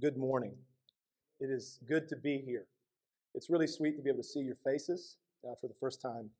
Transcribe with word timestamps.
Good 0.00 0.16
morning. 0.16 0.54
It 1.38 1.50
is 1.50 1.78
good 1.86 2.08
to 2.08 2.16
be 2.16 2.38
here. 2.38 2.64
It's 3.34 3.50
really 3.50 3.66
sweet 3.66 3.96
to 3.96 4.02
be 4.02 4.08
able 4.08 4.22
to 4.22 4.26
see 4.28 4.40
your 4.40 4.54
faces 4.54 5.16
uh, 5.44 5.54
for 5.60 5.68
the 5.68 5.74
first 5.74 6.00
time 6.00 6.30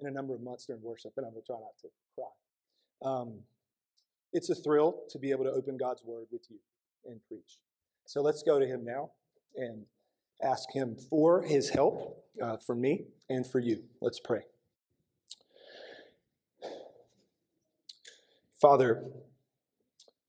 in 0.00 0.06
a 0.06 0.10
number 0.10 0.34
of 0.34 0.40
months 0.40 0.66
during 0.66 0.80
worship, 0.82 1.12
and 1.16 1.26
I'm 1.26 1.32
going 1.32 1.42
to 1.42 1.46
try 1.46 1.56
not 1.56 1.76
to 1.82 1.88
cry. 2.14 3.10
Um, 3.10 3.40
it's 4.32 4.48
a 4.48 4.54
thrill 4.54 5.02
to 5.10 5.18
be 5.18 5.32
able 5.32 5.44
to 5.44 5.50
open 5.50 5.76
God's 5.76 6.02
Word 6.02 6.26
with 6.32 6.46
you 6.48 6.56
and 7.04 7.20
preach. 7.28 7.58
So 8.06 8.22
let's 8.22 8.42
go 8.42 8.58
to 8.58 8.66
Him 8.66 8.84
now 8.84 9.10
and 9.54 9.84
ask 10.42 10.72
Him 10.72 10.96
for 11.10 11.42
His 11.42 11.70
help 11.70 12.24
uh, 12.40 12.56
for 12.56 12.74
me 12.74 13.04
and 13.28 13.46
for 13.46 13.58
you. 13.58 13.82
Let's 14.00 14.20
pray. 14.20 14.42
Father, 18.60 19.04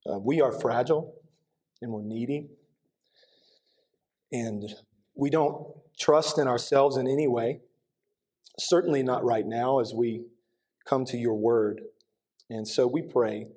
uh, 0.06 0.20
we 0.20 0.42
are 0.42 0.52
fragile 0.52 1.16
and 1.82 1.92
we're 1.92 2.02
needy. 2.02 2.50
And 4.32 4.64
we 5.16 5.30
don't 5.30 5.68
trust 6.00 6.38
in 6.38 6.48
ourselves 6.48 6.98
in 6.98 7.08
any 7.08 7.28
way, 7.28 7.62
certainly 8.60 9.04
not 9.04 9.24
right 9.24 9.46
now 9.46 9.80
as 9.80 9.94
we 9.94 10.26
come 10.86 11.06
to 11.06 11.18
your 11.18 11.36
word. 11.36 11.82
And 12.50 12.68
so 12.68 12.86
we 12.88 13.02
pray 13.02 13.48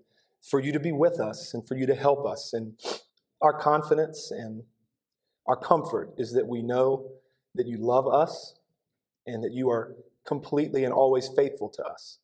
for 0.41 0.61
you 0.61 0.73
to 0.73 0.81
be 0.81 0.93
with 0.93 1.21
us 1.21 1.53
and 1.53 1.67
for 1.67 1.77
you 1.77 1.87
to 1.87 1.95
help 1.95 2.27
us. 2.27 2.53
And 2.53 2.79
our 3.43 3.53
confidence 3.53 4.31
and 4.31 4.63
our 5.47 5.57
comfort 5.57 6.15
is 6.17 6.33
that 6.33 6.47
we 6.47 6.63
know 6.63 7.11
that 7.55 7.67
you 7.67 7.79
love 7.79 8.07
us 8.07 8.55
and 9.27 9.43
that 9.43 9.53
you 9.53 9.69
are 9.71 9.97
completely 10.27 10.85
and 10.85 10.93
always 10.93 11.29
faithful 11.29 11.69
to 11.71 11.83
us. 11.83 12.19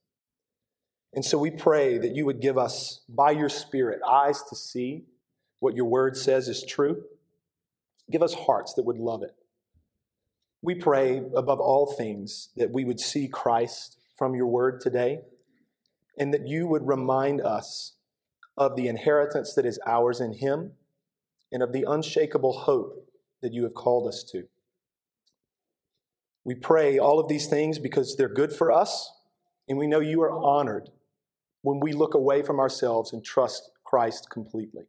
And 1.13 1.25
so 1.25 1.39
we 1.39 1.51
pray 1.51 1.99
that 1.99 2.15
you 2.15 2.27
would 2.27 2.41
give 2.41 2.59
us, 2.59 3.01
by 3.09 3.31
your 3.31 3.49
Spirit, 3.49 4.01
eyes 4.09 4.43
to 4.49 4.57
see 4.57 5.05
what 5.61 5.75
your 5.75 5.87
word 5.87 6.17
says 6.17 6.49
is 6.49 6.65
true. 6.65 7.05
Give 8.11 8.23
us 8.23 8.35
hearts 8.35 8.75
that 8.75 8.85
would 8.85 8.99
love 8.99 9.23
it. 9.23 9.35
We 10.63 10.75
pray 10.75 11.23
above 11.35 11.61
all 11.61 11.87
things 11.87 12.51
that 12.57 12.71
we 12.71 12.85
would 12.85 13.01
see 13.01 13.29
Christ 13.29 13.99
from 14.17 14.35
your 14.35 14.47
word 14.47 14.81
today 14.81 15.21
and 16.19 16.33
that 16.33 16.47
you 16.47 16.67
would 16.67 16.87
remind 16.87 17.41
us 17.41 17.95
of 18.57 18.77
the 18.77 18.89
inheritance 18.89 19.55
that 19.55 19.67
is 19.67 19.81
ours 19.87 20.21
in 20.21 20.35
him 20.35 20.73
and 21.51 21.63
of 21.63 21.73
the 21.73 21.85
unshakable 21.87 22.53
hope 22.61 23.09
that 23.43 23.53
you 23.53 23.65
have 23.65 23.75
called 23.75 24.09
us 24.09 24.25
to. 24.33 24.45
We 26.45 26.55
pray 26.55 26.99
all 26.99 27.19
of 27.19 27.29
these 27.29 27.47
things 27.47 27.79
because 27.79 28.17
they're 28.17 28.29
good 28.29 28.53
for 28.53 28.71
us, 28.71 29.11
and 29.69 29.79
we 29.79 29.87
know 29.87 30.01
you 30.01 30.23
are 30.23 30.31
honored 30.31 30.91
when 31.63 31.81
we 31.81 31.93
look 31.93 32.15
away 32.15 32.43
from 32.43 32.61
ourselves 32.61 33.13
and 33.13 33.25
trust 33.25 33.71
Christ 33.83 34.29
completely. 34.31 34.85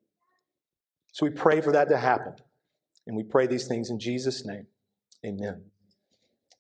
So 1.14 1.26
we 1.26 1.32
pray 1.32 1.62
for 1.62 1.72
that 1.72 1.88
to 1.90 1.98
happen. 1.98 2.34
And 3.08 3.16
we 3.16 3.24
pray 3.24 3.48
these 3.48 3.68
things 3.68 3.90
in 3.90 4.00
Jesus' 4.00 4.46
name. 4.46 4.68
Amen. 5.26 5.66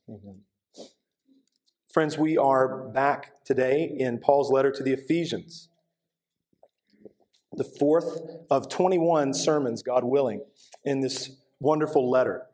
Amen. 0.08 0.42
Friends, 1.92 2.18
we 2.18 2.38
are 2.38 2.90
back 2.90 3.44
today 3.46 3.96
in 3.98 4.20
Paul's 4.20 4.52
letter 4.52 4.72
to 4.72 4.84
the 4.84 4.92
Ephesians, 4.92 5.70
the 7.54 7.64
fourth 7.64 8.20
of 8.52 8.70
21 8.70 9.34
sermons, 9.34 9.82
God 9.82 10.04
willing, 10.04 10.42
in 10.84 11.02
this 11.02 11.38
wonderful 11.60 12.10
letter. 12.10 12.48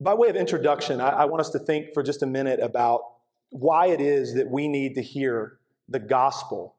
By 0.00 0.14
way 0.14 0.28
of 0.28 0.36
introduction, 0.36 1.00
I, 1.00 1.10
I 1.10 1.24
want 1.26 1.40
us 1.40 1.50
to 1.50 1.58
think 1.58 1.94
for 1.94 2.02
just 2.02 2.22
a 2.22 2.26
minute 2.26 2.60
about 2.60 3.02
why 3.50 3.86
it 3.86 4.00
is 4.00 4.34
that 4.34 4.50
we 4.50 4.68
need 4.68 4.94
to 4.96 5.02
hear 5.02 5.58
the 5.88 5.98
gospel 5.98 6.76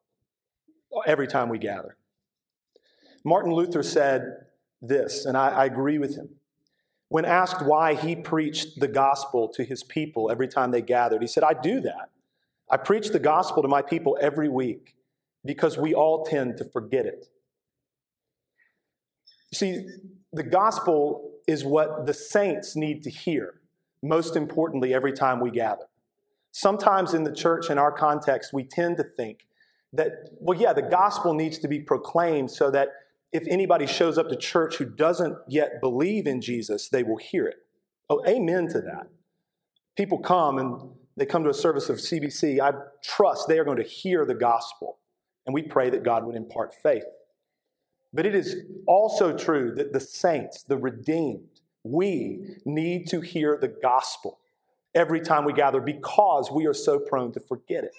every 1.07 1.27
time 1.27 1.49
we 1.49 1.57
gather. 1.57 1.97
Martin 3.23 3.53
Luther 3.53 3.83
said 3.83 4.47
this, 4.81 5.25
and 5.25 5.37
I, 5.37 5.49
I 5.49 5.65
agree 5.65 5.97
with 5.97 6.15
him. 6.15 6.29
When 7.09 7.25
asked 7.25 7.65
why 7.65 7.95
he 7.95 8.15
preached 8.15 8.79
the 8.79 8.87
gospel 8.87 9.49
to 9.49 9.63
his 9.63 9.83
people 9.83 10.29
every 10.29 10.47
time 10.47 10.71
they 10.71 10.81
gathered, 10.81 11.21
he 11.21 11.27
said, 11.27 11.43
I 11.43 11.53
do 11.53 11.81
that. 11.81 12.11
I 12.69 12.77
preach 12.77 13.09
the 13.09 13.19
gospel 13.19 13.63
to 13.63 13.67
my 13.67 13.81
people 13.81 14.17
every 14.21 14.47
week 14.47 14.95
because 15.43 15.77
we 15.77 15.93
all 15.93 16.23
tend 16.23 16.57
to 16.57 16.65
forget 16.65 17.05
it. 17.05 17.25
See, 19.53 19.87
the 20.31 20.43
gospel 20.43 21.31
is 21.47 21.65
what 21.65 22.05
the 22.05 22.13
saints 22.13 22.75
need 22.75 23.01
to 23.03 23.09
hear, 23.09 23.55
most 24.03 24.35
importantly, 24.35 24.93
every 24.93 25.13
time 25.13 25.39
we 25.39 25.49
gather. 25.49 25.85
Sometimes 26.51 27.15
in 27.15 27.23
the 27.23 27.33
church, 27.33 27.71
in 27.71 27.79
our 27.79 27.91
context, 27.91 28.53
we 28.53 28.63
tend 28.63 28.97
to 28.97 29.03
think 29.03 29.47
that, 29.93 30.29
well, 30.39 30.59
yeah, 30.59 30.73
the 30.73 30.83
gospel 30.83 31.33
needs 31.33 31.57
to 31.59 31.67
be 31.67 31.79
proclaimed 31.79 32.51
so 32.51 32.69
that 32.69 32.89
if 33.31 33.43
anybody 33.47 33.85
shows 33.85 34.17
up 34.17 34.29
to 34.29 34.35
church 34.35 34.77
who 34.77 34.85
doesn't 34.85 35.37
yet 35.47 35.81
believe 35.81 36.25
in 36.25 36.41
Jesus, 36.41 36.89
they 36.89 37.03
will 37.03 37.17
hear 37.17 37.45
it. 37.45 37.57
Oh, 38.09 38.23
amen 38.27 38.67
to 38.69 38.81
that. 38.81 39.07
People 39.95 40.19
come 40.19 40.57
and 40.57 40.91
they 41.15 41.25
come 41.25 41.43
to 41.43 41.49
a 41.49 41.53
service 41.53 41.89
of 41.89 41.97
CBC. 41.97 42.59
I 42.59 42.71
trust 43.03 43.47
they 43.47 43.59
are 43.59 43.65
going 43.65 43.77
to 43.77 43.83
hear 43.83 44.25
the 44.25 44.33
gospel. 44.33 44.97
And 45.45 45.53
we 45.53 45.61
pray 45.61 45.89
that 45.89 46.03
God 46.03 46.25
would 46.25 46.35
impart 46.35 46.73
faith. 46.73 47.03
But 48.13 48.25
it 48.25 48.33
is 48.33 48.55
also 48.87 49.37
true 49.37 49.73
that 49.75 49.93
the 49.93 49.99
saints, 49.99 50.63
the 50.63 50.77
redeemed, 50.77 51.61
we 51.83 52.55
need 52.65 53.07
to 53.09 53.21
hear 53.21 53.57
the 53.59 53.67
gospel 53.67 54.39
every 54.95 55.21
time 55.21 55.45
we 55.45 55.53
gather 55.53 55.79
because 55.79 56.51
we 56.51 56.65
are 56.65 56.73
so 56.73 56.99
prone 56.99 57.31
to 57.33 57.39
forget 57.39 57.83
it. 57.83 57.91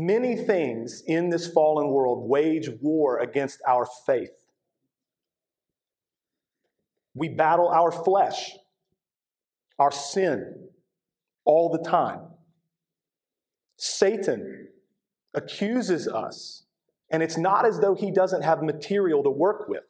Many 0.00 0.36
things 0.36 1.02
in 1.08 1.28
this 1.28 1.48
fallen 1.48 1.88
world 1.88 2.28
wage 2.28 2.70
war 2.80 3.18
against 3.18 3.60
our 3.66 3.84
faith. 4.06 4.46
We 7.14 7.28
battle 7.30 7.66
our 7.66 7.90
flesh, 7.90 8.52
our 9.76 9.90
sin, 9.90 10.68
all 11.44 11.68
the 11.68 11.82
time. 11.82 12.20
Satan 13.76 14.68
accuses 15.34 16.06
us, 16.06 16.62
and 17.10 17.20
it's 17.20 17.36
not 17.36 17.66
as 17.66 17.80
though 17.80 17.96
he 17.96 18.12
doesn't 18.12 18.42
have 18.42 18.62
material 18.62 19.24
to 19.24 19.30
work 19.30 19.68
with. 19.68 19.82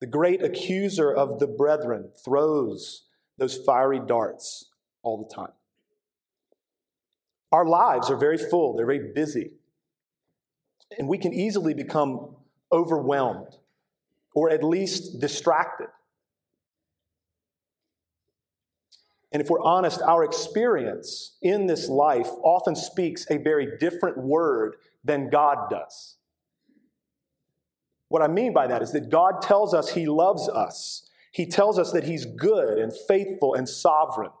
The 0.00 0.08
great 0.08 0.42
accuser 0.42 1.14
of 1.14 1.38
the 1.38 1.46
brethren 1.46 2.10
throws 2.24 3.04
those 3.38 3.56
fiery 3.64 4.00
darts 4.04 4.70
all 5.04 5.18
the 5.18 5.32
time. 5.32 5.52
Our 7.52 7.66
lives 7.66 8.10
are 8.10 8.16
very 8.16 8.38
full, 8.38 8.74
they're 8.74 8.86
very 8.86 9.12
busy. 9.14 9.52
And 10.98 11.06
we 11.08 11.18
can 11.18 11.32
easily 11.32 11.74
become 11.74 12.36
overwhelmed 12.72 13.56
or 14.34 14.50
at 14.50 14.64
least 14.64 15.20
distracted. 15.20 15.88
And 19.32 19.40
if 19.40 19.48
we're 19.48 19.62
honest, 19.62 20.02
our 20.02 20.24
experience 20.24 21.36
in 21.40 21.66
this 21.66 21.88
life 21.88 22.28
often 22.42 22.76
speaks 22.76 23.26
a 23.30 23.38
very 23.38 23.78
different 23.78 24.18
word 24.18 24.76
than 25.04 25.30
God 25.30 25.70
does. 25.70 26.16
What 28.08 28.20
I 28.20 28.28
mean 28.28 28.52
by 28.52 28.66
that 28.66 28.82
is 28.82 28.92
that 28.92 29.08
God 29.08 29.40
tells 29.40 29.72
us 29.72 29.94
He 29.94 30.04
loves 30.04 30.48
us. 30.48 31.08
He 31.32 31.46
tells 31.46 31.78
us 31.78 31.92
that 31.92 32.04
He's 32.04 32.26
good 32.26 32.78
and 32.78 32.92
faithful 33.08 33.54
and 33.54 33.66
sovereign. 33.66 34.32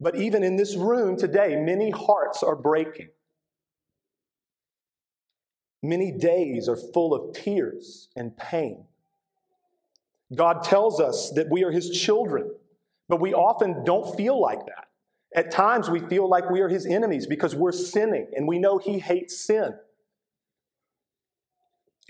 But 0.00 0.16
even 0.16 0.44
in 0.44 0.56
this 0.56 0.76
room 0.76 1.16
today, 1.16 1.56
many 1.56 1.90
hearts 1.90 2.42
are 2.42 2.54
breaking. 2.54 3.08
Many 5.82 6.12
days 6.12 6.68
are 6.68 6.76
full 6.76 7.14
of 7.14 7.34
tears 7.34 8.08
and 8.16 8.36
pain. 8.36 8.84
God 10.34 10.62
tells 10.62 11.00
us 11.00 11.30
that 11.32 11.50
we 11.50 11.64
are 11.64 11.70
His 11.70 11.90
children, 11.90 12.50
but 13.08 13.20
we 13.20 13.32
often 13.32 13.84
don't 13.84 14.16
feel 14.16 14.40
like 14.40 14.64
that. 14.66 14.88
At 15.34 15.50
times, 15.50 15.88
we 15.90 16.00
feel 16.00 16.28
like 16.28 16.50
we 16.50 16.60
are 16.60 16.68
His 16.68 16.86
enemies 16.86 17.26
because 17.26 17.54
we're 17.54 17.72
sinning 17.72 18.28
and 18.34 18.46
we 18.46 18.58
know 18.58 18.78
He 18.78 18.98
hates 18.98 19.38
sin. 19.38 19.74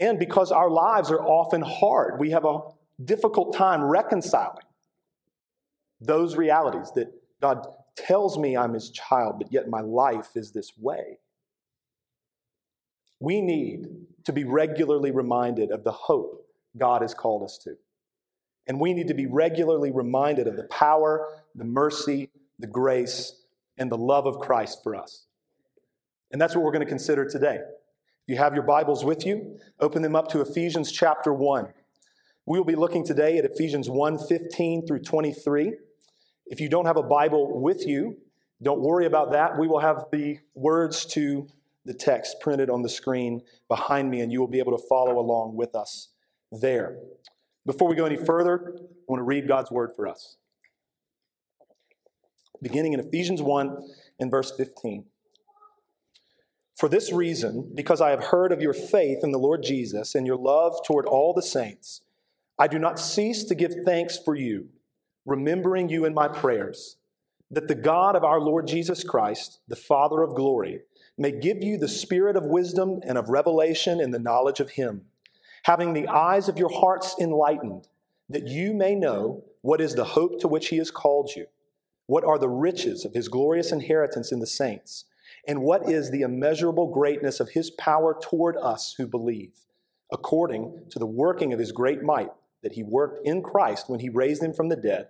And 0.00 0.18
because 0.18 0.52
our 0.52 0.70
lives 0.70 1.10
are 1.10 1.20
often 1.20 1.60
hard, 1.60 2.20
we 2.20 2.30
have 2.30 2.44
a 2.44 2.60
difficult 3.02 3.54
time 3.54 3.82
reconciling 3.82 4.64
those 6.00 6.36
realities 6.36 6.92
that 6.94 7.12
God 7.40 7.66
tells 7.96 8.38
me 8.38 8.56
I'm 8.56 8.74
his 8.74 8.90
child, 8.90 9.36
but 9.38 9.52
yet 9.52 9.68
my 9.68 9.80
life 9.80 10.30
is 10.34 10.52
this 10.52 10.72
way. 10.78 11.18
We 13.20 13.40
need 13.40 13.88
to 14.24 14.32
be 14.32 14.44
regularly 14.44 15.10
reminded 15.10 15.70
of 15.70 15.84
the 15.84 15.92
hope 15.92 16.46
God 16.76 17.02
has 17.02 17.14
called 17.14 17.42
us 17.42 17.58
to. 17.64 17.76
And 18.66 18.78
we 18.78 18.92
need 18.92 19.08
to 19.08 19.14
be 19.14 19.26
regularly 19.26 19.90
reminded 19.90 20.46
of 20.46 20.56
the 20.56 20.64
power, 20.64 21.26
the 21.54 21.64
mercy, 21.64 22.30
the 22.58 22.66
grace, 22.66 23.32
and 23.78 23.90
the 23.90 23.96
love 23.96 24.26
of 24.26 24.38
Christ 24.38 24.82
for 24.82 24.94
us. 24.94 25.26
And 26.30 26.40
that's 26.40 26.54
what 26.54 26.64
we're 26.64 26.72
going 26.72 26.84
to 26.84 26.88
consider 26.88 27.24
today. 27.24 27.56
If 27.56 28.34
you 28.34 28.36
have 28.36 28.54
your 28.54 28.64
Bibles 28.64 29.04
with 29.04 29.24
you, 29.24 29.58
open 29.80 30.02
them 30.02 30.14
up 30.14 30.28
to 30.28 30.42
Ephesians 30.42 30.92
chapter 30.92 31.32
1. 31.32 31.68
We 32.44 32.58
will 32.58 32.66
be 32.66 32.76
looking 32.76 33.04
today 33.04 33.38
at 33.38 33.44
Ephesians 33.44 33.88
1 33.88 34.18
15 34.18 34.86
through 34.86 35.00
23. 35.00 35.72
If 36.50 36.60
you 36.60 36.68
don't 36.68 36.86
have 36.86 36.96
a 36.96 37.02
Bible 37.02 37.60
with 37.60 37.86
you, 37.86 38.16
don't 38.62 38.80
worry 38.80 39.06
about 39.06 39.32
that. 39.32 39.58
We 39.58 39.68
will 39.68 39.80
have 39.80 40.06
the 40.10 40.38
words 40.54 41.04
to 41.06 41.46
the 41.84 41.94
text 41.94 42.36
printed 42.40 42.70
on 42.70 42.82
the 42.82 42.88
screen 42.88 43.42
behind 43.68 44.10
me, 44.10 44.20
and 44.20 44.32
you 44.32 44.40
will 44.40 44.48
be 44.48 44.58
able 44.58 44.76
to 44.76 44.84
follow 44.88 45.18
along 45.18 45.56
with 45.56 45.74
us 45.74 46.08
there. 46.50 46.98
Before 47.64 47.88
we 47.88 47.96
go 47.96 48.06
any 48.06 48.16
further, 48.16 48.74
I 48.76 48.82
want 49.08 49.20
to 49.20 49.24
read 49.24 49.46
God's 49.46 49.70
word 49.70 49.92
for 49.94 50.08
us. 50.08 50.36
Beginning 52.60 52.92
in 52.92 53.00
Ephesians 53.00 53.40
1 53.40 53.76
and 54.18 54.30
verse 54.30 54.52
15. 54.56 55.04
For 56.76 56.88
this 56.88 57.12
reason, 57.12 57.72
because 57.74 58.00
I 58.00 58.10
have 58.10 58.24
heard 58.24 58.52
of 58.52 58.62
your 58.62 58.72
faith 58.72 59.18
in 59.22 59.32
the 59.32 59.38
Lord 59.38 59.62
Jesus 59.62 60.14
and 60.14 60.26
your 60.26 60.36
love 60.36 60.76
toward 60.86 61.06
all 61.06 61.34
the 61.34 61.42
saints, 61.42 62.02
I 62.58 62.68
do 62.68 62.78
not 62.78 62.98
cease 62.98 63.44
to 63.44 63.54
give 63.54 63.74
thanks 63.84 64.18
for 64.18 64.34
you, 64.34 64.68
remembering 65.28 65.88
you 65.88 66.04
in 66.04 66.14
my 66.14 66.28
prayers, 66.28 66.96
that 67.50 67.68
the 67.68 67.74
God 67.74 68.16
of 68.16 68.24
our 68.24 68.40
Lord 68.40 68.66
Jesus 68.66 69.04
Christ, 69.04 69.60
the 69.68 69.76
Father 69.76 70.22
of 70.22 70.34
glory, 70.34 70.80
may 71.16 71.32
give 71.32 71.62
you 71.62 71.76
the 71.76 71.88
spirit 71.88 72.36
of 72.36 72.44
wisdom 72.44 73.00
and 73.04 73.18
of 73.18 73.28
revelation 73.28 74.00
in 74.00 74.10
the 74.10 74.18
knowledge 74.18 74.60
of 74.60 74.70
him, 74.70 75.02
having 75.64 75.92
the 75.92 76.08
eyes 76.08 76.48
of 76.48 76.58
your 76.58 76.72
hearts 76.72 77.14
enlightened, 77.20 77.88
that 78.28 78.46
you 78.46 78.72
may 78.72 78.94
know 78.94 79.44
what 79.60 79.80
is 79.80 79.94
the 79.94 80.04
hope 80.04 80.40
to 80.40 80.48
which 80.48 80.68
he 80.68 80.78
has 80.78 80.90
called 80.90 81.30
you, 81.36 81.46
what 82.06 82.24
are 82.24 82.38
the 82.38 82.48
riches 82.48 83.04
of 83.04 83.12
his 83.12 83.28
glorious 83.28 83.72
inheritance 83.72 84.32
in 84.32 84.40
the 84.40 84.46
saints 84.46 85.04
and 85.46 85.62
what 85.62 85.88
is 85.88 86.10
the 86.10 86.22
immeasurable 86.22 86.88
greatness 86.88 87.40
of 87.40 87.50
his 87.50 87.70
power 87.70 88.16
toward 88.20 88.56
us 88.56 88.94
who 88.98 89.06
believe, 89.06 89.52
according 90.12 90.84
to 90.90 90.98
the 90.98 91.06
working 91.06 91.52
of 91.52 91.58
his 91.58 91.72
great 91.72 92.02
might 92.02 92.30
that 92.62 92.72
he 92.72 92.82
worked 92.82 93.26
in 93.26 93.42
Christ 93.42 93.88
when 93.88 94.00
he 94.00 94.08
raised 94.08 94.42
him 94.42 94.52
from 94.52 94.68
the 94.68 94.76
dead 94.76 95.08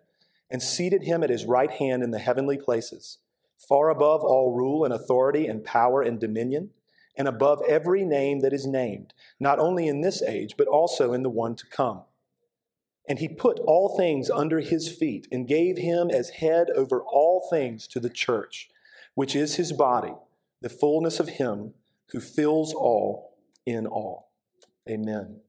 and 0.50 0.62
seated 0.62 1.02
him 1.02 1.22
at 1.22 1.30
his 1.30 1.44
right 1.44 1.70
hand 1.70 2.02
in 2.02 2.10
the 2.10 2.18
heavenly 2.18 2.56
places, 2.56 3.18
far 3.56 3.90
above 3.90 4.22
all 4.22 4.54
rule 4.54 4.84
and 4.84 4.92
authority 4.92 5.46
and 5.46 5.64
power 5.64 6.02
and 6.02 6.20
dominion, 6.20 6.70
and 7.16 7.26
above 7.26 7.60
every 7.68 8.04
name 8.04 8.40
that 8.40 8.52
is 8.52 8.66
named, 8.66 9.12
not 9.40 9.58
only 9.58 9.88
in 9.88 10.00
this 10.00 10.22
age, 10.22 10.54
but 10.56 10.68
also 10.68 11.12
in 11.12 11.22
the 11.22 11.30
one 11.30 11.56
to 11.56 11.66
come. 11.66 12.02
And 13.08 13.18
he 13.18 13.28
put 13.28 13.58
all 13.60 13.96
things 13.96 14.30
under 14.30 14.60
his 14.60 14.88
feet 14.88 15.26
and 15.32 15.48
gave 15.48 15.78
him 15.78 16.10
as 16.10 16.30
head 16.30 16.68
over 16.76 17.02
all 17.02 17.46
things 17.50 17.86
to 17.88 18.00
the 18.00 18.10
church, 18.10 18.70
which 19.14 19.34
is 19.34 19.56
his 19.56 19.72
body 19.72 20.14
the 20.60 20.68
fullness 20.68 21.20
of 21.20 21.28
Him 21.28 21.74
who 22.10 22.20
fills 22.20 22.74
all 22.74 23.36
in 23.66 23.86
all. 23.86 24.32
Amen. 24.88 25.40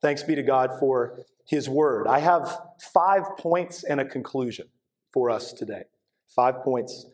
Thanks 0.00 0.22
be 0.22 0.34
to 0.34 0.42
God 0.42 0.70
for 0.78 1.20
His 1.46 1.68
word. 1.68 2.06
I 2.06 2.20
have 2.20 2.60
five 2.92 3.24
points 3.38 3.84
and 3.84 4.00
a 4.00 4.04
conclusion 4.04 4.68
for 5.12 5.30
us 5.30 5.52
today. 5.52 5.84
Five 6.28 6.62
points 6.62 7.06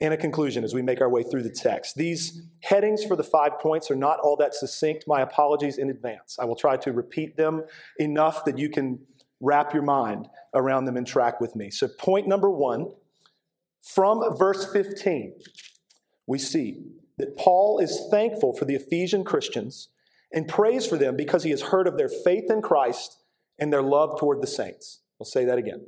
and 0.00 0.12
a 0.12 0.16
conclusion 0.16 0.64
as 0.64 0.74
we 0.74 0.82
make 0.82 1.00
our 1.00 1.08
way 1.08 1.22
through 1.22 1.42
the 1.42 1.50
text. 1.50 1.94
These 1.94 2.42
headings 2.60 3.04
for 3.04 3.14
the 3.14 3.22
five 3.22 3.60
points 3.60 3.90
are 3.90 3.96
not 3.96 4.18
all 4.20 4.36
that 4.36 4.54
succinct. 4.54 5.04
My 5.06 5.20
apologies 5.20 5.78
in 5.78 5.88
advance. 5.88 6.36
I 6.40 6.44
will 6.44 6.56
try 6.56 6.76
to 6.78 6.92
repeat 6.92 7.36
them 7.36 7.64
enough 7.98 8.44
that 8.44 8.58
you 8.58 8.68
can 8.68 9.00
wrap 9.40 9.72
your 9.72 9.82
mind 9.82 10.28
around 10.52 10.86
them 10.86 10.96
and 10.96 11.06
track 11.06 11.40
with 11.40 11.54
me. 11.54 11.70
So, 11.70 11.86
point 11.86 12.26
number 12.26 12.50
one 12.50 12.92
from 13.82 14.36
verse 14.36 14.72
15 14.72 15.34
we 16.26 16.38
see 16.38 16.82
that 17.18 17.36
Paul 17.36 17.78
is 17.78 18.08
thankful 18.10 18.54
for 18.54 18.64
the 18.64 18.74
Ephesian 18.74 19.24
Christians 19.24 19.88
and 20.34 20.48
prays 20.48 20.84
for 20.84 20.98
them 20.98 21.16
because 21.16 21.44
he 21.44 21.50
has 21.50 21.62
heard 21.62 21.86
of 21.86 21.96
their 21.96 22.08
faith 22.08 22.50
in 22.50 22.60
Christ 22.60 23.18
and 23.58 23.72
their 23.72 23.82
love 23.82 24.18
toward 24.18 24.42
the 24.42 24.46
saints. 24.46 25.00
We'll 25.18 25.26
say 25.26 25.44
that 25.44 25.58
again. 25.58 25.86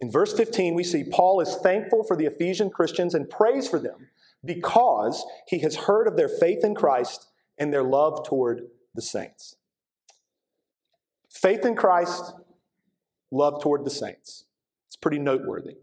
In 0.00 0.10
verse 0.10 0.34
15, 0.34 0.74
we 0.74 0.84
see 0.84 1.04
Paul 1.04 1.40
is 1.40 1.56
thankful 1.62 2.04
for 2.04 2.16
the 2.16 2.26
Ephesian 2.26 2.68
Christians 2.68 3.14
and 3.14 3.30
prays 3.30 3.68
for 3.68 3.78
them 3.78 4.08
because 4.44 5.24
he 5.46 5.60
has 5.60 5.76
heard 5.76 6.06
of 6.06 6.16
their 6.16 6.28
faith 6.28 6.64
in 6.64 6.74
Christ 6.74 7.28
and 7.56 7.72
their 7.72 7.84
love 7.84 8.26
toward 8.26 8.66
the 8.94 9.00
saints. 9.00 9.56
Faith 11.30 11.64
in 11.64 11.76
Christ, 11.76 12.34
love 13.30 13.62
toward 13.62 13.84
the 13.84 13.90
saints. 13.90 14.44
It's 14.88 14.96
pretty 14.96 15.18
noteworthy. 15.18 15.76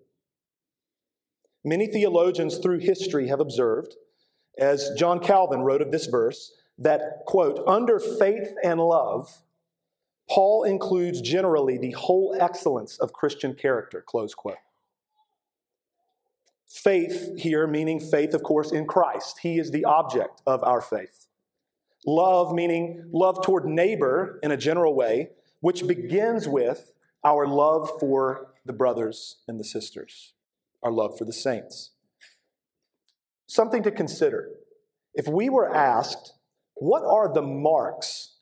Many 1.63 1.88
theologians 1.88 2.57
through 2.57 2.80
history 2.80 3.30
have 3.30 3.39
observed, 3.39 3.95
as 4.60 4.92
John 4.98 5.19
Calvin 5.19 5.62
wrote 5.62 5.81
of 5.81 5.92
this 5.92 6.07
verse, 6.07 6.51
that, 6.84 7.26
quote, 7.26 7.64
under 7.68 8.00
faith 8.00 8.56
and 8.64 8.80
love, 8.80 9.42
Paul 10.30 10.64
includes 10.64 11.22
generally 11.22 11.78
the 11.78 11.92
whole 11.92 12.36
excellence 12.40 12.98
of 12.98 13.14
Christian 13.14 13.54
character, 13.54 14.04
close 14.06 14.34
quote. 14.34 14.58
Faith 16.68 17.38
here, 17.38 17.68
meaning 17.68 18.00
faith, 18.00 18.34
of 18.34 18.42
course, 18.42 18.72
in 18.72 18.88
Christ. 18.88 19.40
He 19.42 19.60
is 19.60 19.72
the 19.72 19.86
object 19.86 20.42
of 20.48 20.64
our 20.64 20.82
faith. 20.82 21.28
Love, 22.06 22.54
meaning 22.54 23.10
love 23.12 23.44
toward 23.44 23.66
neighbor 23.66 24.40
in 24.42 24.52
a 24.52 24.58
general 24.58 24.96
way, 24.96 25.30
which 25.60 25.88
begins 25.88 26.48
with 26.48 26.94
our 27.24 27.46
love 27.48 27.90
for 28.00 28.54
the 28.66 28.74
brothers 28.74 29.38
and 29.48 29.60
the 29.60 29.64
sisters 29.64 30.34
our 30.84 30.92
love 30.92 31.18
for 31.18 31.26
the 31.26 31.34
saints. 31.34 31.92
Something 33.48 33.84
to 33.84 33.92
consider. 33.92 34.50
If 35.14 35.28
we 35.28 35.50
were 35.50 35.74
asked, 35.74 36.34
what 36.75 37.04
are 37.04 37.34
the 37.34 37.42
marks 37.42 38.36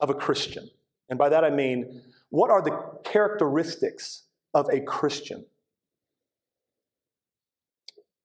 of 0.00 0.10
a 0.10 0.14
Christian? 0.14 0.68
And 1.08 1.18
by 1.18 1.28
that 1.28 1.44
I 1.44 1.50
mean, 1.50 2.02
what 2.30 2.50
are 2.50 2.62
the 2.62 2.78
characteristics 3.04 4.22
of 4.54 4.68
a 4.70 4.80
Christian? 4.80 5.44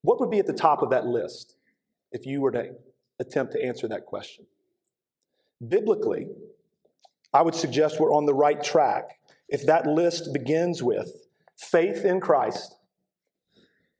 What 0.01 0.19
would 0.19 0.31
be 0.31 0.39
at 0.39 0.47
the 0.47 0.53
top 0.53 0.81
of 0.81 0.89
that 0.91 1.05
list 1.05 1.55
if 2.11 2.25
you 2.25 2.41
were 2.41 2.51
to 2.51 2.75
attempt 3.19 3.53
to 3.53 3.63
answer 3.63 3.87
that 3.87 4.05
question? 4.05 4.45
Biblically, 5.67 6.27
I 7.33 7.41
would 7.41 7.55
suggest 7.55 7.99
we're 7.99 8.13
on 8.13 8.25
the 8.25 8.33
right 8.33 8.63
track 8.63 9.19
if 9.49 9.65
that 9.65 9.85
list 9.85 10.33
begins 10.33 10.81
with 10.81 11.27
faith 11.57 12.05
in 12.05 12.19
Christ 12.19 12.75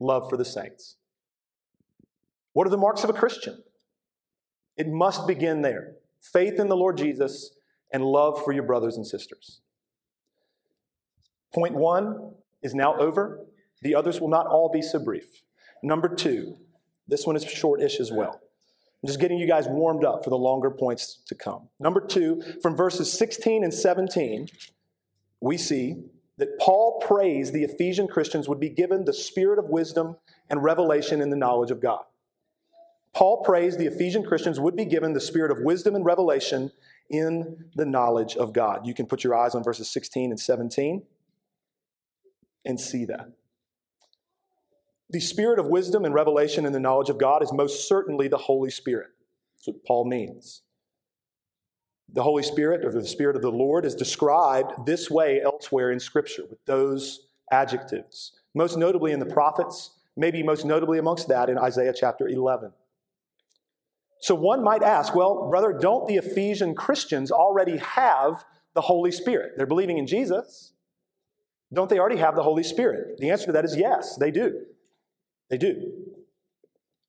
love 0.00 0.30
for 0.30 0.36
the 0.36 0.44
saints. 0.44 0.96
What 2.52 2.66
are 2.66 2.70
the 2.70 2.76
marks 2.76 3.04
of 3.04 3.10
a 3.10 3.12
Christian? 3.12 3.62
It 4.78 4.88
must 4.88 5.26
begin 5.26 5.62
there 5.62 5.96
faith 6.20 6.58
in 6.58 6.68
the 6.68 6.76
Lord 6.76 6.96
Jesus 6.96 7.50
and 7.92 8.04
love 8.04 8.42
for 8.44 8.52
your 8.52 8.62
brothers 8.62 8.96
and 8.96 9.06
sisters. 9.06 9.60
Point 11.52 11.74
one 11.74 12.32
is 12.62 12.74
now 12.74 12.96
over. 12.96 13.44
The 13.82 13.94
others 13.94 14.20
will 14.20 14.28
not 14.28 14.46
all 14.46 14.70
be 14.72 14.82
so 14.82 14.98
brief. 14.98 15.42
Number 15.82 16.08
two, 16.08 16.56
this 17.06 17.26
one 17.26 17.36
is 17.36 17.44
shortish 17.44 18.00
as 18.00 18.10
well. 18.10 18.40
I'm 19.02 19.06
just 19.06 19.20
getting 19.20 19.38
you 19.38 19.46
guys 19.46 19.68
warmed 19.68 20.04
up 20.04 20.24
for 20.24 20.30
the 20.30 20.36
longer 20.36 20.70
points 20.70 21.20
to 21.26 21.34
come. 21.34 21.68
Number 21.78 22.00
two, 22.00 22.42
from 22.60 22.76
verses 22.76 23.12
16 23.12 23.62
and 23.62 23.72
17, 23.72 24.48
we 25.40 25.56
see 25.56 26.02
that 26.36 26.58
Paul 26.58 27.00
prays 27.06 27.52
the 27.52 27.62
Ephesian 27.62 28.08
Christians 28.08 28.48
would 28.48 28.58
be 28.58 28.68
given 28.68 29.04
the 29.04 29.12
spirit 29.12 29.58
of 29.58 29.66
wisdom 29.66 30.16
and 30.50 30.62
revelation 30.62 31.20
in 31.20 31.30
the 31.30 31.36
knowledge 31.36 31.70
of 31.70 31.80
God. 31.80 32.02
Paul 33.18 33.42
prays 33.42 33.76
the 33.76 33.86
Ephesian 33.86 34.22
Christians 34.22 34.60
would 34.60 34.76
be 34.76 34.84
given 34.84 35.12
the 35.12 35.20
spirit 35.20 35.50
of 35.50 35.58
wisdom 35.58 35.96
and 35.96 36.04
revelation 36.04 36.70
in 37.10 37.64
the 37.74 37.84
knowledge 37.84 38.36
of 38.36 38.52
God. 38.52 38.86
You 38.86 38.94
can 38.94 39.06
put 39.06 39.24
your 39.24 39.34
eyes 39.34 39.56
on 39.56 39.64
verses 39.64 39.90
16 39.90 40.30
and 40.30 40.38
17 40.38 41.02
and 42.64 42.78
see 42.78 43.04
that. 43.06 43.32
The 45.10 45.18
spirit 45.18 45.58
of 45.58 45.66
wisdom 45.66 46.04
and 46.04 46.14
revelation 46.14 46.64
in 46.64 46.72
the 46.72 46.78
knowledge 46.78 47.10
of 47.10 47.18
God 47.18 47.42
is 47.42 47.52
most 47.52 47.88
certainly 47.88 48.28
the 48.28 48.38
Holy 48.38 48.70
Spirit. 48.70 49.08
That's 49.56 49.66
what 49.66 49.84
Paul 49.84 50.04
means. 50.04 50.62
The 52.12 52.22
Holy 52.22 52.44
Spirit, 52.44 52.84
or 52.84 52.92
the 52.92 53.04
Spirit 53.04 53.34
of 53.34 53.42
the 53.42 53.50
Lord, 53.50 53.84
is 53.84 53.96
described 53.96 54.86
this 54.86 55.10
way 55.10 55.42
elsewhere 55.42 55.90
in 55.90 55.98
Scripture 55.98 56.44
with 56.48 56.64
those 56.66 57.26
adjectives, 57.50 58.38
most 58.54 58.78
notably 58.78 59.10
in 59.10 59.18
the 59.18 59.26
prophets, 59.26 59.96
maybe 60.16 60.44
most 60.44 60.64
notably 60.64 61.00
amongst 61.00 61.26
that 61.26 61.50
in 61.50 61.58
Isaiah 61.58 61.92
chapter 61.98 62.28
11. 62.28 62.72
So 64.20 64.34
one 64.34 64.64
might 64.64 64.82
ask, 64.82 65.14
well, 65.14 65.48
brother, 65.48 65.76
don't 65.78 66.06
the 66.08 66.16
Ephesian 66.16 66.74
Christians 66.74 67.30
already 67.30 67.76
have 67.78 68.44
the 68.74 68.80
Holy 68.80 69.12
Spirit? 69.12 69.52
They're 69.56 69.66
believing 69.66 69.98
in 69.98 70.06
Jesus. 70.06 70.72
Don't 71.72 71.88
they 71.88 71.98
already 71.98 72.16
have 72.16 72.34
the 72.34 72.42
Holy 72.42 72.62
Spirit? 72.62 73.18
The 73.18 73.30
answer 73.30 73.46
to 73.46 73.52
that 73.52 73.64
is 73.64 73.76
yes, 73.76 74.16
they 74.16 74.30
do. 74.30 74.62
They 75.50 75.58
do. 75.58 75.92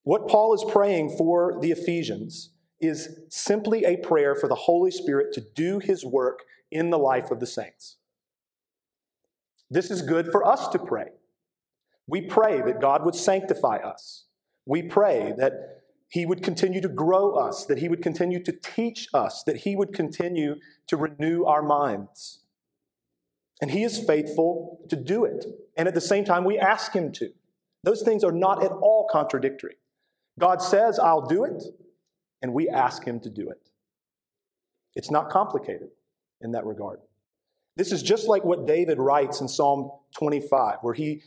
What 0.03 0.27
Paul 0.27 0.53
is 0.53 0.65
praying 0.69 1.15
for 1.17 1.57
the 1.61 1.71
Ephesians 1.71 2.51
is 2.79 3.19
simply 3.29 3.85
a 3.85 3.97
prayer 3.97 4.35
for 4.35 4.47
the 4.47 4.55
Holy 4.55 4.91
Spirit 4.91 5.33
to 5.33 5.41
do 5.41 5.79
his 5.79 6.05
work 6.05 6.43
in 6.71 6.89
the 6.89 6.97
life 6.97 7.31
of 7.31 7.39
the 7.39 7.47
saints. 7.47 7.97
This 9.69 9.91
is 9.91 10.01
good 10.01 10.31
for 10.31 10.45
us 10.45 10.67
to 10.69 10.79
pray. 10.79 11.09
We 12.07 12.21
pray 12.21 12.61
that 12.61 12.81
God 12.81 13.05
would 13.05 13.15
sanctify 13.15 13.77
us. 13.77 14.25
We 14.65 14.83
pray 14.83 15.33
that 15.37 15.78
he 16.09 16.25
would 16.25 16.43
continue 16.43 16.81
to 16.81 16.89
grow 16.89 17.33
us, 17.35 17.65
that 17.65 17.79
he 17.79 17.87
would 17.87 18.01
continue 18.01 18.43
to 18.43 18.51
teach 18.51 19.07
us, 19.13 19.43
that 19.43 19.57
he 19.57 19.75
would 19.75 19.93
continue 19.93 20.55
to 20.87 20.97
renew 20.97 21.43
our 21.45 21.61
minds. 21.61 22.39
And 23.61 23.71
he 23.71 23.83
is 23.83 24.03
faithful 24.03 24.79
to 24.89 24.95
do 24.95 25.25
it. 25.25 25.45
And 25.77 25.87
at 25.87 25.93
the 25.93 26.01
same 26.01 26.25
time, 26.25 26.45
we 26.45 26.57
ask 26.57 26.93
him 26.93 27.11
to. 27.13 27.29
Those 27.83 28.01
things 28.01 28.23
are 28.23 28.31
not 28.31 28.63
at 28.63 28.71
all 28.71 29.07
contradictory. 29.11 29.75
God 30.39 30.61
says, 30.61 30.97
I'll 30.97 31.27
do 31.27 31.43
it. 31.43 31.63
and 32.41 32.53
we 32.53 32.69
ask 32.69 33.03
Him 33.03 33.19
to 33.19 33.29
do 33.29 33.49
it. 33.49 33.69
It's 34.95 35.11
not 35.11 35.29
complicated 35.29 35.89
in 36.39 36.53
that 36.53 36.65
regard. 36.65 36.99
This 37.75 37.91
is 37.91 38.01
just 38.01 38.29
like 38.29 38.45
what 38.45 38.65
David 38.65 38.97
writes 38.97 39.41
in 39.41 39.49
Psalm 39.49 39.91
25, 40.17 40.77
where 40.81 40.93
he 40.93 41.21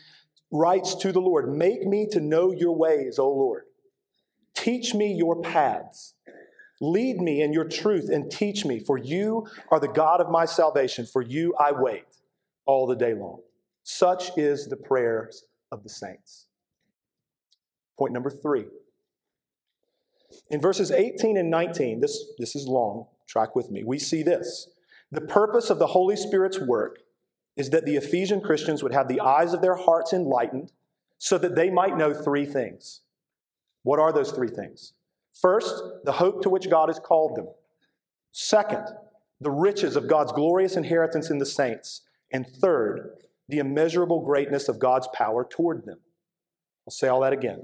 writes 0.50 0.94
to 0.96 1.12
the 1.12 1.20
Lord 1.20 1.54
Make 1.54 1.86
me 1.86 2.06
to 2.12 2.20
know 2.20 2.50
your 2.50 2.74
ways, 2.74 3.18
O 3.18 3.28
Lord. 3.28 3.64
Teach 4.54 4.94
me 4.94 5.12
your 5.12 5.40
paths. 5.40 6.14
Lead 6.80 7.18
me 7.18 7.42
in 7.42 7.52
your 7.52 7.64
truth 7.64 8.09
and 8.09 8.30
teach 8.30 8.64
me, 8.64 8.80
for 8.80 8.99
you 8.99 9.47
are 9.71 9.78
the 9.78 9.88
God 9.88 10.21
of 10.21 10.30
my 10.30 10.44
salvation. 10.44 11.06
For 11.06 11.23
you 11.23 11.54
I 11.59 11.73
wait 11.73 12.04
all 12.66 12.87
the 12.87 12.97
day 12.97 13.14
long. 13.14 13.40
Such 13.85 14.37
is 14.37 14.66
the 14.66 14.76
prayers 14.76 15.44
of 15.71 15.82
the 15.82 15.88
saints. 15.88 16.47
Point 17.99 18.12
number 18.12 18.30
three. 18.30 18.66
In 20.50 20.61
verses 20.61 20.90
18 20.90 21.37
and 21.37 21.50
19, 21.50 22.00
this, 22.00 22.25
this 22.38 22.56
is 22.56 22.66
long, 22.66 23.06
track 23.26 23.54
with 23.54 23.71
me, 23.71 23.85
we 23.85 23.99
see 23.99 24.23
this. 24.23 24.68
The 25.11 25.21
purpose 25.21 25.71
of 25.71 25.78
the 25.78 25.88
Holy 25.88 26.16
Spirit's 26.16 26.59
work 26.59 27.00
is 27.56 27.71
that 27.71 27.85
the 27.85 27.97
Ephesian 27.97 28.40
Christians 28.40 28.82
would 28.82 28.92
have 28.94 29.09
the 29.09 29.21
eyes 29.21 29.52
of 29.52 29.61
their 29.61 29.76
hearts 29.76 30.12
enlightened 30.12 30.73
so 31.18 31.38
that 31.38 31.54
they 31.54 31.71
might 31.71 31.97
know 31.97 32.14
three 32.14 32.47
things. 32.47 33.00
What 33.82 33.98
are 33.98 34.12
those 34.12 34.32
three 34.32 34.48
things? 34.48 34.92
First, 35.32 35.82
the 36.04 36.12
hope 36.12 36.42
to 36.42 36.50
which 36.50 36.70
God 36.70 36.88
has 36.88 36.98
called 36.98 37.36
them. 37.36 37.48
Second, 38.32 38.86
the 39.40 39.50
riches 39.50 39.96
of 39.96 40.08
God's 40.08 40.32
glorious 40.32 40.76
inheritance 40.76 41.30
in 41.30 41.38
the 41.38 41.46
saints. 41.46 42.02
And 42.30 42.46
third, 42.46 43.10
the 43.48 43.58
immeasurable 43.58 44.20
greatness 44.20 44.68
of 44.68 44.78
God's 44.78 45.08
power 45.14 45.44
toward 45.44 45.84
them. 45.84 45.98
I'll 46.86 46.92
say 46.92 47.08
all 47.08 47.20
that 47.20 47.32
again. 47.32 47.62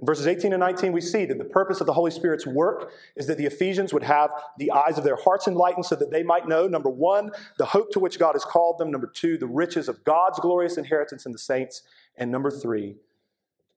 In 0.00 0.06
verses 0.06 0.26
18 0.26 0.54
and 0.54 0.60
19, 0.60 0.92
we 0.92 1.02
see 1.02 1.26
that 1.26 1.36
the 1.36 1.44
purpose 1.44 1.80
of 1.80 1.86
the 1.86 1.92
Holy 1.92 2.10
Spirit's 2.10 2.46
work 2.46 2.90
is 3.16 3.26
that 3.26 3.36
the 3.36 3.44
Ephesians 3.44 3.92
would 3.92 4.02
have 4.02 4.30
the 4.56 4.70
eyes 4.70 4.96
of 4.96 5.04
their 5.04 5.16
hearts 5.16 5.46
enlightened 5.46 5.84
so 5.84 5.94
that 5.94 6.10
they 6.10 6.22
might 6.22 6.48
know, 6.48 6.66
number 6.66 6.88
one, 6.88 7.30
the 7.58 7.66
hope 7.66 7.90
to 7.92 8.00
which 8.00 8.18
God 8.18 8.32
has 8.32 8.44
called 8.44 8.78
them, 8.78 8.90
number 8.90 9.06
two, 9.06 9.36
the 9.36 9.46
riches 9.46 9.88
of 9.88 10.02
God's 10.04 10.40
glorious 10.40 10.78
inheritance 10.78 11.26
in 11.26 11.32
the 11.32 11.38
saints, 11.38 11.82
and 12.16 12.30
number 12.30 12.50
three, 12.50 12.96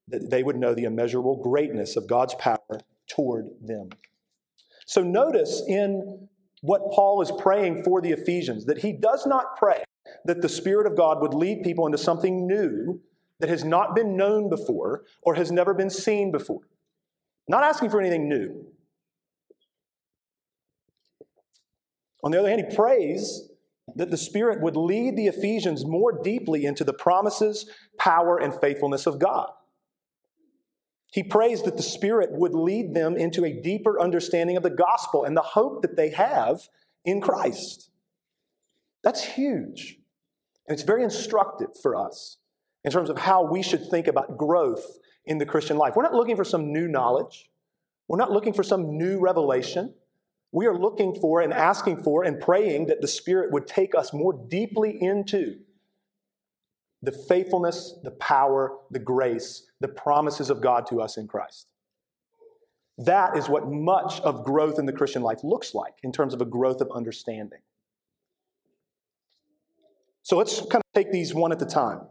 that 0.07 0.29
they 0.29 0.43
would 0.43 0.57
know 0.57 0.73
the 0.73 0.83
immeasurable 0.83 1.41
greatness 1.41 1.95
of 1.95 2.07
God's 2.07 2.35
power 2.35 2.79
toward 3.07 3.49
them. 3.61 3.89
So 4.85 5.01
notice 5.01 5.63
in 5.67 6.27
what 6.61 6.91
Paul 6.91 7.21
is 7.21 7.31
praying 7.39 7.83
for 7.83 8.01
the 8.01 8.11
Ephesians 8.11 8.65
that 8.65 8.79
he 8.79 8.93
does 8.93 9.25
not 9.25 9.57
pray 9.57 9.83
that 10.25 10.41
the 10.41 10.49
Spirit 10.49 10.87
of 10.87 10.97
God 10.97 11.21
would 11.21 11.33
lead 11.33 11.63
people 11.63 11.85
into 11.85 11.97
something 11.97 12.47
new 12.47 13.01
that 13.39 13.49
has 13.49 13.63
not 13.63 13.95
been 13.95 14.15
known 14.15 14.49
before 14.49 15.03
or 15.21 15.35
has 15.35 15.51
never 15.51 15.73
been 15.73 15.89
seen 15.89 16.31
before. 16.31 16.61
Not 17.47 17.63
asking 17.63 17.89
for 17.89 17.99
anything 17.99 18.29
new. 18.29 18.65
On 22.23 22.31
the 22.31 22.39
other 22.39 22.47
hand, 22.49 22.65
he 22.69 22.75
prays 22.75 23.49
that 23.95 24.11
the 24.11 24.17
Spirit 24.17 24.61
would 24.61 24.77
lead 24.77 25.17
the 25.17 25.27
Ephesians 25.27 25.85
more 25.85 26.21
deeply 26.23 26.63
into 26.63 26.85
the 26.85 26.93
promises, 26.93 27.69
power, 27.97 28.37
and 28.37 28.53
faithfulness 28.61 29.05
of 29.05 29.19
God. 29.19 29.49
He 31.13 31.21
prays 31.21 31.61
that 31.61 31.77
the 31.77 31.83
Spirit 31.83 32.31
would 32.31 32.55
lead 32.55 32.95
them 32.95 33.15
into 33.15 33.45
a 33.45 33.53
deeper 33.53 34.01
understanding 34.01 34.57
of 34.57 34.63
the 34.63 34.71
gospel 34.71 35.23
and 35.23 35.37
the 35.37 35.43
hope 35.43 35.83
that 35.83 35.95
they 35.95 36.09
have 36.09 36.61
in 37.05 37.21
Christ. 37.21 37.91
That's 39.03 39.23
huge. 39.23 39.99
And 40.67 40.73
it's 40.73 40.81
very 40.81 41.03
instructive 41.03 41.69
for 41.79 41.95
us 41.95 42.37
in 42.83 42.91
terms 42.91 43.11
of 43.11 43.19
how 43.19 43.43
we 43.43 43.61
should 43.61 43.91
think 43.91 44.07
about 44.07 44.39
growth 44.39 44.97
in 45.23 45.37
the 45.37 45.45
Christian 45.45 45.77
life. 45.77 45.93
We're 45.95 46.01
not 46.01 46.15
looking 46.15 46.35
for 46.35 46.43
some 46.43 46.73
new 46.73 46.87
knowledge, 46.87 47.47
we're 48.07 48.17
not 48.17 48.31
looking 48.31 48.53
for 48.53 48.63
some 48.63 48.97
new 48.97 49.19
revelation. 49.19 49.93
We 50.51 50.67
are 50.67 50.77
looking 50.77 51.15
for 51.15 51.41
and 51.41 51.51
asking 51.51 52.03
for 52.03 52.23
and 52.23 52.39
praying 52.39 52.85
that 52.85 53.01
the 53.01 53.07
Spirit 53.07 53.51
would 53.51 53.65
take 53.65 53.95
us 53.95 54.13
more 54.13 54.33
deeply 54.33 55.01
into 55.01 55.59
the 57.03 57.11
faithfulness, 57.11 57.99
the 58.01 58.11
power, 58.11 58.77
the 58.89 58.97
grace, 58.97 59.67
the 59.81 59.89
promises 59.89 60.49
of 60.49 60.61
God 60.61 60.87
to 60.87 61.01
us 61.01 61.17
in 61.17 61.27
Christ. 61.27 61.67
That 62.97 63.35
is 63.35 63.49
what 63.49 63.69
much 63.69 64.21
of 64.21 64.45
growth 64.45 64.79
in 64.79 64.85
the 64.85 64.93
Christian 64.93 65.21
life 65.21 65.39
looks 65.43 65.75
like 65.75 65.95
in 66.01 66.13
terms 66.13 66.33
of 66.33 66.41
a 66.41 66.45
growth 66.45 66.79
of 66.79 66.89
understanding. 66.91 67.59
So 70.21 70.37
let's 70.37 70.61
kind 70.61 70.75
of 70.75 70.93
take 70.95 71.11
these 71.11 71.33
one 71.33 71.51
at 71.51 71.61
a 71.61 71.65
time. 71.65 72.01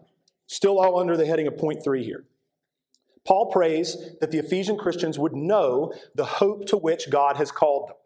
Still 0.47 0.79
all 0.79 0.99
under 0.99 1.17
the 1.17 1.25
heading 1.25 1.47
of 1.47 1.57
point 1.57 1.83
three 1.83 2.05
here. 2.05 2.25
Paul 3.25 3.51
prays 3.51 3.97
that 4.21 4.31
the 4.31 4.39
Ephesian 4.39 4.77
Christians 4.77 5.19
would 5.19 5.35
know 5.35 5.95
the 6.15 6.25
hope 6.25 6.67
to 6.67 6.77
which 6.77 7.09
God 7.09 7.39
has 7.39 7.51
called 7.51 7.89
them. 7.89 7.97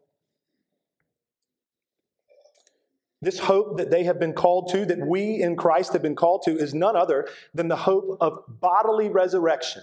This 3.26 3.40
hope 3.40 3.78
that 3.78 3.90
they 3.90 4.04
have 4.04 4.20
been 4.20 4.34
called 4.34 4.68
to, 4.70 4.86
that 4.86 5.04
we 5.04 5.42
in 5.42 5.56
Christ 5.56 5.92
have 5.94 6.02
been 6.02 6.14
called 6.14 6.42
to, 6.44 6.56
is 6.56 6.72
none 6.72 6.94
other 6.94 7.26
than 7.52 7.66
the 7.66 7.74
hope 7.74 8.18
of 8.20 8.44
bodily 8.46 9.08
resurrection 9.08 9.82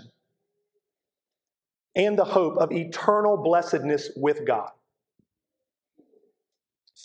and 1.93 2.17
the 2.17 2.23
hope 2.23 2.55
of 2.55 2.71
eternal 2.71 3.35
blessedness 3.35 4.11
with 4.15 4.47
God. 4.47 4.69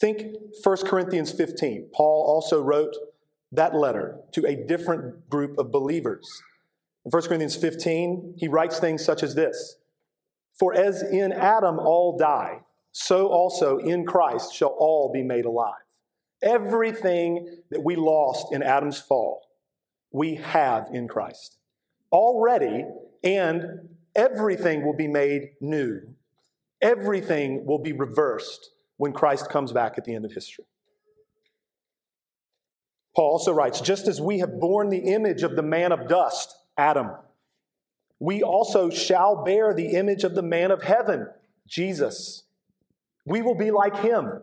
Think 0.01 0.37
1 0.63 0.77
Corinthians 0.87 1.33
15. 1.33 1.89
Paul 1.93 2.25
also 2.29 2.63
wrote 2.63 2.95
that 3.51 3.75
letter 3.75 4.21
to 4.31 4.47
a 4.47 4.55
different 4.55 5.29
group 5.29 5.59
of 5.59 5.73
believers. 5.73 6.41
In 7.05 7.11
1 7.11 7.23
Corinthians 7.23 7.57
15, 7.57 8.35
he 8.37 8.47
writes 8.47 8.79
things 8.79 9.05
such 9.05 9.25
as 9.25 9.35
this 9.35 9.75
For 10.57 10.73
as 10.73 11.03
in 11.03 11.33
Adam 11.33 11.81
all 11.81 12.17
die, 12.17 12.61
so 12.93 13.27
also 13.27 13.79
in 13.79 14.07
Christ 14.07 14.55
shall 14.55 14.77
all 14.79 15.11
be 15.13 15.25
made 15.25 15.45
alive. 15.45 15.83
Everything 16.43 17.63
that 17.71 17.83
we 17.83 17.97
lost 17.97 18.53
in 18.53 18.63
Adam's 18.63 19.01
fall, 19.01 19.43
we 20.13 20.37
have 20.37 20.89
in 20.93 21.09
Christ 21.09 21.59
already, 22.13 22.85
and 23.23 23.89
everything 24.15 24.85
will 24.85 24.97
be 24.97 25.09
made 25.09 25.51
new. 25.61 26.01
Everything 26.81 27.67
will 27.67 27.81
be 27.83 27.93
reversed 27.93 28.71
when 28.97 29.13
Christ 29.13 29.51
comes 29.51 29.73
back 29.73 29.99
at 29.99 30.05
the 30.05 30.15
end 30.15 30.25
of 30.25 30.33
history. 30.33 30.65
Paul 33.15 33.33
also 33.33 33.53
writes 33.53 33.81
just 33.81 34.07
as 34.07 34.21
we 34.21 34.39
have 34.39 34.61
borne 34.61 34.91
the 34.91 35.13
image 35.13 35.43
of 35.43 35.57
the 35.57 35.63
man 35.63 35.93
of 35.93 36.09
dust, 36.09 36.55
Adam, 36.77 37.11
we 38.21 38.43
also 38.43 38.91
shall 38.91 39.45
bear 39.45 39.75
the 39.75 39.89
image 39.89 40.25
of 40.25 40.35
the 40.35 40.43
man 40.43 40.71
of 40.71 40.83
heaven, 40.83 41.29
Jesus. 41.67 42.45
We 43.27 43.43
will 43.43 43.57
be 43.57 43.71
like 43.71 43.97
him 43.99 44.43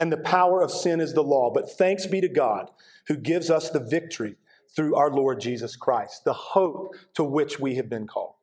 and 0.00 0.12
the 0.12 0.18
power 0.18 0.62
of 0.62 0.70
sin 0.70 1.00
is 1.00 1.14
the 1.14 1.22
law. 1.22 1.50
But 1.52 1.70
thanks 1.70 2.06
be 2.06 2.20
to 2.20 2.28
God 2.28 2.70
who 3.06 3.16
gives 3.16 3.50
us 3.50 3.70
the 3.70 3.80
victory 3.80 4.36
through 4.74 4.94
our 4.94 5.10
Lord 5.10 5.40
Jesus 5.40 5.76
Christ, 5.76 6.24
the 6.24 6.32
hope 6.32 6.94
to 7.14 7.24
which 7.24 7.58
we 7.58 7.74
have 7.76 7.88
been 7.88 8.06
called. 8.06 8.34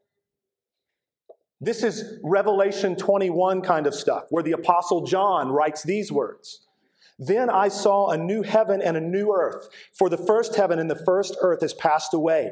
This 1.62 1.84
is 1.84 2.20
Revelation 2.24 2.96
21 2.96 3.62
kind 3.62 3.88
of 3.88 3.96
stuff, 3.96 4.26
where 4.30 4.44
the 4.44 4.52
Apostle 4.52 5.06
John 5.06 5.50
writes 5.50 5.84
these 5.84 6.12
words 6.12 6.68
Then 7.18 7.50
I 7.50 7.70
saw 7.70 8.10
a 8.10 8.18
new 8.18 8.42
heaven 8.42 8.82
and 8.82 8.98
a 8.98 9.02
new 9.02 9.32
earth, 9.32 9.70
for 9.94 10.10
the 10.10 10.18
first 10.18 10.56
heaven 10.56 10.80
and 10.80 10.90
the 10.90 11.04
first 11.06 11.38
earth 11.42 11.62
has 11.62 11.74
passed 11.74 12.14
away 12.14 12.52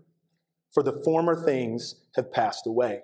for 0.73 0.83
the 0.83 1.01
former 1.03 1.35
things 1.35 1.95
have 2.15 2.31
passed 2.31 2.65
away. 2.65 3.01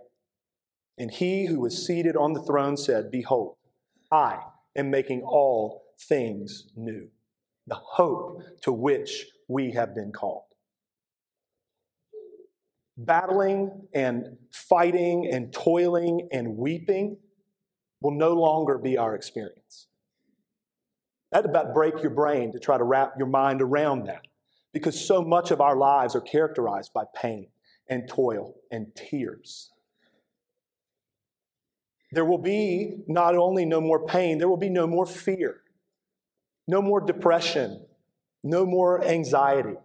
And 0.97 1.11
he 1.11 1.45
who 1.45 1.59
was 1.59 1.85
seated 1.85 2.15
on 2.15 2.33
the 2.33 2.41
throne 2.41 2.77
said, 2.77 3.11
Behold, 3.11 3.55
I 4.11 4.39
am 4.75 4.89
making 4.89 5.21
all 5.21 5.83
things 5.99 6.67
new. 6.75 7.09
The 7.67 7.75
hope 7.75 8.41
to 8.63 8.71
which 8.71 9.25
we 9.47 9.71
have 9.73 9.93
been 9.93 10.11
called. 10.11 10.43
Battling 12.95 13.87
and 13.93 14.37
fighting 14.51 15.29
and 15.31 15.53
toiling 15.53 16.29
and 16.31 16.57
weeping 16.57 17.17
will 18.01 18.11
no 18.11 18.33
longer 18.33 18.77
be 18.77 18.97
our 18.97 19.13
experience. 19.13 19.87
That 21.31 21.45
about 21.45 21.73
break 21.73 22.01
your 22.01 22.11
brain 22.11 22.53
to 22.53 22.59
try 22.59 22.77
to 22.77 22.83
wrap 22.83 23.13
your 23.17 23.27
mind 23.27 23.61
around 23.61 24.05
that 24.05 24.21
because 24.73 24.99
so 24.99 25.21
much 25.21 25.51
of 25.51 25.61
our 25.61 25.75
lives 25.75 26.15
are 26.15 26.21
characterized 26.21 26.93
by 26.93 27.03
pain 27.15 27.49
and 27.89 28.07
toil 28.07 28.55
and 28.71 28.93
tears. 28.95 29.71
There 32.11 32.25
will 32.25 32.37
be 32.37 33.03
not 33.07 33.35
only 33.35 33.65
no 33.65 33.81
more 33.81 34.05
pain, 34.05 34.37
there 34.37 34.47
will 34.47 34.57
be 34.57 34.69
no 34.69 34.87
more 34.87 35.05
fear, 35.05 35.61
no 36.67 36.81
more 36.81 37.01
depression, 37.01 37.85
no 38.43 38.65
more 38.65 39.03
anxiety. 39.03 39.75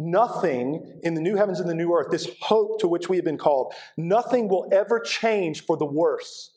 Nothing 0.00 1.00
in 1.02 1.14
the 1.14 1.20
new 1.20 1.36
heavens 1.36 1.58
and 1.58 1.68
the 1.68 1.74
new 1.74 1.92
earth, 1.92 2.10
this 2.10 2.28
hope 2.40 2.78
to 2.80 2.88
which 2.88 3.08
we 3.08 3.16
have 3.16 3.24
been 3.24 3.38
called, 3.38 3.72
nothing 3.96 4.48
will 4.48 4.68
ever 4.70 5.00
change 5.00 5.64
for 5.64 5.76
the 5.76 5.84
worse. 5.84 6.52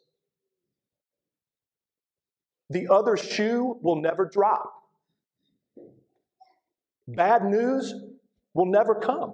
The 2.70 2.88
other 2.88 3.18
shoe 3.18 3.80
will 3.82 3.96
never 3.96 4.26
drop. 4.26 4.72
Bad 7.08 7.44
news 7.46 7.94
will 8.54 8.68
never 8.68 8.96
come. 8.96 9.34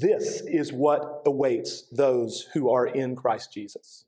This 0.00 0.40
is 0.46 0.72
what 0.72 1.22
awaits 1.26 1.82
those 1.92 2.48
who 2.54 2.70
are 2.70 2.86
in 2.86 3.14
Christ 3.14 3.52
Jesus. 3.52 4.06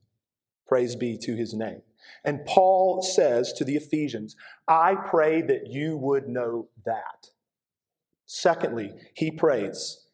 Praise 0.67 0.97
be 0.97 1.19
to 1.19 1.35
his 1.35 1.53
name. 1.53 1.83
And 2.25 2.47
Paul 2.47 3.03
says 3.03 3.53
to 3.55 3.64
the 3.64 3.76
Ephesians, 3.76 4.35
I 4.67 4.95
pray 4.95 5.43
that 5.43 5.67
you 5.67 5.97
would 5.99 6.26
know 6.29 6.69
that. 6.87 7.31
Secondly, 8.25 8.93
he 9.14 9.31
prays 9.31 10.07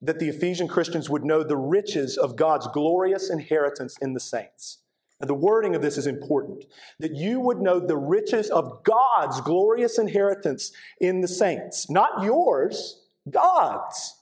that 0.00 0.18
the 0.18 0.28
Ephesian 0.28 0.68
Christians 0.68 1.10
would 1.10 1.24
know 1.24 1.42
the 1.42 1.56
riches 1.56 2.16
of 2.16 2.36
God's 2.36 2.68
glorious 2.68 3.28
inheritance 3.28 3.96
in 4.00 4.14
the 4.14 4.20
saints. 4.20 4.78
Now, 5.20 5.26
the 5.26 5.34
wording 5.34 5.74
of 5.74 5.82
this 5.82 5.98
is 5.98 6.06
important 6.06 6.64
that 7.00 7.14
you 7.14 7.40
would 7.40 7.58
know 7.58 7.80
the 7.80 7.96
riches 7.96 8.48
of 8.50 8.84
God's 8.84 9.40
glorious 9.40 9.98
inheritance 9.98 10.72
in 11.00 11.20
the 11.20 11.28
saints, 11.28 11.90
not 11.90 12.22
yours, 12.22 13.02
God's. 13.28 14.14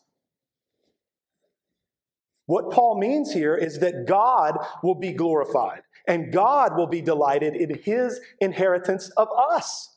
What 2.47 2.71
Paul 2.71 2.99
means 2.99 3.33
here 3.33 3.57
is 3.57 3.81
that 3.81 4.07
God 4.07 4.57
will 4.83 4.95
be 4.95 5.13
glorified 5.13 5.83
and 6.07 6.33
God 6.33 6.77
will 6.77 6.87
be 6.87 7.01
delighted 7.01 7.57
in 7.57 7.79
his 7.83 8.21
inheritance 8.41 9.11
of 9.17 9.29
us. 9.37 9.97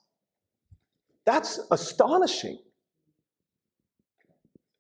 That's 1.26 1.60
astonishing. 1.70 2.58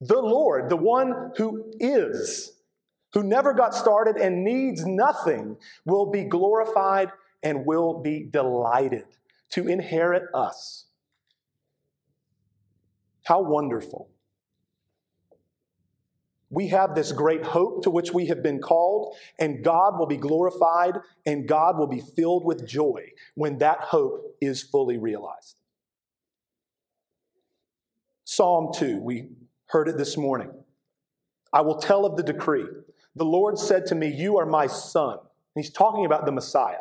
The 0.02 0.20
Lord, 0.20 0.70
the 0.70 0.78
one 0.78 1.32
who 1.38 1.72
is, 1.80 2.54
who 3.14 3.24
never 3.24 3.54
got 3.54 3.76
started 3.76 4.16
and 4.16 4.44
needs 4.44 4.86
nothing, 4.86 5.58
will 5.86 6.10
be 6.10 6.24
glorified 6.24 7.12
and 7.44 7.66
will 7.66 8.02
be 8.02 8.28
delighted 8.32 9.06
to 9.52 9.68
inherit 9.68 10.24
us. 10.34 10.86
How 13.26 13.42
wonderful. 13.42 14.10
We 16.50 16.70
have 16.70 16.96
this 16.96 17.12
great 17.12 17.46
hope 17.46 17.84
to 17.84 17.92
which 17.92 18.12
we 18.12 18.26
have 18.28 18.42
been 18.42 18.60
called, 18.60 19.16
and 19.38 19.64
God 19.64 20.00
will 20.00 20.08
be 20.08 20.18
glorified 20.18 20.96
and 21.26 21.48
God 21.48 21.78
will 21.78 21.88
be 21.88 22.02
filled 22.16 22.44
with 22.44 22.68
joy 22.68 23.10
when 23.36 23.60
that 23.60 23.82
hope 23.82 24.36
is 24.42 24.64
fully 24.64 24.98
realized. 24.98 25.60
Psalm 28.24 28.72
2, 28.74 29.00
we 29.00 29.30
heard 29.68 29.88
it 29.88 29.98
this 29.98 30.18
morning. 30.18 30.52
I 31.54 31.62
will 31.62 31.78
tell 31.78 32.06
of 32.06 32.16
the 32.16 32.24
decree. 32.24 32.66
The 33.16 33.26
Lord 33.26 33.58
said 33.58 33.86
to 33.88 33.96
me, 33.96 34.08
You 34.08 34.38
are 34.38 34.46
my 34.46 34.68
son. 34.68 35.20
He's 35.56 35.72
talking 35.72 36.06
about 36.06 36.26
the 36.26 36.32
Messiah. 36.32 36.78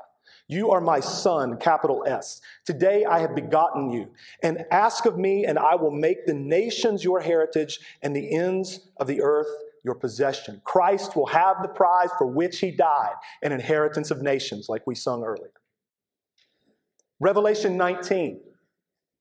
You 0.50 0.70
are 0.70 0.80
my 0.80 1.00
son, 1.00 1.58
capital 1.58 2.04
S. 2.06 2.40
Today 2.64 3.04
I 3.04 3.18
have 3.18 3.34
begotten 3.34 3.90
you. 3.90 4.10
And 4.42 4.64
ask 4.70 5.04
of 5.04 5.18
me, 5.18 5.44
and 5.44 5.58
I 5.58 5.74
will 5.74 5.90
make 5.90 6.24
the 6.24 6.32
nations 6.32 7.04
your 7.04 7.20
heritage 7.20 7.78
and 8.02 8.16
the 8.16 8.34
ends 8.34 8.80
of 8.96 9.06
the 9.06 9.20
earth 9.20 9.48
your 9.84 9.94
possession. 9.94 10.62
Christ 10.64 11.14
will 11.14 11.26
have 11.26 11.58
the 11.60 11.68
prize 11.68 12.08
for 12.16 12.26
which 12.26 12.60
he 12.60 12.70
died, 12.70 13.14
an 13.42 13.52
inheritance 13.52 14.10
of 14.10 14.22
nations, 14.22 14.70
like 14.70 14.86
we 14.86 14.94
sung 14.94 15.22
earlier. 15.22 15.52
Revelation 17.20 17.76
19. 17.76 18.40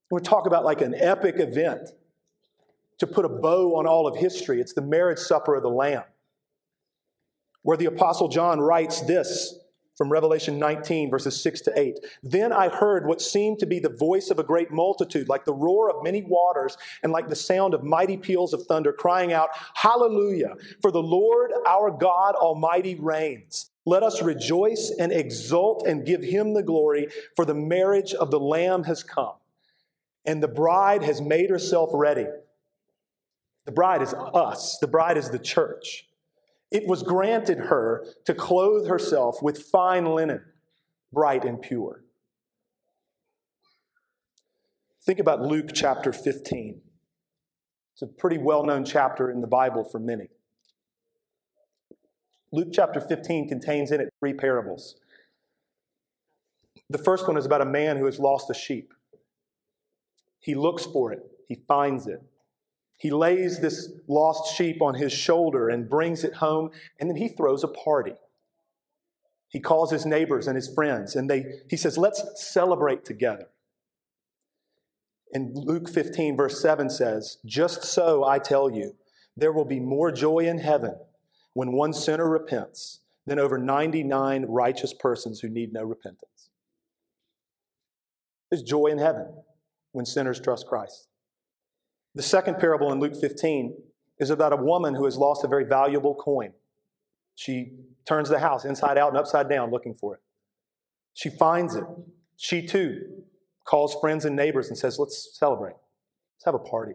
We 0.10 0.22
talk 0.22 0.48
about 0.48 0.64
like 0.64 0.82
an 0.82 0.96
epic 0.96 1.36
event 1.40 1.90
to 3.00 3.08
put 3.08 3.26
a 3.26 3.30
bow 3.30 3.76
on 3.76 3.86
all 3.86 4.08
of 4.08 4.16
history. 4.16 4.62
It's 4.62 4.74
the 4.74 4.82
marriage 4.82 5.20
supper 5.20 5.56
of 5.56 5.64
the 5.64 5.70
Lamb, 5.70 6.04
where 7.64 7.76
the 7.76 7.86
Apostle 7.86 8.30
John 8.30 8.62
writes 8.62 9.02
this 9.02 9.60
from 9.98 10.12
Revelation 10.12 10.60
19, 10.60 11.10
verses 11.10 11.42
6 11.42 11.62
to 11.62 11.80
8. 11.80 12.00
Then 12.22 12.54
I 12.54 12.70
heard 12.70 13.08
what 13.08 13.22
seemed 13.22 13.58
to 13.60 13.66
be 13.66 13.80
the 13.80 13.90
voice 13.90 14.30
of 14.30 14.38
a 14.38 14.44
great 14.44 14.72
multitude, 14.72 15.28
like 15.28 15.44
the 15.44 15.54
roar 15.54 15.90
of 15.90 16.04
many 16.04 16.22
waters, 16.22 16.78
and 17.02 17.12
like 17.12 17.28
the 17.28 17.36
sound 17.36 17.74
of 17.74 17.84
mighty 17.84 18.16
peals 18.16 18.54
of 18.54 18.64
thunder, 18.68 18.94
crying 18.94 19.34
out, 19.34 19.50
Hallelujah! 19.74 20.56
For 20.82 20.92
the 20.92 21.02
Lord 21.02 21.52
our 21.68 21.90
God 21.90 22.36
Almighty 22.36 22.96
reigns. 22.96 23.72
Let 23.86 24.04
us 24.04 24.22
rejoice 24.22 24.94
and 25.00 25.12
exult 25.12 25.88
and 25.88 26.06
give 26.06 26.22
him 26.22 26.54
the 26.54 26.64
glory, 26.64 27.08
for 27.36 27.46
the 27.46 27.56
marriage 27.56 28.14
of 28.14 28.30
the 28.32 28.40
Lamb 28.40 28.84
has 28.84 29.02
come, 29.02 29.36
and 30.26 30.44
the 30.44 30.48
bride 30.48 31.04
has 31.04 31.22
made 31.22 31.50
herself 31.50 31.90
ready. 31.94 32.28
The 33.66 33.72
bride 33.72 34.02
is 34.02 34.14
us, 34.14 34.78
the 34.78 34.88
bride 34.88 35.18
is 35.18 35.30
the 35.30 35.40
church. 35.40 36.07
It 36.72 36.86
was 36.86 37.04
granted 37.04 37.58
her 37.58 38.06
to 38.26 38.34
clothe 38.34 38.88
herself 38.88 39.42
with 39.42 39.64
fine 39.64 40.06
linen, 40.06 40.42
bright 41.14 41.46
and 41.46 41.62
pure. 41.62 42.04
Think 45.06 45.20
about 45.20 45.42
Luke 45.42 45.70
chapter 45.74 46.12
15. 46.12 46.82
It's 47.94 48.02
a 48.02 48.08
pretty 48.08 48.38
well 48.38 48.66
known 48.66 48.84
chapter 48.84 49.32
in 49.32 49.40
the 49.40 49.48
Bible 49.48 49.86
for 49.86 50.00
many. 50.00 50.28
Luke 52.52 52.70
chapter 52.74 53.00
15 53.00 53.48
contains 53.48 53.92
in 53.92 54.02
it 54.02 54.10
three 54.20 54.34
parables. 54.34 54.96
The 56.90 56.98
first 56.98 57.28
one 57.28 57.38
is 57.38 57.46
about 57.46 57.62
a 57.62 57.66
man 57.66 57.98
who 57.98 58.06
has 58.06 58.20
lost 58.20 58.50
a 58.50 58.54
sheep. 58.54 58.94
He 60.40 60.56
looks 60.56 60.86
for 60.86 61.12
it, 61.12 61.20
he 61.48 61.56
finds 61.68 62.08
it, 62.08 62.22
he 62.98 63.12
lays 63.12 63.60
this 63.60 63.92
lost 64.08 64.56
sheep 64.56 64.82
on 64.82 64.96
his 64.96 65.14
shoulder 65.14 65.70
and 65.70 65.90
brings 65.90 66.24
it 66.24 66.36
home, 66.36 66.72
and 67.00 67.10
then 67.10 67.18
he 67.18 67.28
throws 67.28 67.64
a 67.64 67.68
party. 67.68 68.16
He 69.50 69.60
calls 69.60 69.92
his 69.92 70.06
neighbors 70.06 70.48
and 70.48 70.56
his 70.56 70.74
friends, 70.74 71.16
and 71.16 71.30
they, 71.30 71.46
he 71.70 71.78
says, 71.78 71.98
Let's 71.98 72.24
celebrate 72.36 73.06
together. 73.06 73.48
And 75.32 75.56
Luke 75.56 75.90
15, 75.90 76.36
verse 76.36 76.62
7 76.62 76.90
says, 76.90 77.38
Just 77.46 77.84
so 77.84 78.24
I 78.26 78.40
tell 78.40 78.70
you, 78.72 78.96
there 79.36 79.54
will 79.54 79.66
be 79.66 79.80
more 79.80 80.12
joy 80.12 80.40
in 80.40 80.58
heaven 80.58 80.96
when 81.54 81.74
one 81.74 81.94
sinner 81.94 82.28
repents 82.28 83.02
than 83.26 83.38
over 83.38 83.58
99 83.58 84.46
righteous 84.48 84.94
persons 84.94 85.42
who 85.42 85.50
need 85.50 85.72
no 85.72 85.84
repentance. 85.84 86.50
There's 88.50 88.64
joy 88.64 88.88
in 88.88 88.98
heaven 88.98 89.28
when 89.92 90.06
sinners 90.06 90.40
trust 90.40 90.66
Christ. 90.66 91.08
The 92.18 92.24
second 92.24 92.58
parable 92.58 92.92
in 92.92 93.00
Luke 93.00 93.16
15 93.16 93.78
is 94.18 94.32
about 94.32 94.52
a 94.52 94.56
woman 94.56 94.96
who 94.96 95.06
has 95.06 95.18
lost 95.18 95.44
a 95.44 95.48
very 95.48 95.66
valuable 95.66 96.16
coin. 96.16 96.52
She 97.36 97.74
turns 98.08 98.28
the 98.28 98.40
house 98.40 98.66
inside 98.66 98.98
out 98.98 99.10
and 99.10 99.18
upside 99.20 99.48
down 99.48 99.70
looking 99.70 99.94
for 99.94 100.16
it. 100.16 100.22
She 101.14 101.30
finds 101.30 101.76
it. 101.76 101.84
She 102.36 102.66
too 102.66 103.22
calls 103.66 103.96
friends 104.02 104.26
and 104.26 104.36
neighbors 104.36 104.68
and 104.68 104.76
says, 104.76 104.98
Let's 104.98 105.38
celebrate. 105.38 105.76
Let's 106.38 106.46
have 106.46 106.56
a 106.56 106.60
party. 106.60 106.94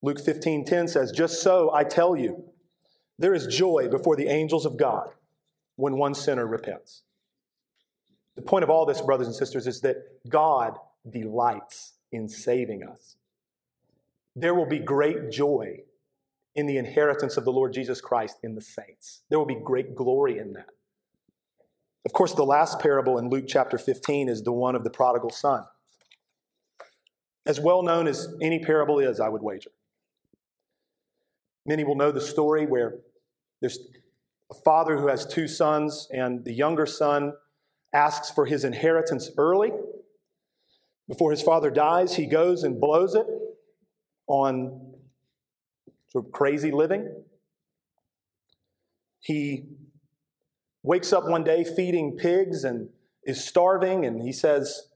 Luke 0.00 0.18
15:10 0.18 0.88
says, 0.88 1.10
Just 1.10 1.42
so 1.42 1.74
I 1.74 1.82
tell 1.82 2.16
you, 2.16 2.44
there 3.18 3.34
is 3.34 3.48
joy 3.48 3.88
before 3.90 4.14
the 4.14 4.28
angels 4.28 4.64
of 4.64 4.76
God 4.76 5.08
when 5.74 5.96
one 5.96 6.14
sinner 6.14 6.46
repents. 6.46 7.02
The 8.36 8.42
point 8.42 8.62
of 8.62 8.70
all 8.70 8.86
this, 8.86 9.00
brothers 9.00 9.26
and 9.26 9.34
sisters, 9.34 9.66
is 9.66 9.80
that 9.80 9.96
God 10.28 10.78
delights 11.10 11.94
in 12.12 12.28
saving 12.28 12.84
us 12.84 13.16
there 14.36 14.54
will 14.54 14.68
be 14.68 14.78
great 14.78 15.30
joy 15.30 15.78
in 16.54 16.66
the 16.66 16.76
inheritance 16.76 17.38
of 17.38 17.44
the 17.44 17.52
Lord 17.52 17.72
Jesus 17.72 18.02
Christ 18.02 18.36
in 18.42 18.54
the 18.54 18.60
saints. 18.60 19.22
There 19.30 19.38
will 19.38 19.46
be 19.46 19.58
great 19.64 19.96
glory 19.96 20.38
in 20.38 20.52
that. 20.52 20.68
Of 22.04 22.12
course, 22.12 22.34
the 22.34 22.44
last 22.44 22.78
parable 22.78 23.18
in 23.18 23.30
Luke 23.30 23.46
chapter 23.48 23.78
15 23.78 24.28
is 24.28 24.42
the 24.42 24.52
one 24.52 24.76
of 24.76 24.84
the 24.84 24.90
prodigal 24.90 25.30
son. 25.30 25.64
As 27.46 27.58
well 27.58 27.82
known 27.82 28.06
as 28.06 28.28
any 28.42 28.62
parable 28.62 28.98
is, 28.98 29.20
I 29.20 29.28
would 29.28 29.42
wager. 29.42 29.70
Many 31.64 31.82
will 31.82 31.96
know 31.96 32.12
the 32.12 32.20
story 32.20 32.66
where 32.66 32.98
there's 33.60 33.78
a 34.50 34.54
father 34.54 34.98
who 34.98 35.08
has 35.08 35.26
two 35.26 35.48
sons, 35.48 36.08
and 36.12 36.44
the 36.44 36.52
younger 36.52 36.86
son 36.86 37.32
asks 37.92 38.30
for 38.30 38.44
his 38.44 38.64
inheritance 38.64 39.30
early. 39.38 39.72
Before 41.08 41.30
his 41.30 41.42
father 41.42 41.70
dies, 41.70 42.16
he 42.16 42.26
goes 42.26 42.62
and 42.62 42.80
blows 42.80 43.14
it 43.14 43.26
on 44.26 44.94
sort 46.08 46.26
of 46.26 46.32
crazy 46.32 46.70
living. 46.70 47.22
He 49.20 49.64
wakes 50.82 51.12
up 51.12 51.24
one 51.26 51.44
day 51.44 51.64
feeding 51.64 52.16
pigs 52.16 52.64
and 52.64 52.88
is 53.24 53.44
starving, 53.44 54.04
and 54.04 54.22
he 54.22 54.32
says, 54.32 54.88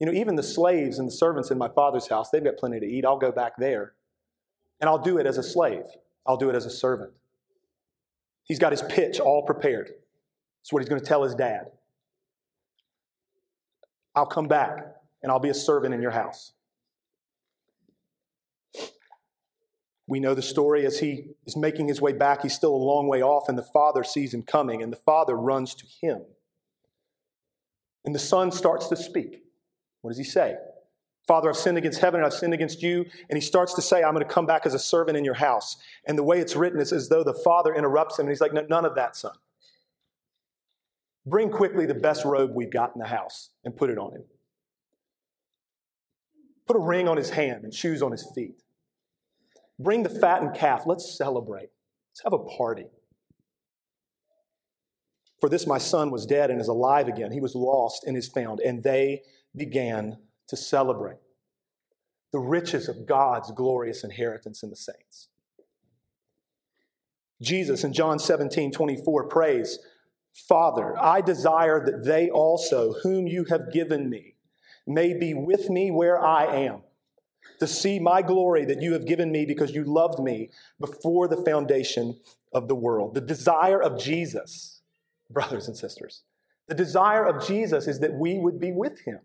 You 0.00 0.06
know, 0.06 0.12
even 0.12 0.36
the 0.36 0.42
slaves 0.42 0.98
and 0.98 1.08
the 1.08 1.12
servants 1.12 1.50
in 1.50 1.58
my 1.58 1.68
father's 1.68 2.08
house, 2.08 2.30
they've 2.30 2.42
got 2.42 2.56
plenty 2.56 2.80
to 2.80 2.86
eat. 2.86 3.04
I'll 3.04 3.18
go 3.18 3.32
back 3.32 3.52
there, 3.58 3.92
and 4.80 4.88
I'll 4.88 4.98
do 4.98 5.18
it 5.18 5.26
as 5.26 5.38
a 5.38 5.42
slave, 5.42 5.84
I'll 6.26 6.38
do 6.38 6.48
it 6.48 6.56
as 6.56 6.66
a 6.66 6.70
servant. 6.70 7.12
He's 8.44 8.58
got 8.58 8.72
his 8.72 8.82
pitch 8.82 9.20
all 9.20 9.42
prepared. 9.42 9.90
That's 10.60 10.72
what 10.72 10.80
he's 10.80 10.88
going 10.88 11.00
to 11.00 11.06
tell 11.06 11.22
his 11.22 11.34
dad. 11.34 11.66
I'll 14.14 14.26
come 14.26 14.48
back 14.48 14.78
and 15.22 15.30
I'll 15.30 15.40
be 15.40 15.50
a 15.50 15.54
servant 15.54 15.92
in 15.92 16.00
your 16.00 16.12
house. 16.12 16.52
We 20.06 20.20
know 20.20 20.34
the 20.34 20.42
story 20.42 20.86
as 20.86 21.00
he 21.00 21.30
is 21.46 21.56
making 21.56 21.88
his 21.88 22.00
way 22.00 22.12
back. 22.12 22.42
He's 22.42 22.54
still 22.54 22.74
a 22.74 22.76
long 22.76 23.08
way 23.08 23.22
off, 23.22 23.48
and 23.48 23.58
the 23.58 23.62
father 23.62 24.04
sees 24.04 24.32
him 24.32 24.42
coming, 24.42 24.82
and 24.82 24.92
the 24.92 24.96
father 24.96 25.36
runs 25.36 25.74
to 25.74 25.86
him. 26.00 26.22
And 28.04 28.14
the 28.14 28.20
son 28.20 28.52
starts 28.52 28.86
to 28.88 28.96
speak. 28.96 29.42
What 30.00 30.10
does 30.10 30.18
he 30.18 30.24
say? 30.24 30.56
Father, 31.26 31.48
I've 31.48 31.56
sinned 31.56 31.76
against 31.76 32.00
heaven 32.00 32.20
and 32.20 32.26
I've 32.26 32.38
sinned 32.38 32.54
against 32.54 32.82
you. 32.82 33.04
And 33.28 33.36
he 33.36 33.40
starts 33.40 33.74
to 33.74 33.82
say, 33.82 34.04
I'm 34.04 34.14
going 34.14 34.24
to 34.24 34.32
come 34.32 34.46
back 34.46 34.64
as 34.64 34.74
a 34.74 34.78
servant 34.78 35.16
in 35.16 35.24
your 35.24 35.34
house. 35.34 35.76
And 36.06 36.16
the 36.16 36.22
way 36.22 36.38
it's 36.38 36.54
written 36.54 36.80
is 36.80 36.92
as 36.92 37.08
though 37.08 37.24
the 37.24 37.34
father 37.34 37.74
interrupts 37.74 38.18
him 38.18 38.26
and 38.26 38.30
he's 38.30 38.40
like, 38.40 38.52
None 38.52 38.84
of 38.84 38.94
that, 38.94 39.16
son. 39.16 39.34
Bring 41.26 41.50
quickly 41.50 41.86
the 41.86 41.94
best 41.94 42.24
robe 42.24 42.52
we've 42.54 42.70
got 42.70 42.92
in 42.94 43.00
the 43.00 43.08
house 43.08 43.50
and 43.64 43.76
put 43.76 43.90
it 43.90 43.98
on 43.98 44.12
him. 44.12 44.24
Put 46.68 46.76
a 46.76 46.80
ring 46.80 47.08
on 47.08 47.16
his 47.16 47.30
hand 47.30 47.64
and 47.64 47.74
shoes 47.74 48.02
on 48.02 48.12
his 48.12 48.30
feet. 48.32 48.62
Bring 49.78 50.02
the 50.02 50.08
fattened 50.08 50.54
calf. 50.54 50.84
Let's 50.86 51.16
celebrate. 51.16 51.70
Let's 52.10 52.22
have 52.24 52.32
a 52.32 52.38
party. 52.38 52.86
For 55.40 55.48
this 55.48 55.66
my 55.66 55.78
son 55.78 56.10
was 56.10 56.26
dead 56.26 56.50
and 56.50 56.60
is 56.60 56.68
alive 56.68 57.08
again. 57.08 57.30
He 57.30 57.40
was 57.40 57.54
lost 57.54 58.04
and 58.04 58.16
is 58.16 58.28
found. 58.28 58.60
And 58.60 58.82
they 58.82 59.22
began 59.54 60.18
to 60.48 60.56
celebrate 60.56 61.18
the 62.32 62.38
riches 62.38 62.88
of 62.88 63.06
God's 63.06 63.50
glorious 63.52 64.02
inheritance 64.02 64.62
in 64.62 64.70
the 64.70 64.76
saints. 64.76 65.28
Jesus 67.40 67.84
in 67.84 67.92
John 67.92 68.18
17, 68.18 68.72
24 68.72 69.28
prays, 69.28 69.78
Father, 70.48 70.94
I 70.98 71.20
desire 71.20 71.84
that 71.84 72.04
they 72.04 72.28
also, 72.28 72.94
whom 73.02 73.26
you 73.26 73.44
have 73.50 73.72
given 73.72 74.08
me, 74.08 74.34
may 74.86 75.18
be 75.18 75.34
with 75.34 75.68
me 75.70 75.90
where 75.90 76.22
I 76.22 76.46
am, 76.46 76.82
to 77.60 77.66
see 77.66 77.98
my 77.98 78.22
glory 78.22 78.64
that 78.64 78.82
you 78.82 78.92
have 78.92 79.06
given 79.06 79.32
me 79.32 79.46
because 79.46 79.74
you 79.74 79.84
loved 79.84 80.18
me 80.18 80.50
before 80.80 81.28
the 81.28 81.42
foundation 81.44 82.18
of 82.52 82.68
the 82.68 82.74
world. 82.74 83.14
The 83.14 83.20
desire 83.20 83.82
of 83.82 83.98
Jesus, 83.98 84.82
brothers 85.30 85.68
and 85.68 85.76
sisters, 85.76 86.22
the 86.68 86.74
desire 86.74 87.24
of 87.24 87.46
Jesus 87.46 87.86
is 87.86 88.00
that 88.00 88.14
we 88.14 88.38
would 88.38 88.58
be 88.58 88.72
with 88.72 89.00
him. 89.00 89.20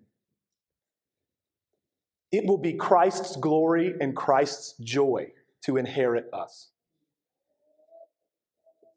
It 2.31 2.45
will 2.45 2.57
be 2.57 2.73
Christ's 2.73 3.35
glory 3.35 3.93
and 3.99 4.15
Christ's 4.15 4.75
joy 4.79 5.33
to 5.65 5.77
inherit 5.77 6.29
us. 6.33 6.69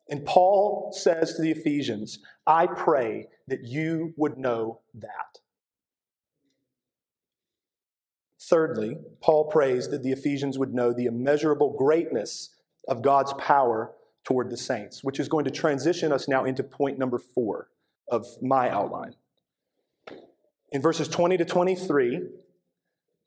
And 0.08 0.24
Paul 0.24 0.92
says 0.92 1.34
to 1.34 1.42
the 1.42 1.50
Ephesians, 1.50 2.18
I 2.46 2.66
pray 2.66 3.26
that 3.48 3.64
you 3.64 4.12
would 4.16 4.36
know 4.36 4.80
that. 4.94 5.38
Thirdly, 8.48 8.98
Paul 9.22 9.46
prays 9.46 9.88
that 9.88 10.02
the 10.02 10.12
Ephesians 10.12 10.58
would 10.58 10.74
know 10.74 10.92
the 10.92 11.06
immeasurable 11.06 11.74
greatness 11.76 12.50
of 12.88 13.02
God's 13.02 13.32
power 13.34 13.92
toward 14.24 14.50
the 14.50 14.56
saints, 14.56 15.02
which 15.02 15.20
is 15.20 15.28
going 15.28 15.44
to 15.44 15.50
transition 15.50 16.12
us 16.12 16.28
now 16.28 16.44
into 16.44 16.62
point 16.62 16.98
number 16.98 17.18
four 17.18 17.68
of 18.08 18.26
my 18.42 18.68
outline. 18.68 19.14
In 20.72 20.82
verses 20.82 21.08
20 21.08 21.38
to 21.38 21.44
23, 21.44 22.22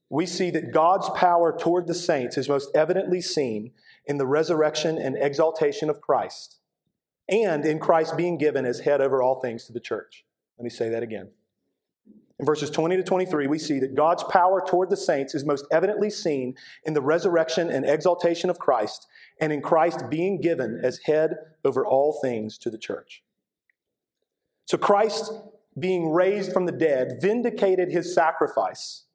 we 0.09 0.25
see 0.25 0.51
that 0.51 0.71
God's 0.71 1.09
power 1.15 1.55
toward 1.57 1.87
the 1.87 1.93
saints 1.93 2.37
is 2.37 2.47
most 2.47 2.69
evidently 2.75 3.21
seen 3.21 3.71
in 4.05 4.17
the 4.17 4.27
resurrection 4.27 4.97
and 4.97 5.17
exaltation 5.17 5.89
of 5.89 6.01
Christ, 6.01 6.59
and 7.27 7.65
in 7.65 7.79
Christ 7.79 8.15
being 8.15 8.37
given 8.37 8.65
as 8.65 8.81
head 8.81 9.01
over 9.01 9.21
all 9.21 9.39
things 9.39 9.65
to 9.65 9.73
the 9.73 9.79
church. 9.79 10.25
Let 10.57 10.63
me 10.63 10.69
say 10.69 10.89
that 10.89 11.03
again. 11.03 11.29
In 12.39 12.45
verses 12.45 12.69
20 12.69 12.97
to 12.97 13.03
23, 13.03 13.47
we 13.47 13.57
see 13.57 13.79
that 13.79 13.95
God's 13.95 14.23
power 14.25 14.63
toward 14.65 14.89
the 14.89 14.97
saints 14.97 15.33
is 15.33 15.43
most 15.43 15.65
evidently 15.71 16.09
seen 16.09 16.55
in 16.85 16.93
the 16.93 17.01
resurrection 17.01 17.69
and 17.69 17.83
exaltation 17.83 18.49
of 18.49 18.59
Christ, 18.59 19.07
and 19.41 19.51
in 19.51 19.61
Christ 19.61 20.09
being 20.09 20.39
given 20.39 20.79
as 20.83 20.99
head 21.05 21.35
over 21.65 21.85
all 21.85 22.19
things 22.21 22.57
to 22.59 22.69
the 22.69 22.77
church. 22.77 23.23
So 24.65 24.77
Christ, 24.77 25.31
being 25.79 26.11
raised 26.11 26.53
from 26.53 26.65
the 26.65 26.71
dead, 26.71 27.19
vindicated 27.21 27.91
his 27.91 28.13
sacrifice 28.13 29.05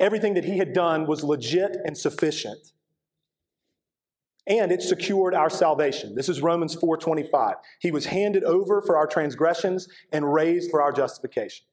Everything 0.00 0.34
that 0.34 0.44
he 0.44 0.58
had 0.58 0.72
done 0.72 1.06
was 1.06 1.22
legit 1.22 1.76
and 1.84 1.96
sufficient. 1.96 2.72
And 4.46 4.72
it 4.72 4.82
secured 4.82 5.34
our 5.34 5.50
salvation. 5.50 6.14
This 6.14 6.28
is 6.28 6.40
Romans 6.40 6.74
4:25. 6.74 7.56
He 7.80 7.90
was 7.90 8.06
handed 8.06 8.44
over 8.44 8.80
for 8.80 8.96
our 8.96 9.06
transgressions 9.06 9.88
and 10.10 10.32
raised 10.32 10.70
for 10.70 10.82
our 10.82 10.90
justification. 10.90 11.66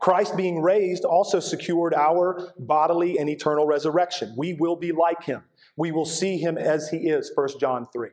Christ 0.00 0.36
being 0.36 0.60
raised 0.60 1.04
also 1.04 1.40
secured 1.40 1.94
our 1.94 2.52
bodily 2.58 3.18
and 3.18 3.28
eternal 3.28 3.66
resurrection. 3.66 4.34
We 4.36 4.54
will 4.54 4.76
be 4.76 4.92
like 4.92 5.24
him. 5.24 5.44
We 5.76 5.92
will 5.92 6.06
see 6.06 6.38
him 6.38 6.58
as 6.58 6.90
he 6.90 7.08
is, 7.08 7.32
1 7.34 7.58
John 7.58 7.86
3. 7.92 8.10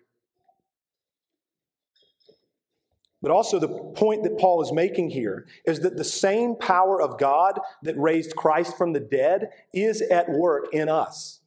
But 3.21 3.31
also, 3.31 3.59
the 3.59 3.67
point 3.67 4.23
that 4.23 4.39
Paul 4.39 4.63
is 4.63 4.71
making 4.71 5.11
here 5.11 5.45
is 5.65 5.81
that 5.81 5.95
the 5.95 6.03
same 6.03 6.55
power 6.55 6.99
of 6.99 7.19
God 7.19 7.59
that 7.83 7.95
raised 7.97 8.35
Christ 8.35 8.77
from 8.77 8.93
the 8.93 8.99
dead 8.99 9.49
is 9.73 10.01
at 10.01 10.29
work 10.29 10.73
in 10.73 10.89
us. 10.89 11.41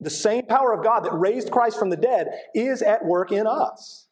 The 0.00 0.10
same 0.10 0.46
power 0.46 0.72
of 0.72 0.84
God 0.84 1.04
that 1.04 1.12
raised 1.12 1.50
Christ 1.50 1.78
from 1.78 1.90
the 1.90 1.96
dead 1.96 2.28
is 2.54 2.82
at 2.82 3.04
work 3.04 3.32
in 3.32 3.48
us. 3.48 4.07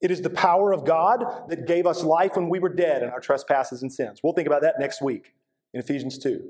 It 0.00 0.10
is 0.10 0.20
the 0.20 0.30
power 0.30 0.72
of 0.72 0.84
God 0.84 1.24
that 1.48 1.66
gave 1.66 1.86
us 1.86 2.04
life 2.04 2.36
when 2.36 2.48
we 2.48 2.58
were 2.58 2.68
dead 2.68 3.02
in 3.02 3.08
our 3.08 3.20
trespasses 3.20 3.82
and 3.82 3.92
sins. 3.92 4.20
We'll 4.22 4.34
think 4.34 4.46
about 4.46 4.62
that 4.62 4.78
next 4.78 5.00
week 5.00 5.34
in 5.72 5.80
Ephesians 5.80 6.18
2. 6.18 6.42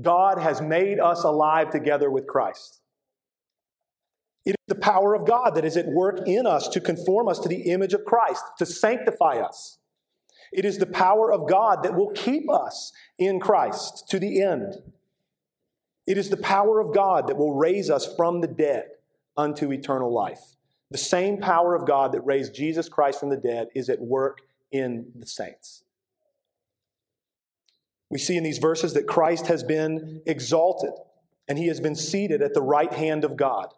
God 0.00 0.38
has 0.38 0.60
made 0.60 0.98
us 0.98 1.24
alive 1.24 1.70
together 1.70 2.10
with 2.10 2.26
Christ. 2.26 2.80
It 4.44 4.50
is 4.50 4.66
the 4.68 4.74
power 4.74 5.14
of 5.14 5.26
God 5.26 5.54
that 5.54 5.64
is 5.64 5.76
at 5.76 5.86
work 5.88 6.26
in 6.26 6.46
us 6.46 6.68
to 6.68 6.80
conform 6.80 7.28
us 7.28 7.38
to 7.40 7.48
the 7.48 7.70
image 7.70 7.92
of 7.92 8.04
Christ, 8.04 8.42
to 8.58 8.66
sanctify 8.66 9.38
us. 9.38 9.78
It 10.52 10.64
is 10.64 10.78
the 10.78 10.86
power 10.86 11.32
of 11.32 11.48
God 11.48 11.82
that 11.82 11.94
will 11.94 12.10
keep 12.10 12.50
us 12.50 12.92
in 13.18 13.38
Christ 13.40 14.08
to 14.08 14.18
the 14.18 14.42
end. 14.42 14.76
It 16.06 16.18
is 16.18 16.30
the 16.30 16.36
power 16.36 16.80
of 16.80 16.94
God 16.94 17.28
that 17.28 17.36
will 17.36 17.54
raise 17.54 17.88
us 17.88 18.08
from 18.16 18.40
the 18.40 18.48
dead 18.48 18.86
unto 19.36 19.70
eternal 19.70 20.12
life. 20.12 20.56
The 20.90 20.98
same 20.98 21.38
power 21.38 21.74
of 21.74 21.86
God 21.86 22.12
that 22.12 22.22
raised 22.22 22.54
Jesus 22.54 22.88
Christ 22.88 23.20
from 23.20 23.30
the 23.30 23.36
dead 23.36 23.68
is 23.74 23.88
at 23.88 24.00
work 24.00 24.40
in 24.72 25.12
the 25.14 25.26
saints. 25.26 25.84
We 28.10 28.18
see 28.18 28.36
in 28.36 28.42
these 28.42 28.58
verses 28.58 28.94
that 28.94 29.06
Christ 29.06 29.46
has 29.46 29.62
been 29.62 30.20
exalted 30.26 30.92
and 31.48 31.58
he 31.58 31.68
has 31.68 31.80
been 31.80 31.94
seated 31.94 32.42
at 32.42 32.54
the 32.54 32.62
right 32.62 32.92
hand 32.92 33.24
of 33.24 33.36
God. 33.36 33.72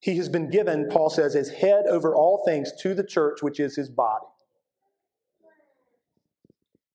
He 0.00 0.18
has 0.18 0.28
been 0.28 0.50
given, 0.50 0.88
Paul 0.90 1.10
says, 1.10 1.34
as 1.34 1.48
head 1.48 1.86
over 1.88 2.14
all 2.14 2.42
things 2.44 2.72
to 2.80 2.94
the 2.94 3.04
church, 3.04 3.42
which 3.42 3.58
is 3.58 3.74
his 3.74 3.88
body. 3.88 4.26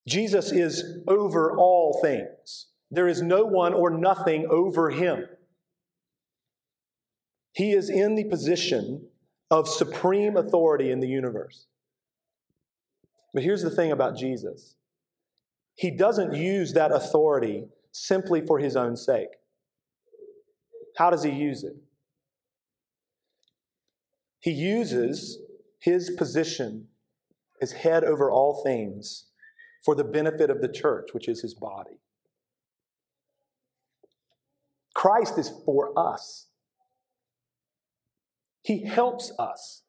Jesus 0.08 0.52
is 0.52 1.00
over 1.08 1.58
all 1.58 2.00
things. 2.02 2.67
There 2.91 3.08
is 3.08 3.22
no 3.22 3.43
one 3.43 3.74
or 3.74 3.89
nothing 3.89 4.46
over 4.50 4.91
him. 4.91 5.26
He 7.54 7.72
is 7.72 7.89
in 7.89 8.15
the 8.15 8.26
position 8.26 9.08
of 9.54 9.70
supreme 9.70 10.36
authority 10.36 10.89
in 10.89 11.00
the 11.00 11.08
universe. 11.08 11.68
But 13.36 13.44
here's 13.44 13.62
the 13.62 13.70
thing 13.70 13.92
about 13.92 14.18
Jesus 14.18 14.76
He 15.76 15.92
doesn't 15.92 16.34
use 16.34 16.74
that 16.74 16.92
authority 16.92 17.66
simply 17.92 18.42
for 18.42 18.58
his 18.58 18.76
own 18.76 18.98
sake. 18.98 19.30
How 20.98 21.12
does 21.12 21.24
he 21.24 21.30
use 21.30 21.63
it? 21.63 21.76
He 24.39 24.52
uses 24.52 25.39
his 25.80 26.10
position 26.18 26.88
as 27.62 27.72
head 27.72 28.04
over 28.04 28.32
all 28.32 28.63
things 28.63 29.26
for 29.86 29.94
the 29.94 30.04
benefit 30.04 30.50
of 30.50 30.62
the 30.62 30.68
church, 30.68 31.10
which 31.13 31.28
is 31.28 31.42
his 31.42 31.54
body. 31.54 32.00
Christ 34.96 35.38
is 35.38 35.52
for 35.63 35.98
us. 35.98 36.48
He 38.63 38.86
helps 38.86 39.32
us. 39.38 39.84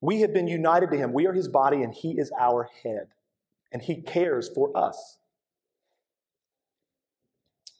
We 0.00 0.22
have 0.22 0.32
been 0.32 0.48
united 0.48 0.90
to 0.90 0.96
him. 0.96 1.12
We 1.12 1.26
are 1.26 1.32
his 1.32 1.46
body, 1.46 1.82
and 1.82 1.94
he 1.94 2.12
is 2.18 2.32
our 2.38 2.68
head. 2.82 3.08
And 3.70 3.82
he 3.82 4.02
cares 4.02 4.50
for 4.52 4.76
us. 4.76 5.18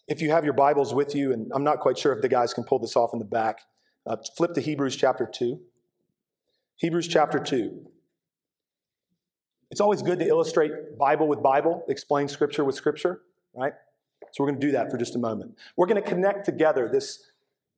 If 0.06 0.20
you 0.22 0.30
have 0.30 0.44
your 0.44 0.54
Bibles 0.54 0.94
with 0.94 1.14
you, 1.14 1.32
and 1.32 1.50
I'm 1.54 1.64
not 1.64 1.80
quite 1.80 1.98
sure 1.98 2.12
if 2.12 2.22
the 2.22 2.28
guys 2.28 2.52
can 2.52 2.64
pull 2.64 2.78
this 2.78 2.96
off 2.96 3.10
in 3.12 3.18
the 3.18 3.24
back, 3.24 3.60
uh, 4.06 4.16
flip 4.36 4.54
to 4.54 4.60
Hebrews 4.60 4.96
chapter 4.96 5.26
2. 5.26 5.58
Hebrews 6.76 7.08
chapter 7.08 7.38
2. 7.38 7.86
It's 9.70 9.80
always 9.80 10.02
good 10.02 10.18
to 10.18 10.26
illustrate 10.26 10.98
Bible 10.98 11.28
with 11.28 11.42
Bible, 11.42 11.84
explain 11.88 12.28
Scripture 12.28 12.64
with 12.64 12.74
Scripture, 12.74 13.22
right? 13.54 13.72
So 14.32 14.44
we're 14.44 14.50
going 14.50 14.60
to 14.60 14.66
do 14.66 14.72
that 14.72 14.90
for 14.90 14.98
just 14.98 15.16
a 15.16 15.18
moment. 15.18 15.56
We're 15.76 15.86
going 15.86 16.02
to 16.02 16.08
connect 16.08 16.44
together 16.44 16.88
this 16.92 17.31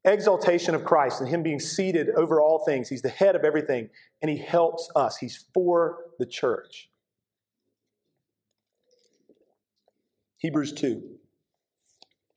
exaltation 0.05 0.75
of 0.75 0.85
Christ 0.85 1.21
and 1.21 1.29
Him 1.29 1.43
being 1.43 1.61
seated 1.61 2.11
over 2.11 2.41
all 2.41 2.65
things. 2.65 2.89
He's 2.89 3.03
the 3.03 3.09
head 3.09 3.35
of 3.35 3.45
everything, 3.45 3.89
and 4.21 4.31
He 4.31 4.39
helps 4.39 4.91
us. 4.95 5.17
He's 5.17 5.45
for 5.55 5.99
the 6.19 6.27
church. 6.27 6.91
Hebrews 10.39 10.73
2, 10.75 11.03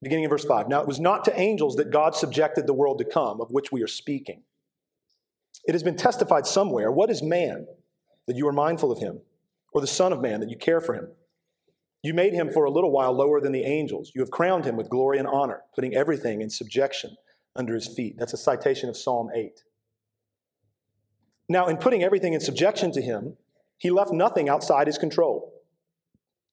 beginning 0.01 0.23
in 0.23 0.29
verse 0.29 0.45
5. 0.45 0.69
Now, 0.69 0.79
it 0.79 0.87
was 0.87 0.99
not 0.99 1.25
to 1.25 1.37
angels 1.37 1.75
that 1.75 1.91
God 1.91 2.15
subjected 2.15 2.65
the 2.65 2.73
world 2.73 2.99
to 2.99 3.05
come, 3.05 3.41
of 3.41 3.51
which 3.51 3.69
we 3.69 3.83
are 3.83 3.87
speaking. 3.87 4.43
It 5.65 5.73
has 5.73 5.83
been 5.83 5.97
testified 5.97 6.47
somewhere 6.47 6.89
what 6.89 7.09
is 7.09 7.21
man 7.21 7.67
that 8.25 8.37
you 8.37 8.47
are 8.47 8.53
mindful 8.53 8.93
of 8.93 8.99
him, 8.99 9.19
or 9.73 9.81
the 9.81 9.87
Son 9.87 10.13
of 10.13 10.21
Man 10.21 10.39
that 10.39 10.49
you 10.49 10.55
care 10.55 10.79
for 10.79 10.95
him? 10.95 11.09
You 12.01 12.13
made 12.13 12.31
him 12.31 12.49
for 12.49 12.63
a 12.63 12.71
little 12.71 12.91
while 12.91 13.11
lower 13.11 13.41
than 13.41 13.51
the 13.51 13.65
angels. 13.65 14.13
You 14.15 14.21
have 14.21 14.31
crowned 14.31 14.63
him 14.63 14.77
with 14.77 14.89
glory 14.89 15.17
and 15.17 15.27
honor, 15.27 15.63
putting 15.75 15.93
everything 15.93 16.41
in 16.41 16.49
subjection 16.49 17.17
under 17.57 17.73
his 17.73 17.87
feet. 17.87 18.15
That's 18.17 18.33
a 18.33 18.37
citation 18.37 18.89
of 18.89 18.95
Psalm 18.95 19.29
8. 19.33 19.63
Now, 21.49 21.67
in 21.67 21.77
putting 21.77 22.03
everything 22.03 22.33
in 22.33 22.39
subjection 22.39 22.91
to 22.93 23.01
him, 23.01 23.37
he 23.77 23.89
left 23.89 24.11
nothing 24.11 24.49
outside 24.49 24.87
his 24.87 24.97
control. 24.97 25.53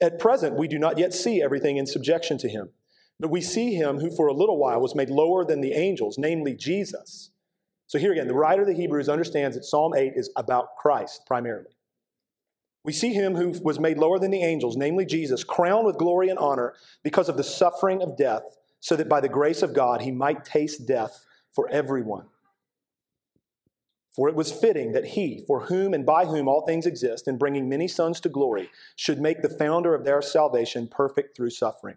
At 0.00 0.18
present, 0.18 0.56
we 0.56 0.68
do 0.68 0.78
not 0.78 0.98
yet 0.98 1.12
see 1.14 1.42
everything 1.42 1.76
in 1.76 1.86
subjection 1.86 2.38
to 2.38 2.48
him, 2.48 2.70
but 3.18 3.30
we 3.30 3.40
see 3.40 3.74
him 3.74 3.98
who 3.98 4.10
for 4.10 4.26
a 4.26 4.34
little 4.34 4.58
while 4.58 4.80
was 4.80 4.94
made 4.94 5.10
lower 5.10 5.44
than 5.44 5.60
the 5.60 5.72
angels, 5.72 6.18
namely 6.18 6.54
Jesus. 6.54 7.30
So, 7.86 7.98
here 7.98 8.12
again, 8.12 8.28
the 8.28 8.34
writer 8.34 8.62
of 8.62 8.68
the 8.68 8.74
Hebrews 8.74 9.08
understands 9.08 9.56
that 9.56 9.64
Psalm 9.64 9.94
8 9.94 10.12
is 10.16 10.30
about 10.36 10.76
Christ 10.76 11.22
primarily. 11.26 11.70
We 12.84 12.92
see 12.92 13.14
him 13.14 13.34
who 13.34 13.58
was 13.62 13.80
made 13.80 13.96
lower 13.96 14.18
than 14.18 14.30
the 14.30 14.42
angels, 14.42 14.76
namely 14.76 15.06
Jesus, 15.06 15.42
crowned 15.42 15.86
with 15.86 15.96
glory 15.96 16.28
and 16.28 16.38
honor 16.38 16.74
because 17.02 17.28
of 17.28 17.36
the 17.36 17.44
suffering 17.44 18.02
of 18.02 18.16
death 18.16 18.42
so 18.84 18.96
that 18.96 19.08
by 19.08 19.18
the 19.18 19.30
grace 19.30 19.62
of 19.62 19.72
God 19.72 20.02
he 20.02 20.10
might 20.10 20.44
taste 20.44 20.86
death 20.86 21.24
for 21.54 21.66
everyone. 21.70 22.26
For 24.14 24.28
it 24.28 24.34
was 24.34 24.52
fitting 24.52 24.92
that 24.92 25.06
he, 25.06 25.42
for 25.46 25.60
whom 25.60 25.94
and 25.94 26.04
by 26.04 26.26
whom 26.26 26.48
all 26.48 26.66
things 26.66 26.84
exist, 26.84 27.26
in 27.26 27.38
bringing 27.38 27.66
many 27.66 27.88
sons 27.88 28.20
to 28.20 28.28
glory, 28.28 28.68
should 28.94 29.22
make 29.22 29.40
the 29.40 29.48
founder 29.48 29.94
of 29.94 30.04
their 30.04 30.20
salvation 30.20 30.86
perfect 30.86 31.34
through 31.34 31.48
suffering. 31.48 31.96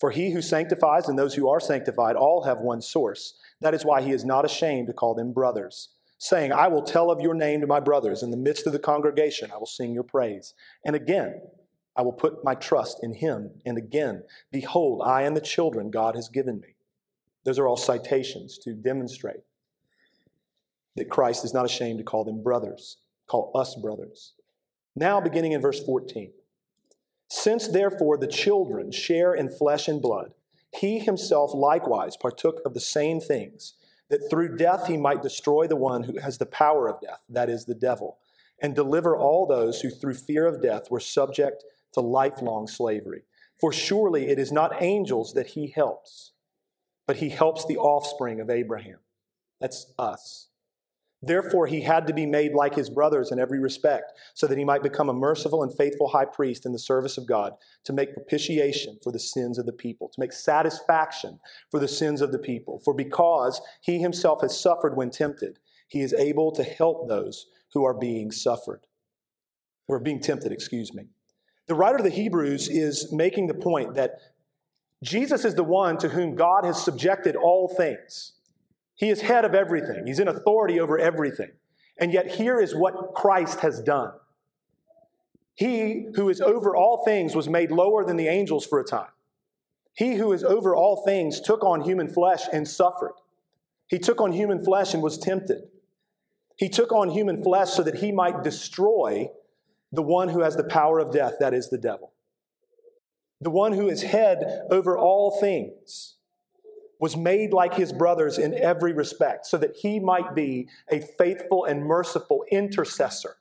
For 0.00 0.10
he 0.10 0.32
who 0.32 0.42
sanctifies 0.42 1.06
and 1.06 1.16
those 1.16 1.34
who 1.34 1.48
are 1.48 1.60
sanctified 1.60 2.16
all 2.16 2.42
have 2.42 2.58
one 2.58 2.82
source. 2.82 3.34
That 3.60 3.72
is 3.72 3.84
why 3.84 4.02
he 4.02 4.10
is 4.10 4.24
not 4.24 4.44
ashamed 4.44 4.88
to 4.88 4.92
call 4.92 5.14
them 5.14 5.32
brothers, 5.32 5.90
saying, 6.18 6.52
I 6.52 6.66
will 6.66 6.82
tell 6.82 7.12
of 7.12 7.20
your 7.20 7.34
name 7.34 7.60
to 7.60 7.68
my 7.68 7.78
brothers. 7.78 8.24
In 8.24 8.32
the 8.32 8.36
midst 8.36 8.66
of 8.66 8.72
the 8.72 8.80
congregation, 8.80 9.52
I 9.52 9.56
will 9.56 9.66
sing 9.66 9.94
your 9.94 10.02
praise. 10.02 10.52
And 10.84 10.96
again, 10.96 11.42
I 11.96 12.02
will 12.02 12.12
put 12.12 12.44
my 12.44 12.54
trust 12.54 13.00
in 13.02 13.14
him. 13.14 13.50
And 13.66 13.76
again, 13.76 14.24
behold, 14.50 15.02
I 15.04 15.22
and 15.22 15.36
the 15.36 15.40
children 15.40 15.90
God 15.90 16.14
has 16.14 16.28
given 16.28 16.60
me. 16.60 16.76
Those 17.44 17.58
are 17.58 17.66
all 17.66 17.76
citations 17.76 18.58
to 18.58 18.72
demonstrate 18.72 19.40
that 20.96 21.10
Christ 21.10 21.44
is 21.44 21.54
not 21.54 21.64
ashamed 21.64 21.98
to 21.98 22.04
call 22.04 22.24
them 22.24 22.42
brothers, 22.42 22.98
call 23.26 23.50
us 23.54 23.74
brothers. 23.74 24.32
Now, 24.94 25.20
beginning 25.20 25.52
in 25.52 25.60
verse 25.60 25.82
14. 25.84 26.32
Since 27.28 27.68
therefore 27.68 28.18
the 28.18 28.26
children 28.26 28.92
share 28.92 29.34
in 29.34 29.48
flesh 29.48 29.88
and 29.88 30.02
blood, 30.02 30.34
he 30.70 30.98
himself 30.98 31.52
likewise 31.54 32.16
partook 32.16 32.60
of 32.64 32.74
the 32.74 32.80
same 32.80 33.20
things, 33.20 33.74
that 34.10 34.28
through 34.28 34.56
death 34.56 34.86
he 34.86 34.96
might 34.98 35.22
destroy 35.22 35.66
the 35.66 35.76
one 35.76 36.04
who 36.04 36.18
has 36.18 36.38
the 36.38 36.46
power 36.46 36.88
of 36.88 37.00
death, 37.00 37.22
that 37.28 37.48
is, 37.48 37.64
the 37.64 37.74
devil, 37.74 38.18
and 38.60 38.74
deliver 38.74 39.16
all 39.16 39.46
those 39.46 39.80
who 39.80 39.90
through 39.90 40.14
fear 40.14 40.46
of 40.46 40.62
death 40.62 40.90
were 40.90 41.00
subject 41.00 41.64
to 41.94 42.00
lifelong 42.00 42.66
slavery. 42.66 43.22
For 43.60 43.72
surely 43.72 44.28
it 44.28 44.38
is 44.38 44.50
not 44.50 44.82
angels 44.82 45.34
that 45.34 45.48
he 45.48 45.68
helps, 45.68 46.32
but 47.06 47.16
he 47.16 47.28
helps 47.28 47.64
the 47.64 47.78
offspring 47.78 48.40
of 48.40 48.50
Abraham. 48.50 48.98
That's 49.60 49.92
us. 49.98 50.48
Therefore, 51.24 51.68
he 51.68 51.82
had 51.82 52.08
to 52.08 52.12
be 52.12 52.26
made 52.26 52.52
like 52.52 52.74
his 52.74 52.90
brothers 52.90 53.30
in 53.30 53.38
every 53.38 53.60
respect, 53.60 54.12
so 54.34 54.48
that 54.48 54.58
he 54.58 54.64
might 54.64 54.82
become 54.82 55.08
a 55.08 55.14
merciful 55.14 55.62
and 55.62 55.72
faithful 55.72 56.08
high 56.08 56.24
priest 56.24 56.66
in 56.66 56.72
the 56.72 56.80
service 56.80 57.16
of 57.16 57.28
God, 57.28 57.52
to 57.84 57.92
make 57.92 58.14
propitiation 58.14 58.98
for 59.04 59.12
the 59.12 59.20
sins 59.20 59.56
of 59.56 59.64
the 59.64 59.72
people, 59.72 60.08
to 60.08 60.20
make 60.20 60.32
satisfaction 60.32 61.38
for 61.70 61.78
the 61.78 61.86
sins 61.86 62.22
of 62.22 62.32
the 62.32 62.40
people. 62.40 62.80
For 62.84 62.92
because 62.92 63.60
he 63.82 64.00
himself 64.00 64.40
has 64.40 64.58
suffered 64.58 64.96
when 64.96 65.10
tempted, 65.10 65.60
he 65.86 66.00
is 66.00 66.12
able 66.12 66.50
to 66.52 66.64
help 66.64 67.08
those 67.08 67.46
who 67.72 67.84
are 67.84 67.94
being 67.94 68.32
suffered, 68.32 68.80
or 69.86 70.00
being 70.00 70.20
tempted, 70.20 70.50
excuse 70.50 70.92
me. 70.92 71.04
The 71.66 71.74
writer 71.74 71.98
of 71.98 72.04
the 72.04 72.10
Hebrews 72.10 72.68
is 72.68 73.12
making 73.12 73.46
the 73.46 73.54
point 73.54 73.94
that 73.94 74.18
Jesus 75.02 75.44
is 75.44 75.54
the 75.54 75.64
one 75.64 75.98
to 75.98 76.08
whom 76.08 76.34
God 76.34 76.64
has 76.64 76.82
subjected 76.82 77.36
all 77.36 77.68
things. 77.68 78.32
He 78.94 79.10
is 79.10 79.22
head 79.22 79.44
of 79.44 79.54
everything, 79.54 80.06
He's 80.06 80.18
in 80.18 80.28
authority 80.28 80.78
over 80.80 80.98
everything. 80.98 81.50
And 81.98 82.12
yet, 82.12 82.32
here 82.32 82.58
is 82.58 82.74
what 82.74 83.14
Christ 83.14 83.60
has 83.60 83.80
done. 83.80 84.12
He 85.54 86.06
who 86.14 86.28
is 86.30 86.40
over 86.40 86.74
all 86.74 87.04
things 87.04 87.36
was 87.36 87.48
made 87.48 87.70
lower 87.70 88.04
than 88.04 88.16
the 88.16 88.28
angels 88.28 88.66
for 88.66 88.80
a 88.80 88.84
time. 88.84 89.10
He 89.94 90.14
who 90.14 90.32
is 90.32 90.42
over 90.42 90.74
all 90.74 91.04
things 91.04 91.40
took 91.40 91.62
on 91.62 91.82
human 91.82 92.08
flesh 92.08 92.44
and 92.52 92.66
suffered. 92.66 93.12
He 93.86 93.98
took 93.98 94.20
on 94.20 94.32
human 94.32 94.64
flesh 94.64 94.94
and 94.94 95.02
was 95.02 95.18
tempted. 95.18 95.64
He 96.56 96.68
took 96.68 96.92
on 96.92 97.10
human 97.10 97.42
flesh 97.42 97.70
so 97.70 97.82
that 97.82 97.96
he 97.96 98.10
might 98.10 98.42
destroy 98.42 99.28
the 99.92 100.02
one 100.02 100.30
who 100.30 100.40
has 100.40 100.56
the 100.56 100.64
power 100.64 100.98
of 100.98 101.12
death, 101.12 101.34
that 101.38 101.54
is 101.54 101.68
the 101.68 101.78
devil. 101.78 102.12
The 103.40 103.50
one 103.50 103.72
who 103.72 103.88
is 103.88 104.02
head 104.02 104.66
over 104.70 104.96
all 104.96 105.38
things 105.40 106.16
was 106.98 107.16
made 107.16 107.52
like 107.52 107.74
his 107.74 107.92
brothers 107.92 108.38
in 108.38 108.54
every 108.54 108.92
respect, 108.92 109.44
so 109.44 109.58
that 109.58 109.76
he 109.76 109.98
might 109.98 110.34
be 110.34 110.68
a 110.90 111.00
faithful 111.00 111.64
and 111.64 111.84
merciful 111.84 112.44
intercessor 112.50 113.36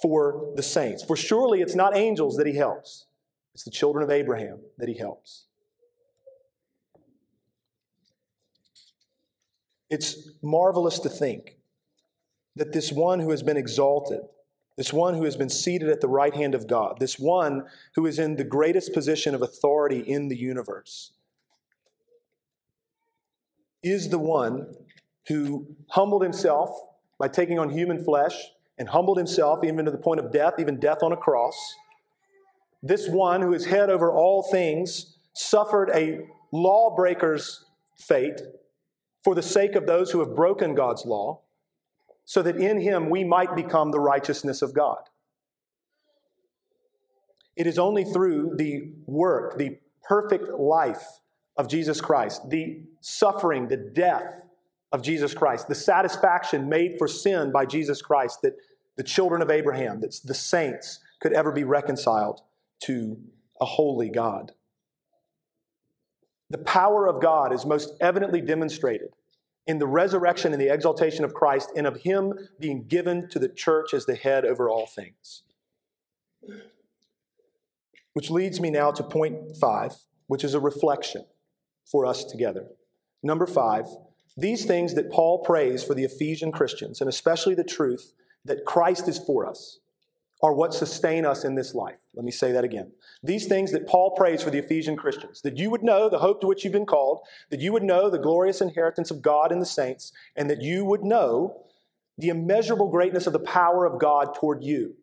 for 0.00 0.52
the 0.54 0.62
saints. 0.62 1.02
For 1.02 1.16
surely 1.16 1.60
it's 1.60 1.74
not 1.74 1.96
angels 1.96 2.36
that 2.36 2.46
he 2.46 2.54
helps, 2.54 3.06
it's 3.54 3.64
the 3.64 3.70
children 3.70 4.04
of 4.04 4.10
Abraham 4.10 4.60
that 4.78 4.88
he 4.88 4.96
helps. 4.96 5.46
It's 9.90 10.30
marvelous 10.40 11.00
to 11.00 11.08
think 11.08 11.56
that 12.56 12.72
this 12.72 12.92
one 12.92 13.18
who 13.20 13.30
has 13.30 13.42
been 13.42 13.56
exalted, 13.56 14.20
this 14.76 14.92
one 14.92 15.14
who 15.14 15.24
has 15.24 15.36
been 15.36 15.50
seated 15.50 15.88
at 15.88 16.00
the 16.00 16.08
right 16.08 16.34
hand 16.34 16.54
of 16.54 16.66
God, 16.66 16.98
this 16.98 17.18
one 17.18 17.64
who 17.94 18.06
is 18.06 18.18
in 18.18 18.36
the 18.36 18.44
greatest 18.44 18.92
position 18.94 19.34
of 19.34 19.42
authority 19.42 20.00
in 20.00 20.28
the 20.28 20.36
universe, 20.36 21.12
is 23.82 24.08
the 24.08 24.18
one 24.18 24.74
who 25.28 25.66
humbled 25.90 26.22
himself 26.22 26.70
by 27.18 27.28
taking 27.28 27.58
on 27.58 27.70
human 27.70 28.02
flesh 28.02 28.34
and 28.78 28.88
humbled 28.88 29.18
himself 29.18 29.62
even 29.62 29.84
to 29.84 29.90
the 29.90 29.98
point 29.98 30.20
of 30.20 30.32
death, 30.32 30.54
even 30.58 30.80
death 30.80 31.02
on 31.02 31.12
a 31.12 31.16
cross. 31.16 31.74
This 32.82 33.08
one 33.08 33.42
who 33.42 33.52
is 33.52 33.66
head 33.66 33.90
over 33.90 34.10
all 34.10 34.42
things 34.42 35.16
suffered 35.34 35.90
a 35.94 36.26
lawbreaker's 36.50 37.64
fate 37.96 38.40
for 39.22 39.34
the 39.34 39.42
sake 39.42 39.74
of 39.74 39.86
those 39.86 40.10
who 40.10 40.20
have 40.20 40.34
broken 40.34 40.74
God's 40.74 41.06
law 41.06 41.40
so 42.24 42.42
that 42.42 42.56
in 42.56 42.80
him 42.80 43.10
we 43.10 43.24
might 43.24 43.54
become 43.54 43.90
the 43.90 44.00
righteousness 44.00 44.62
of 44.62 44.74
God. 44.74 44.98
It 47.56 47.66
is 47.66 47.78
only 47.78 48.04
through 48.04 48.54
the 48.56 48.92
work, 49.06 49.58
the 49.58 49.78
perfect 50.08 50.48
life 50.58 51.04
of 51.56 51.68
Jesus 51.68 52.00
Christ, 52.00 52.48
the 52.48 52.82
suffering, 53.00 53.68
the 53.68 53.76
death 53.76 54.46
of 54.90 55.02
Jesus 55.02 55.34
Christ, 55.34 55.68
the 55.68 55.74
satisfaction 55.74 56.68
made 56.68 56.96
for 56.98 57.08
sin 57.08 57.52
by 57.52 57.66
Jesus 57.66 58.00
Christ 58.00 58.40
that 58.42 58.54
the 58.96 59.02
children 59.02 59.42
of 59.42 59.50
Abraham, 59.50 60.00
that 60.00 60.18
the 60.24 60.34
saints 60.34 61.00
could 61.20 61.32
ever 61.32 61.52
be 61.52 61.64
reconciled 61.64 62.40
to 62.84 63.16
a 63.60 63.64
holy 63.64 64.08
God. 64.08 64.52
The 66.50 66.58
power 66.58 67.06
of 67.06 67.22
God 67.22 67.52
is 67.52 67.64
most 67.64 67.94
evidently 68.00 68.42
demonstrated 68.42 69.10
in 69.66 69.78
the 69.78 69.86
resurrection 69.86 70.52
and 70.52 70.60
the 70.60 70.72
exaltation 70.72 71.24
of 71.24 71.34
Christ 71.34 71.70
and 71.76 71.86
of 71.86 72.02
Him 72.02 72.34
being 72.58 72.84
given 72.86 73.28
to 73.30 73.38
the 73.38 73.48
church 73.48 73.94
as 73.94 74.06
the 74.06 74.16
head 74.16 74.44
over 74.44 74.68
all 74.68 74.86
things. 74.86 75.42
Which 78.12 78.30
leads 78.30 78.60
me 78.60 78.70
now 78.70 78.90
to 78.90 79.02
point 79.02 79.56
five, 79.60 79.94
which 80.26 80.44
is 80.44 80.54
a 80.54 80.60
reflection. 80.60 81.24
for 81.84 82.06
us 82.06 82.24
together. 82.24 82.68
Number 83.22 83.46
five, 83.46 83.84
these 84.36 84.64
things 84.64 84.94
that 84.94 85.10
Paul 85.10 85.40
prays 85.44 85.84
for 85.84 85.94
the 85.94 86.04
Ephesian 86.04 86.52
Christians, 86.52 87.00
and 87.00 87.08
especially 87.08 87.54
the 87.54 87.64
truth 87.64 88.14
that 88.44 88.64
Christ 88.64 89.08
is 89.08 89.18
for 89.18 89.46
us, 89.46 89.78
are 90.42 90.52
what 90.52 90.74
sustain 90.74 91.24
us 91.24 91.44
in 91.44 91.54
this 91.54 91.74
life. 91.74 91.98
Let 92.14 92.24
me 92.24 92.32
say 92.32 92.50
that 92.52 92.64
again. 92.64 92.90
These 93.22 93.46
things 93.46 93.70
that 93.72 93.86
Paul 93.86 94.10
prays 94.16 94.42
for 94.42 94.50
the 94.50 94.58
Ephesian 94.58 94.96
Christians, 94.96 95.40
that 95.42 95.56
you 95.56 95.70
would 95.70 95.84
know 95.84 96.08
the 96.08 96.18
hope 96.18 96.40
to 96.40 96.48
which 96.48 96.64
you've 96.64 96.72
been 96.72 96.84
called, 96.84 97.20
that 97.50 97.60
you 97.60 97.72
would 97.72 97.84
know 97.84 98.10
the 98.10 98.18
glorious 98.18 98.60
inheritance 98.60 99.12
of 99.12 99.22
God 99.22 99.52
in 99.52 99.60
the 99.60 99.66
saints, 99.66 100.12
and 100.34 100.50
that 100.50 100.60
you 100.60 100.84
would 100.84 101.04
know 101.04 101.62
the 102.18 102.28
immeasurable 102.28 102.88
greatness 102.88 103.26
of 103.26 103.32
the 103.32 103.38
power 103.38 103.86
of 103.86 104.00
God 104.00 104.34
toward 104.34 104.64
you. 104.64 104.96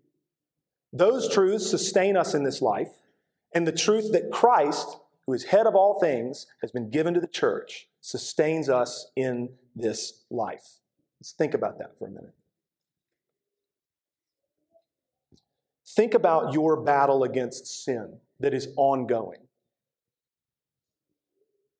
Those 0.92 1.32
truths 1.34 1.70
sustain 1.70 2.18
us 2.18 2.34
in 2.34 2.44
this 2.44 2.62
life, 2.62 2.92
and 3.54 3.66
the 3.66 3.72
truth 3.72 4.12
that 4.12 4.32
Christ, 4.32 4.98
who 5.26 5.34
is 5.34 5.46
head 5.46 5.68
of 5.68 5.76
all 5.76 6.00
things, 6.00 6.48
has 6.62 6.72
been 6.72 6.90
given 6.90 7.14
to 7.14 7.22
the 7.22 7.28
church, 7.28 7.88
sustains 8.02 8.70
us 8.70 9.10
in 9.16 9.50
this 9.76 10.26
life. 10.30 10.80
Let's 11.20 11.32
think 11.32 11.54
about 11.54 11.78
that 11.80 11.98
for 11.98 12.08
a 12.08 12.12
minute. 12.12 12.34
Think 15.96 16.14
about 16.14 16.54
your 16.54 16.82
battle 16.82 17.24
against 17.24 17.84
sin 17.84 18.20
that 18.40 18.54
is 18.54 18.68
ongoing. 18.76 19.40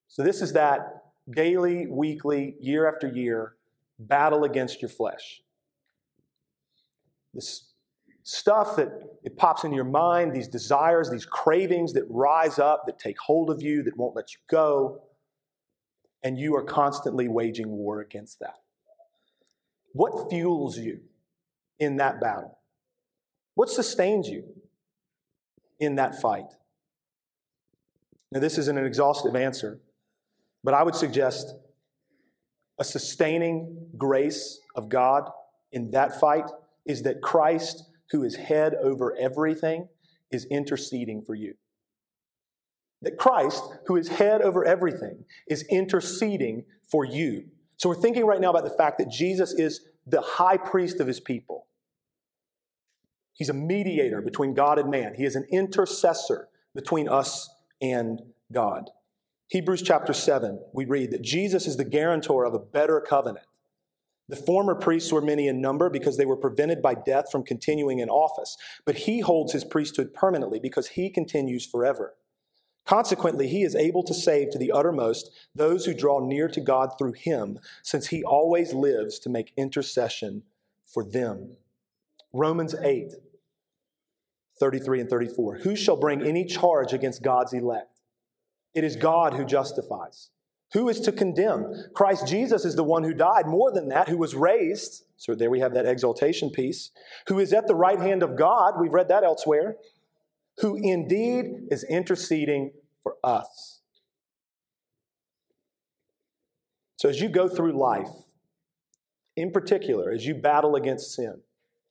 So, 0.08 0.24
this 0.24 0.42
is 0.42 0.52
that 0.54 1.04
daily, 1.30 1.86
weekly, 1.86 2.56
year 2.60 2.88
after 2.88 3.06
year 3.08 3.54
battle 4.00 4.44
against 4.44 4.82
your 4.82 4.88
flesh. 4.88 5.42
This 7.32 7.70
stuff 8.24 8.74
that 8.76 8.90
it 9.22 9.36
pops 9.36 9.62
into 9.62 9.76
your 9.76 9.84
mind, 9.84 10.34
these 10.34 10.48
desires, 10.48 11.10
these 11.10 11.26
cravings 11.26 11.92
that 11.92 12.04
rise 12.08 12.58
up, 12.58 12.86
that 12.86 12.98
take 12.98 13.18
hold 13.18 13.48
of 13.48 13.62
you, 13.62 13.84
that 13.84 13.96
won't 13.96 14.16
let 14.16 14.32
you 14.32 14.40
go, 14.48 15.02
and 16.24 16.38
you 16.38 16.56
are 16.56 16.64
constantly 16.64 17.28
waging 17.28 17.68
war 17.68 18.00
against 18.00 18.40
that. 18.40 18.56
What 19.92 20.30
fuels 20.30 20.78
you 20.78 21.00
in 21.78 21.96
that 21.96 22.20
battle? 22.20 22.59
What 23.60 23.68
sustains 23.68 24.26
you 24.26 24.44
in 25.78 25.96
that 25.96 26.18
fight? 26.18 26.50
Now, 28.32 28.40
this 28.40 28.56
isn't 28.56 28.78
an 28.78 28.86
exhaustive 28.86 29.36
answer, 29.36 29.80
but 30.64 30.72
I 30.72 30.82
would 30.82 30.94
suggest 30.94 31.54
a 32.78 32.84
sustaining 32.84 33.88
grace 33.98 34.60
of 34.74 34.88
God 34.88 35.28
in 35.72 35.90
that 35.90 36.18
fight 36.18 36.46
is 36.86 37.02
that 37.02 37.20
Christ, 37.20 37.84
who 38.12 38.24
is 38.24 38.36
head 38.36 38.76
over 38.82 39.14
everything, 39.20 39.88
is 40.30 40.46
interceding 40.46 41.20
for 41.20 41.34
you. 41.34 41.52
That 43.02 43.18
Christ, 43.18 43.62
who 43.88 43.96
is 43.96 44.08
head 44.08 44.40
over 44.40 44.64
everything, 44.64 45.26
is 45.50 45.66
interceding 45.68 46.64
for 46.90 47.04
you. 47.04 47.44
So 47.76 47.90
we're 47.90 47.96
thinking 47.96 48.24
right 48.24 48.40
now 48.40 48.48
about 48.48 48.64
the 48.64 48.70
fact 48.78 48.96
that 49.00 49.10
Jesus 49.10 49.52
is 49.52 49.82
the 50.06 50.22
high 50.22 50.56
priest 50.56 50.98
of 50.98 51.06
his 51.06 51.20
people. 51.20 51.66
He's 53.40 53.48
a 53.48 53.54
mediator 53.54 54.20
between 54.20 54.52
God 54.52 54.78
and 54.78 54.90
man. 54.90 55.14
He 55.14 55.24
is 55.24 55.34
an 55.34 55.46
intercessor 55.50 56.50
between 56.74 57.08
us 57.08 57.48
and 57.80 58.20
God. 58.52 58.90
Hebrews 59.48 59.80
chapter 59.80 60.12
7, 60.12 60.62
we 60.74 60.84
read 60.84 61.10
that 61.10 61.22
Jesus 61.22 61.66
is 61.66 61.78
the 61.78 61.86
guarantor 61.86 62.44
of 62.44 62.52
a 62.52 62.58
better 62.58 63.00
covenant. 63.00 63.46
The 64.28 64.36
former 64.36 64.74
priests 64.74 65.10
were 65.10 65.22
many 65.22 65.48
in 65.48 65.58
number 65.58 65.88
because 65.88 66.18
they 66.18 66.26
were 66.26 66.36
prevented 66.36 66.82
by 66.82 66.92
death 66.92 67.32
from 67.32 67.42
continuing 67.42 67.98
in 67.98 68.10
office, 68.10 68.58
but 68.84 68.96
he 68.96 69.20
holds 69.20 69.54
his 69.54 69.64
priesthood 69.64 70.12
permanently 70.12 70.60
because 70.60 70.88
he 70.88 71.08
continues 71.08 71.64
forever. 71.64 72.16
Consequently, 72.84 73.48
he 73.48 73.62
is 73.62 73.74
able 73.74 74.02
to 74.02 74.12
save 74.12 74.50
to 74.50 74.58
the 74.58 74.70
uttermost 74.70 75.30
those 75.54 75.86
who 75.86 75.94
draw 75.94 76.20
near 76.20 76.46
to 76.48 76.60
God 76.60 76.90
through 76.98 77.14
him, 77.14 77.58
since 77.82 78.08
he 78.08 78.22
always 78.22 78.74
lives 78.74 79.18
to 79.20 79.30
make 79.30 79.54
intercession 79.56 80.42
for 80.84 81.02
them. 81.02 81.56
Romans 82.34 82.74
8, 82.74 83.14
33 84.60 85.00
and 85.00 85.10
34. 85.10 85.56
Who 85.62 85.74
shall 85.74 85.96
bring 85.96 86.22
any 86.22 86.44
charge 86.44 86.92
against 86.92 87.22
God's 87.22 87.52
elect? 87.52 88.00
It 88.74 88.84
is 88.84 88.94
God 88.94 89.34
who 89.34 89.44
justifies. 89.44 90.30
Who 90.74 90.88
is 90.88 91.00
to 91.00 91.12
condemn? 91.12 91.74
Christ 91.94 92.28
Jesus 92.28 92.64
is 92.64 92.76
the 92.76 92.84
one 92.84 93.02
who 93.02 93.14
died. 93.14 93.46
More 93.46 93.72
than 93.72 93.88
that, 93.88 94.08
who 94.08 94.18
was 94.18 94.36
raised. 94.36 95.04
So 95.16 95.34
there 95.34 95.50
we 95.50 95.60
have 95.60 95.74
that 95.74 95.86
exaltation 95.86 96.50
piece. 96.50 96.90
Who 97.26 97.40
is 97.40 97.52
at 97.52 97.66
the 97.66 97.74
right 97.74 97.98
hand 97.98 98.22
of 98.22 98.36
God. 98.36 98.74
We've 98.80 98.92
read 98.92 99.08
that 99.08 99.24
elsewhere. 99.24 99.76
Who 100.58 100.76
indeed 100.76 101.46
is 101.70 101.82
interceding 101.84 102.72
for 103.02 103.16
us. 103.24 103.80
So 106.96 107.08
as 107.08 107.20
you 107.20 107.30
go 107.30 107.48
through 107.48 107.72
life, 107.72 108.10
in 109.34 109.50
particular, 109.50 110.10
as 110.12 110.26
you 110.26 110.34
battle 110.34 110.76
against 110.76 111.14
sin 111.14 111.40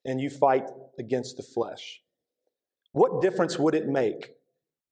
and 0.06 0.22
you 0.22 0.30
fight 0.30 0.70
against 1.00 1.36
the 1.36 1.44
flesh, 1.44 2.02
what 2.92 3.22
difference 3.22 3.58
would 3.58 3.76
it 3.76 3.88
make 3.88 4.34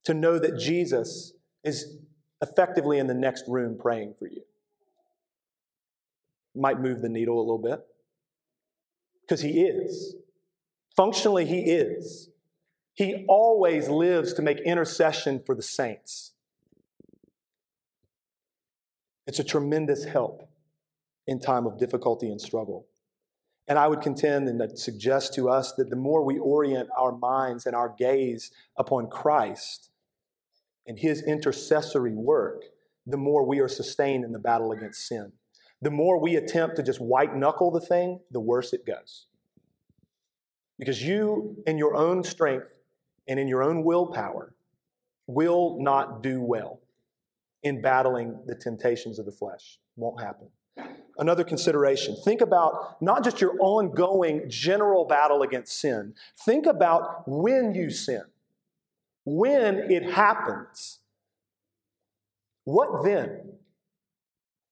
to 0.04 0.14
know 0.14 0.38
that 0.38 0.58
Jesus 0.58 1.32
is 1.64 1.98
effectively 2.40 2.98
in 2.98 3.06
the 3.06 3.14
next 3.14 3.44
room 3.48 3.76
praying 3.78 4.14
for 4.18 4.26
you? 4.26 4.42
Might 6.54 6.80
move 6.80 7.02
the 7.02 7.08
needle 7.08 7.38
a 7.38 7.40
little 7.40 7.58
bit. 7.58 7.80
Because 9.22 9.42
he 9.42 9.60
is. 9.60 10.14
Functionally, 10.96 11.44
he 11.44 11.60
is. 11.60 12.30
He 12.94 13.24
always 13.28 13.88
lives 13.88 14.32
to 14.34 14.42
make 14.42 14.58
intercession 14.60 15.40
for 15.44 15.54
the 15.54 15.62
saints. 15.62 16.32
It's 19.26 19.38
a 19.38 19.44
tremendous 19.44 20.04
help 20.04 20.48
in 21.26 21.38
time 21.38 21.66
of 21.66 21.78
difficulty 21.78 22.30
and 22.30 22.40
struggle. 22.40 22.86
And 23.68 23.78
I 23.78 23.86
would 23.86 24.00
contend 24.00 24.48
and 24.48 24.78
suggest 24.78 25.34
to 25.34 25.50
us 25.50 25.72
that 25.74 25.90
the 25.90 25.96
more 25.96 26.24
we 26.24 26.38
orient 26.38 26.88
our 26.96 27.12
minds 27.12 27.66
and 27.66 27.76
our 27.76 27.94
gaze 27.98 28.50
upon 28.78 29.10
Christ 29.10 29.90
and 30.86 30.98
his 30.98 31.22
intercessory 31.22 32.14
work, 32.14 32.64
the 33.06 33.18
more 33.18 33.44
we 33.44 33.60
are 33.60 33.68
sustained 33.68 34.24
in 34.24 34.32
the 34.32 34.38
battle 34.38 34.72
against 34.72 35.06
sin. 35.06 35.32
The 35.82 35.90
more 35.90 36.18
we 36.18 36.34
attempt 36.36 36.76
to 36.76 36.82
just 36.82 37.00
white 37.00 37.36
knuckle 37.36 37.70
the 37.70 37.80
thing, 37.80 38.20
the 38.30 38.40
worse 38.40 38.72
it 38.72 38.86
goes. 38.86 39.26
Because 40.78 41.02
you, 41.02 41.62
in 41.66 41.76
your 41.76 41.94
own 41.94 42.24
strength 42.24 42.66
and 43.28 43.38
in 43.38 43.48
your 43.48 43.62
own 43.62 43.84
willpower, 43.84 44.54
will 45.26 45.76
not 45.78 46.22
do 46.22 46.40
well 46.40 46.80
in 47.62 47.82
battling 47.82 48.40
the 48.46 48.54
temptations 48.54 49.18
of 49.18 49.26
the 49.26 49.32
flesh. 49.32 49.78
Won't 49.96 50.22
happen 50.22 50.48
another 51.18 51.44
consideration. 51.44 52.16
Think 52.24 52.40
about 52.40 53.00
not 53.02 53.24
just 53.24 53.40
your 53.40 53.56
ongoing 53.60 54.48
general 54.48 55.04
battle 55.04 55.42
against 55.42 55.78
sin, 55.80 56.14
think 56.44 56.66
about 56.66 57.28
when 57.28 57.74
you 57.74 57.90
sin, 57.90 58.22
when 59.24 59.90
it 59.90 60.12
happens. 60.12 61.00
What 62.64 63.04
then? 63.04 63.52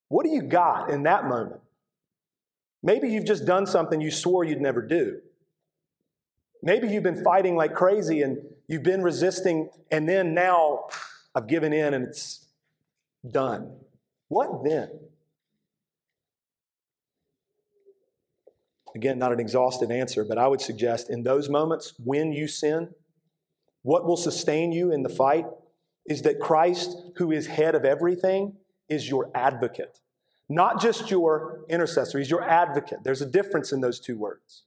What 0.08 0.24
do 0.24 0.30
you 0.30 0.42
got 0.42 0.90
in 0.90 1.02
that 1.04 1.26
moment? 1.26 1.60
Maybe 2.82 3.08
you've 3.08 3.24
just 3.24 3.44
done 3.44 3.66
something 3.66 4.00
you 4.00 4.10
swore 4.10 4.44
you'd 4.44 4.60
never 4.60 4.80
do. 4.80 5.20
Maybe 6.62 6.88
you've 6.88 7.02
been 7.02 7.24
fighting 7.24 7.56
like 7.56 7.74
crazy 7.74 8.22
and 8.22 8.38
you've 8.68 8.82
been 8.82 9.02
resisting, 9.02 9.70
and 9.90 10.08
then 10.08 10.34
now 10.34 10.86
I've 11.34 11.48
given 11.48 11.72
in 11.72 11.94
and 11.94 12.04
it's 12.04 12.46
done. 13.28 13.72
What 14.28 14.64
then? 14.64 14.90
Again, 18.96 19.18
not 19.18 19.30
an 19.30 19.40
exhaustive 19.40 19.90
answer, 19.90 20.24
but 20.24 20.38
I 20.38 20.48
would 20.48 20.62
suggest 20.62 21.10
in 21.10 21.22
those 21.22 21.50
moments 21.50 21.92
when 22.02 22.32
you 22.32 22.48
sin, 22.48 22.88
what 23.82 24.06
will 24.06 24.16
sustain 24.16 24.72
you 24.72 24.90
in 24.90 25.02
the 25.02 25.10
fight 25.10 25.44
is 26.06 26.22
that 26.22 26.40
Christ, 26.40 26.96
who 27.16 27.30
is 27.30 27.46
head 27.46 27.74
of 27.74 27.84
everything, 27.84 28.54
is 28.88 29.06
your 29.06 29.30
advocate. 29.34 30.00
Not 30.48 30.80
just 30.80 31.10
your 31.10 31.60
intercessor, 31.68 32.18
he's 32.18 32.30
your 32.30 32.42
advocate. 32.42 33.00
There's 33.04 33.20
a 33.20 33.26
difference 33.26 33.70
in 33.70 33.82
those 33.82 34.00
two 34.00 34.16
words. 34.16 34.62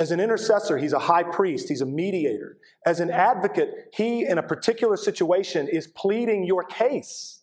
As 0.00 0.10
an 0.10 0.18
intercessor, 0.18 0.78
he's 0.78 0.94
a 0.94 0.98
high 0.98 1.22
priest, 1.22 1.68
he's 1.68 1.82
a 1.82 1.86
mediator. 1.86 2.56
As 2.86 3.00
an 3.00 3.10
advocate, 3.10 3.90
he, 3.92 4.24
in 4.24 4.38
a 4.38 4.42
particular 4.42 4.96
situation, 4.96 5.68
is 5.68 5.86
pleading 5.86 6.44
your 6.46 6.64
case. 6.64 7.42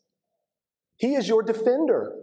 He 0.97 1.13
is 1.13 1.27
your 1.27 1.43
defender. 1.43 2.15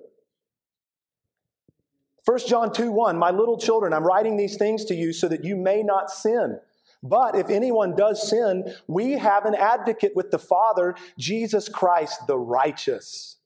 1 2.30 2.38
John 2.46 2.72
2 2.72 2.92
1, 2.92 3.18
my 3.18 3.32
little 3.32 3.58
children, 3.58 3.92
I'm 3.92 4.06
writing 4.06 4.36
these 4.36 4.56
things 4.56 4.84
to 4.84 4.94
you 4.94 5.12
so 5.12 5.26
that 5.26 5.42
you 5.42 5.56
may 5.56 5.82
not 5.82 6.12
sin. 6.12 6.60
But 7.02 7.34
if 7.34 7.50
anyone 7.50 7.96
does 7.96 8.30
sin, 8.30 8.72
we 8.86 9.14
have 9.14 9.46
an 9.46 9.56
advocate 9.56 10.12
with 10.14 10.30
the 10.30 10.38
Father, 10.38 10.94
Jesus 11.18 11.68
Christ 11.68 12.28
the 12.28 12.38
righteous. 12.38 13.38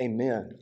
Amen. 0.00 0.58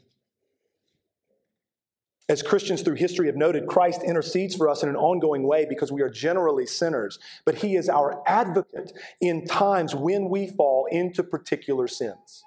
As 2.28 2.42
Christians 2.42 2.82
through 2.82 2.96
history 2.96 3.26
have 3.26 3.36
noted, 3.36 3.66
Christ 3.66 4.02
intercedes 4.02 4.54
for 4.54 4.68
us 4.68 4.82
in 4.82 4.90
an 4.90 4.96
ongoing 4.96 5.42
way 5.42 5.64
because 5.66 5.90
we 5.90 6.02
are 6.02 6.10
generally 6.10 6.66
sinners. 6.66 7.18
But 7.46 7.54
he 7.54 7.76
is 7.76 7.88
our 7.88 8.22
advocate 8.26 8.92
in 9.22 9.46
times 9.46 9.94
when 9.94 10.28
we 10.28 10.46
fall 10.46 10.88
into 10.90 11.22
particular 11.22 11.88
sins. 11.88 12.44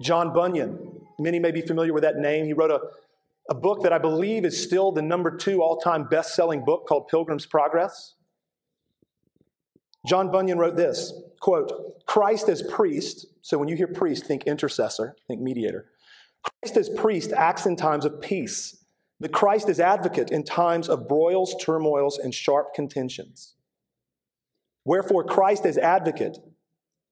John 0.00 0.32
Bunyan, 0.32 0.91
many 1.22 1.38
may 1.38 1.50
be 1.50 1.62
familiar 1.62 1.92
with 1.92 2.02
that 2.02 2.16
name. 2.16 2.44
He 2.44 2.52
wrote 2.52 2.70
a, 2.70 2.80
a 3.50 3.54
book 3.54 3.82
that 3.82 3.92
I 3.92 3.98
believe 3.98 4.44
is 4.44 4.62
still 4.62 4.92
the 4.92 5.02
number 5.02 5.36
two 5.36 5.62
all 5.62 5.78
time 5.78 6.04
best 6.04 6.34
selling 6.34 6.64
book 6.64 6.86
called 6.86 7.08
Pilgrim's 7.08 7.46
Progress. 7.46 8.14
John 10.06 10.32
Bunyan 10.32 10.58
wrote 10.58 10.76
this 10.76 11.12
quote, 11.40 12.06
Christ 12.06 12.48
as 12.48 12.62
priest, 12.62 13.26
so 13.40 13.58
when 13.58 13.68
you 13.68 13.76
hear 13.76 13.88
priest, 13.88 14.26
think 14.26 14.44
intercessor, 14.44 15.16
think 15.28 15.40
mediator. 15.40 15.86
Christ 16.42 16.76
as 16.76 16.88
priest 16.88 17.32
acts 17.32 17.66
in 17.66 17.76
times 17.76 18.04
of 18.04 18.20
peace, 18.20 18.84
but 19.20 19.32
Christ 19.32 19.68
as 19.68 19.80
advocate 19.80 20.30
in 20.30 20.44
times 20.44 20.88
of 20.88 21.08
broils, 21.08 21.54
turmoils, 21.60 22.18
and 22.18 22.34
sharp 22.34 22.74
contentions. 22.74 23.54
Wherefore, 24.84 25.24
Christ 25.24 25.64
as 25.64 25.78
advocate 25.78 26.38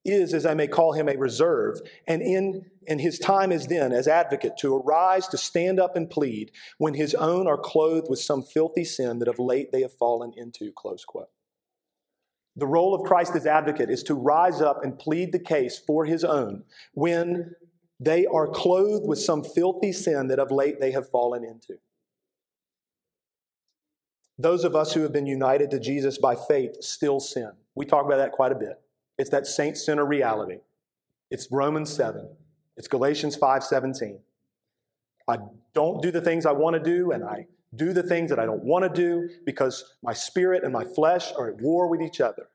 is, 0.05 0.33
as 0.33 0.47
I 0.47 0.55
may 0.55 0.67
call 0.67 0.93
him, 0.93 1.09
a 1.09 1.17
reserve, 1.17 1.81
and 2.07 2.23
in 2.23 2.67
and 2.89 3.01
his 3.01 3.19
time 3.19 3.53
is 3.53 3.67
then 3.67 3.93
as 3.93 4.09
advocate 4.09 4.57
to 4.59 4.75
arise 4.75 5.29
to 5.29 5.39
stand 5.39 5.79
up 5.79 5.95
and 5.95 6.09
plead 6.09 6.51
when 6.79 6.95
his 6.95 7.15
own 7.15 7.47
are 7.47 7.59
clothed 7.59 8.09
with 8.09 8.19
some 8.19 8.43
filthy 8.43 8.85
sin 8.85 9.19
that 9.19 9.29
of 9.29 9.39
late 9.39 9.71
they 9.71 9.83
have 9.83 9.93
fallen 9.93 10.33
into. 10.37 10.73
Close 10.73 11.05
quote. 11.05 11.29
The 12.57 12.67
role 12.67 12.95
of 12.95 13.07
Christ 13.07 13.37
as 13.37 13.47
advocate 13.47 13.91
is 13.91 14.03
to 14.05 14.15
rise 14.15 14.61
up 14.61 14.83
and 14.83 14.99
plead 14.99 15.33
the 15.33 15.39
case 15.39 15.79
for 15.79 16.05
his 16.05 16.25
own 16.25 16.65
when 16.95 17.55
they 18.01 18.27
are 18.27 18.49
clothed 18.49 19.07
with 19.07 19.21
some 19.21 19.45
filthy 19.45 19.93
sin 19.93 20.29
that 20.29 20.39
of 20.39 20.51
late 20.51 20.81
they 20.81 20.91
have 20.93 21.09
fallen 21.11 21.45
into. 21.45 21.79
Those 24.39 24.65
of 24.65 24.75
us 24.75 24.95
who 24.95 25.03
have 25.03 25.13
been 25.13 25.27
united 25.27 25.71
to 25.71 25.79
Jesus 25.79 26.17
by 26.17 26.35
faith 26.35 26.83
still 26.83 27.21
sin. 27.21 27.53
We 27.75 27.85
talk 27.85 28.07
about 28.07 28.17
that 28.17 28.33
quite 28.33 28.53
a 28.53 28.57
bit. 28.57 28.81
It's 29.21 29.29
that 29.31 29.47
saint 29.47 29.77
sinner 29.77 30.07
reality. 30.07 30.61
It's 31.31 31.47
Romans 31.53 31.93
7. 31.93 32.27
It's 32.79 32.89
Galatians 32.89 33.37
5:17. 33.37 34.21
I 35.29 35.39
don't 35.75 36.01
do 36.01 36.11
the 36.11 36.23
things 36.23 36.47
I 36.47 36.53
want 36.53 36.75
to 36.75 36.83
do 36.83 37.13
and 37.13 37.23
I 37.23 37.47
do 37.77 37.93
the 37.93 38.03
things 38.03 38.31
that 38.31 38.39
I 38.39 38.47
don't 38.47 38.65
want 38.65 38.83
to 38.85 38.89
do 38.89 39.29
because 39.45 39.85
my 40.03 40.15
spirit 40.15 40.65
and 40.65 40.73
my 40.73 40.85
flesh 40.85 41.35
are 41.35 41.51
at 41.51 41.61
war 41.61 41.87
with 41.87 42.01
each 42.01 42.23
other. 42.23 42.49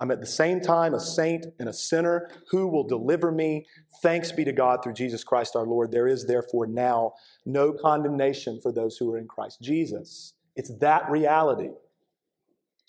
I'm 0.00 0.10
at 0.10 0.18
the 0.18 0.26
same 0.26 0.60
time 0.60 0.94
a 0.94 1.00
saint 1.00 1.46
and 1.60 1.68
a 1.68 1.72
sinner 1.72 2.28
who 2.50 2.66
will 2.66 2.88
deliver 2.88 3.30
me. 3.30 3.68
Thanks 4.02 4.32
be 4.32 4.44
to 4.44 4.52
God 4.52 4.82
through 4.82 4.94
Jesus 4.94 5.22
Christ 5.22 5.54
our 5.54 5.64
Lord. 5.64 5.92
There 5.92 6.08
is 6.08 6.26
therefore 6.26 6.66
now 6.66 7.12
no 7.46 7.72
condemnation 7.72 8.60
for 8.60 8.72
those 8.72 8.96
who 8.96 9.12
are 9.12 9.18
in 9.18 9.28
Christ 9.28 9.60
Jesus. 9.60 10.34
It's 10.56 10.76
that 10.78 11.08
reality. 11.08 11.70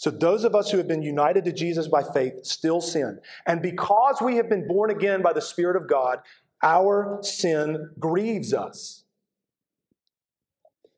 So, 0.02 0.10
those 0.10 0.46
of 0.46 0.56
us 0.56 0.72
who 0.72 0.80
have 0.80 0.88
been 0.88 1.04
united 1.04 1.46
to 1.46 1.54
Jesus 1.54 1.88
by 1.88 2.02
faith 2.02 2.44
still 2.44 2.82
sin. 2.82 3.20
And 3.46 3.62
because 3.62 4.20
we 4.20 4.38
have 4.38 4.50
been 4.50 4.68
born 4.68 4.90
again 4.90 5.22
by 5.22 5.32
the 5.32 5.44
Spirit 5.44 5.76
of 5.76 5.88
God, 5.88 6.22
our 6.64 7.20
sin 7.22 7.92
grieves 8.00 8.52
us. 8.52 9.04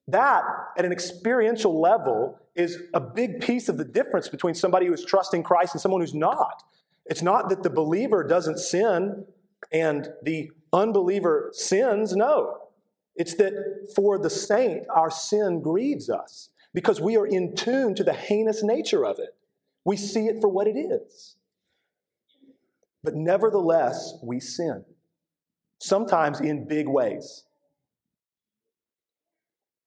That, 0.07 0.43
at 0.77 0.85
an 0.85 0.93
experiential 0.93 1.81
level, 1.81 2.39
is 2.55 2.77
a 2.93 3.01
big 3.01 3.41
piece 3.41 3.67
of 3.67 3.77
the 3.77 3.83
difference 3.83 4.29
between 4.29 4.55
somebody 4.55 4.85
who 4.85 4.93
is 4.93 5.03
trusting 5.03 5.43
Christ 5.43 5.75
and 5.75 5.81
someone 5.81 5.99
who's 5.99 6.13
not. 6.13 6.63
It's 7.05 7.21
not 7.21 7.49
that 7.49 7.61
the 7.61 7.69
believer 7.69 8.23
doesn't 8.23 8.57
sin 8.57 9.25
and 9.69 10.07
the 10.21 10.49
unbeliever 10.71 11.49
sins. 11.51 12.15
No. 12.15 12.57
It's 13.17 13.35
that 13.35 13.91
for 13.97 14.17
the 14.17 14.29
saint, 14.29 14.85
our 14.95 15.11
sin 15.11 15.61
grieves 15.61 16.09
us 16.09 16.51
because 16.73 16.99
we 16.99 17.17
are 17.17 17.27
in 17.27 17.55
tune 17.55 17.95
to 17.95 18.03
the 18.03 18.13
heinous 18.13 18.63
nature 18.63 19.05
of 19.05 19.19
it. 19.19 19.35
We 19.85 19.97
see 19.97 20.27
it 20.27 20.41
for 20.41 20.47
what 20.47 20.67
it 20.67 20.77
is. 20.77 21.35
But 23.03 23.15
nevertheless, 23.15 24.13
we 24.23 24.39
sin, 24.39 24.85
sometimes 25.79 26.39
in 26.39 26.67
big 26.67 26.87
ways. 26.87 27.43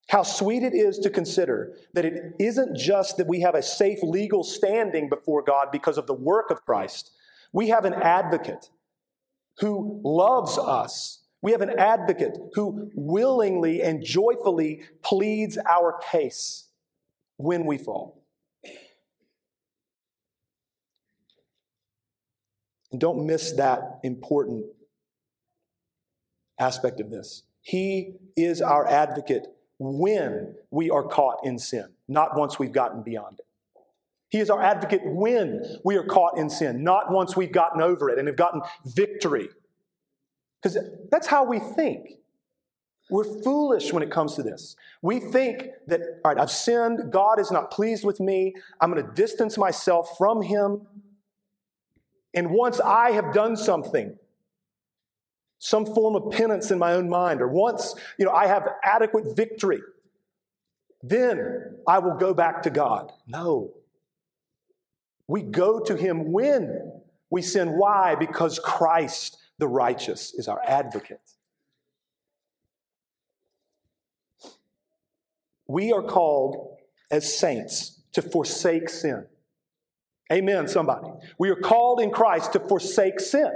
How 0.09 0.22
sweet 0.22 0.62
it 0.62 0.74
is 0.74 0.99
to 1.01 1.11
consider 1.11 1.76
that 1.95 2.05
it 2.05 2.34
isn't 2.39 2.76
just 2.76 3.16
that 3.16 3.26
we 3.26 3.41
have 3.41 3.57
a 3.57 3.62
safe 3.62 3.99
legal 4.03 4.45
standing 4.45 5.09
before 5.09 5.43
God 5.43 5.68
because 5.72 5.99
of 5.99 6.07
the 6.07 6.14
work 6.14 6.51
of 6.51 6.64
Christ. 6.64 7.11
We 7.53 7.68
have 7.68 7.84
an 7.84 7.95
advocate 7.95 8.70
who 9.59 10.01
loves 10.05 10.59
us. 10.59 11.24
We 11.43 11.53
have 11.53 11.62
an 11.62 11.76
advocate 11.78 12.39
who 12.55 12.91
willingly 12.95 13.82
and 13.82 14.05
joyfully 14.05 14.82
pleads 15.03 15.59
our 15.68 15.99
case 16.12 16.66
when 17.37 17.66
we 17.66 17.78
fall. 17.78 18.22
And 22.93 23.01
don't 23.01 23.26
miss 23.26 23.53
that 23.53 24.01
important 24.03 24.64
aspect 26.59 27.01
of 27.01 27.11
this. 27.11 27.43
He 27.62 28.14
is 28.37 28.62
our 28.62 28.87
advocate 28.87 29.47
when 29.78 30.55
we 30.70 30.91
are 30.91 31.03
caught 31.03 31.41
in 31.45 31.59
sin, 31.59 31.89
not 32.09 32.37
once 32.37 32.59
we've 32.59 32.72
gotten 32.72 33.03
beyond 33.03 33.41
it. 33.41 33.47
He 34.28 34.39
is 34.39 34.51
our 34.51 34.62
advocate 34.62 35.03
when 35.05 35.62
we 35.84 35.97
are 35.97 36.05
caught 36.05 36.39
in 36.39 36.51
sin, 36.51 36.82
not 36.82 37.11
once 37.11 37.37
we've 37.37 37.53
gotten 37.53 37.80
over 37.80 38.09
it 38.11 38.18
and 38.18 38.26
have 38.26 38.37
gotten 38.37 38.62
victory. 38.84 39.49
Because 40.62 40.78
that's 41.11 41.26
how 41.26 41.45
we 41.45 41.59
think. 41.59 42.11
We're 43.09 43.42
foolish 43.42 43.92
when 43.92 44.02
it 44.02 44.11
comes 44.11 44.34
to 44.34 44.42
this. 44.42 44.74
We 45.00 45.20
think 45.20 45.68
that, 45.86 46.00
all 46.24 46.32
right, 46.32 46.40
I've 46.40 46.50
sinned, 46.50 47.12
God 47.12 47.38
is 47.38 47.52
not 47.52 47.70
pleased 47.70 48.04
with 48.04 48.18
me, 48.18 48.54
I'm 48.80 48.90
going 48.90 49.04
to 49.04 49.12
distance 49.12 49.57
myself 49.57 50.16
from 50.18 50.42
Him. 50.42 50.86
And 52.34 52.50
once 52.50 52.80
I 52.80 53.12
have 53.12 53.32
done 53.32 53.57
something, 53.57 54.16
some 55.59 55.86
form 55.86 56.16
of 56.16 56.32
penance 56.32 56.70
in 56.70 56.78
my 56.78 56.92
own 56.92 57.09
mind, 57.09 57.40
or 57.40 57.48
once, 57.48 57.94
you 58.18 58.24
know, 58.24 58.32
I 58.32 58.46
have 58.46 58.68
adequate 58.82 59.36
victory, 59.36 59.80
then 61.02 61.76
I 61.86 62.00
will 62.00 62.16
go 62.16 62.34
back 62.34 62.62
to 62.64 62.70
God. 62.70 63.12
No. 63.26 63.72
We 65.28 65.42
go 65.42 65.80
to 65.80 65.96
Him 65.96 66.32
when 66.32 67.02
we 67.30 67.42
sin. 67.42 67.78
Why? 67.78 68.16
Because 68.16 68.59
Christ, 68.59 69.38
the 69.59 69.68
righteous, 69.68 70.34
is 70.34 70.48
our 70.48 70.61
advocate. 70.66 71.36
We 75.67 75.93
are 75.93 76.03
called 76.03 76.77
as 77.11 77.39
saints 77.39 78.01
to 78.12 78.23
forsake 78.23 78.89
sin. 78.89 79.27
Amen, 80.33 80.67
somebody. 80.67 81.09
We 81.39 81.51
are 81.51 81.57
called 81.57 82.01
in 82.01 82.11
Christ 82.11 82.53
to 82.55 82.61
forsake 82.61 83.21
sin. 83.21 83.53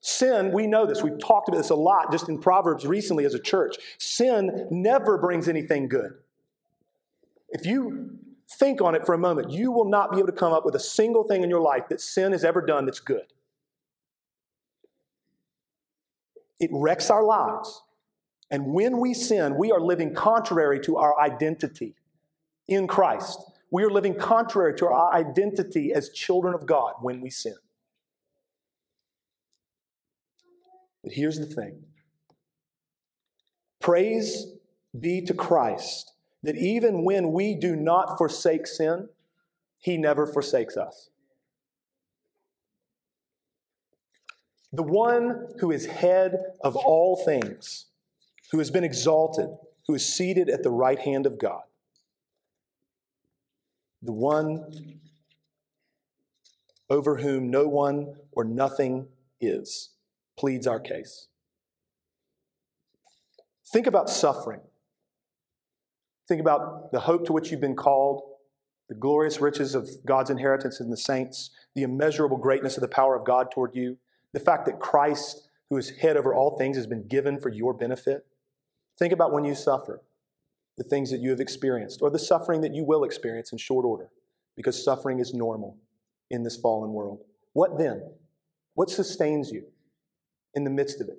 Sin, 0.00 0.52
we 0.52 0.66
know 0.66 0.86
this. 0.86 1.02
We've 1.02 1.18
talked 1.18 1.48
about 1.48 1.58
this 1.58 1.70
a 1.70 1.74
lot 1.74 2.10
just 2.10 2.28
in 2.28 2.38
Proverbs 2.38 2.86
recently 2.86 3.24
as 3.24 3.34
a 3.34 3.38
church. 3.38 3.76
Sin 3.98 4.66
never 4.70 5.18
brings 5.18 5.46
anything 5.46 5.88
good. 5.88 6.12
If 7.50 7.66
you 7.66 8.18
think 8.58 8.80
on 8.80 8.94
it 8.94 9.04
for 9.04 9.14
a 9.14 9.18
moment, 9.18 9.50
you 9.50 9.70
will 9.70 9.88
not 9.88 10.10
be 10.10 10.18
able 10.18 10.28
to 10.28 10.32
come 10.32 10.52
up 10.52 10.64
with 10.64 10.74
a 10.74 10.80
single 10.80 11.24
thing 11.24 11.42
in 11.42 11.50
your 11.50 11.60
life 11.60 11.88
that 11.90 12.00
sin 12.00 12.32
has 12.32 12.44
ever 12.44 12.64
done 12.64 12.86
that's 12.86 13.00
good. 13.00 13.26
It 16.58 16.70
wrecks 16.72 17.10
our 17.10 17.24
lives. 17.24 17.82
And 18.50 18.66
when 18.66 18.98
we 18.98 19.14
sin, 19.14 19.56
we 19.56 19.70
are 19.70 19.80
living 19.80 20.14
contrary 20.14 20.80
to 20.80 20.96
our 20.96 21.18
identity 21.20 21.94
in 22.66 22.86
Christ. 22.86 23.38
We 23.70 23.84
are 23.84 23.90
living 23.90 24.16
contrary 24.16 24.74
to 24.78 24.86
our 24.86 25.14
identity 25.14 25.92
as 25.92 26.10
children 26.10 26.54
of 26.54 26.66
God 26.66 26.94
when 27.00 27.20
we 27.20 27.30
sin. 27.30 27.56
But 31.02 31.12
here's 31.12 31.38
the 31.38 31.46
thing 31.46 31.84
praise 33.80 34.46
be 34.98 35.22
to 35.22 35.34
Christ 35.34 36.12
that 36.42 36.56
even 36.56 37.04
when 37.04 37.32
we 37.32 37.54
do 37.54 37.76
not 37.76 38.18
forsake 38.18 38.66
sin, 38.66 39.08
he 39.78 39.96
never 39.96 40.26
forsakes 40.26 40.76
us. 40.76 41.10
The 44.72 44.82
one 44.82 45.48
who 45.58 45.70
is 45.70 45.86
head 45.86 46.36
of 46.62 46.76
all 46.76 47.16
things, 47.16 47.86
who 48.52 48.58
has 48.58 48.70
been 48.70 48.84
exalted, 48.84 49.48
who 49.86 49.94
is 49.94 50.06
seated 50.06 50.48
at 50.48 50.62
the 50.62 50.70
right 50.70 50.98
hand 50.98 51.26
of 51.26 51.38
God, 51.38 51.62
the 54.02 54.12
one 54.12 54.98
over 56.88 57.16
whom 57.16 57.50
no 57.50 57.68
one 57.68 58.14
or 58.32 58.44
nothing 58.44 59.08
is 59.40 59.90
pleads 60.36 60.66
our 60.66 60.80
case. 60.80 61.28
Think 63.72 63.86
about 63.86 64.10
suffering. 64.10 64.60
Think 66.26 66.40
about 66.40 66.90
the 66.92 67.00
hope 67.00 67.26
to 67.26 67.32
which 67.32 67.50
you've 67.50 67.60
been 67.60 67.76
called, 67.76 68.22
the 68.88 68.94
glorious 68.94 69.40
riches 69.40 69.74
of 69.74 69.88
God's 70.04 70.30
inheritance 70.30 70.80
in 70.80 70.90
the 70.90 70.96
saints, 70.96 71.50
the 71.74 71.82
immeasurable 71.82 72.36
greatness 72.36 72.76
of 72.76 72.80
the 72.80 72.88
power 72.88 73.16
of 73.16 73.24
God 73.24 73.50
toward 73.52 73.74
you, 73.74 73.98
the 74.32 74.40
fact 74.40 74.66
that 74.66 74.80
Christ, 74.80 75.48
who 75.68 75.76
is 75.76 75.90
head 75.90 76.16
over 76.16 76.34
all 76.34 76.56
things, 76.56 76.76
has 76.76 76.86
been 76.86 77.06
given 77.06 77.38
for 77.38 77.48
your 77.48 77.74
benefit. 77.74 78.26
Think 79.00 79.12
about 79.12 79.32
when 79.32 79.44
you 79.44 79.56
suffer, 79.56 80.00
the 80.78 80.84
things 80.84 81.10
that 81.10 81.18
you 81.18 81.30
have 81.30 81.40
experienced, 81.40 82.00
or 82.02 82.10
the 82.10 82.18
suffering 82.20 82.60
that 82.60 82.74
you 82.74 82.84
will 82.84 83.02
experience 83.02 83.50
in 83.50 83.58
short 83.58 83.84
order, 83.84 84.10
because 84.56 84.84
suffering 84.84 85.18
is 85.18 85.34
normal 85.34 85.76
in 86.30 86.44
this 86.44 86.56
fallen 86.56 86.92
world. 86.92 87.24
What 87.54 87.78
then? 87.78 88.12
What 88.74 88.88
sustains 88.88 89.50
you? 89.50 89.64
in 90.54 90.64
the 90.64 90.70
midst 90.70 91.00
of 91.00 91.08
it. 91.08 91.18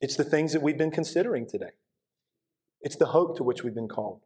It's 0.00 0.16
the 0.16 0.24
things 0.24 0.52
that 0.52 0.62
we've 0.62 0.78
been 0.78 0.90
considering 0.90 1.46
today. 1.46 1.72
It's 2.80 2.96
the 2.96 3.06
hope 3.06 3.36
to 3.36 3.42
which 3.42 3.64
we've 3.64 3.74
been 3.74 3.88
called. 3.88 4.20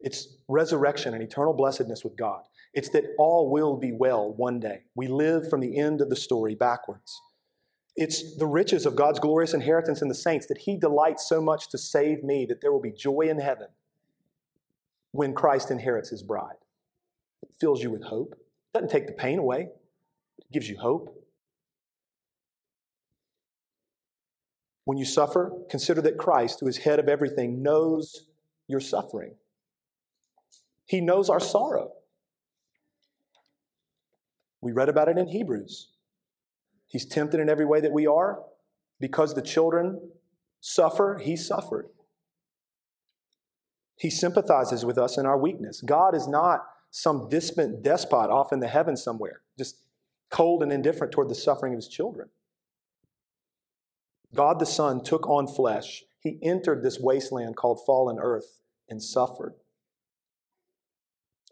It's 0.00 0.38
resurrection 0.48 1.12
and 1.12 1.22
eternal 1.22 1.52
blessedness 1.52 2.02
with 2.04 2.16
God. 2.16 2.42
It's 2.72 2.88
that 2.90 3.04
all 3.18 3.50
will 3.50 3.76
be 3.76 3.92
well 3.92 4.32
one 4.32 4.60
day. 4.60 4.84
We 4.94 5.08
live 5.08 5.50
from 5.50 5.60
the 5.60 5.76
end 5.76 6.00
of 6.00 6.08
the 6.08 6.16
story 6.16 6.54
backwards. 6.54 7.20
It's 8.00 8.36
the 8.36 8.46
riches 8.46 8.86
of 8.86 8.94
God's 8.94 9.18
glorious 9.18 9.54
inheritance 9.54 10.02
in 10.02 10.08
the 10.08 10.14
saints 10.14 10.46
that 10.46 10.58
He 10.58 10.76
delights 10.76 11.28
so 11.28 11.40
much 11.40 11.68
to 11.70 11.78
save 11.78 12.22
me 12.22 12.46
that 12.46 12.60
there 12.60 12.70
will 12.70 12.80
be 12.80 12.92
joy 12.92 13.22
in 13.22 13.40
heaven 13.40 13.66
when 15.10 15.34
Christ 15.34 15.72
inherits 15.72 16.08
His 16.08 16.22
bride. 16.22 16.54
It 17.42 17.50
fills 17.60 17.82
you 17.82 17.90
with 17.90 18.04
hope. 18.04 18.34
It 18.34 18.72
doesn't 18.72 18.90
take 18.90 19.08
the 19.08 19.14
pain 19.14 19.40
away, 19.40 19.70
it 20.38 20.52
gives 20.52 20.68
you 20.68 20.78
hope. 20.78 21.12
When 24.84 24.96
you 24.96 25.04
suffer, 25.04 25.50
consider 25.68 26.00
that 26.02 26.18
Christ, 26.18 26.60
who 26.60 26.68
is 26.68 26.78
head 26.78 27.00
of 27.00 27.08
everything, 27.08 27.64
knows 27.64 28.28
your 28.68 28.80
suffering. 28.80 29.34
He 30.86 31.00
knows 31.00 31.28
our 31.28 31.40
sorrow. 31.40 31.90
We 34.60 34.70
read 34.70 34.88
about 34.88 35.08
it 35.08 35.18
in 35.18 35.26
Hebrews. 35.26 35.88
He's 36.88 37.06
tempted 37.06 37.38
in 37.38 37.48
every 37.48 37.66
way 37.66 37.80
that 37.80 37.92
we 37.92 38.06
are. 38.06 38.42
Because 39.00 39.34
the 39.34 39.42
children 39.42 40.10
suffer, 40.60 41.20
he 41.22 41.36
suffered. 41.36 41.86
He 43.96 44.10
sympathizes 44.10 44.84
with 44.84 44.98
us 44.98 45.18
in 45.18 45.26
our 45.26 45.38
weakness. 45.38 45.80
God 45.82 46.14
is 46.14 46.26
not 46.26 46.64
some 46.90 47.28
distant 47.28 47.82
despot 47.82 48.30
off 48.30 48.52
in 48.52 48.60
the 48.60 48.68
heavens 48.68 49.02
somewhere, 49.02 49.42
just 49.58 49.76
cold 50.30 50.62
and 50.62 50.72
indifferent 50.72 51.12
toward 51.12 51.28
the 51.28 51.34
suffering 51.34 51.74
of 51.74 51.78
his 51.78 51.88
children. 51.88 52.28
God 54.34 54.58
the 54.58 54.66
Son 54.66 55.02
took 55.02 55.28
on 55.28 55.46
flesh. 55.46 56.04
He 56.20 56.38
entered 56.42 56.82
this 56.82 56.98
wasteland 57.00 57.56
called 57.56 57.80
fallen 57.86 58.18
earth 58.20 58.60
and 58.88 59.02
suffered. 59.02 59.54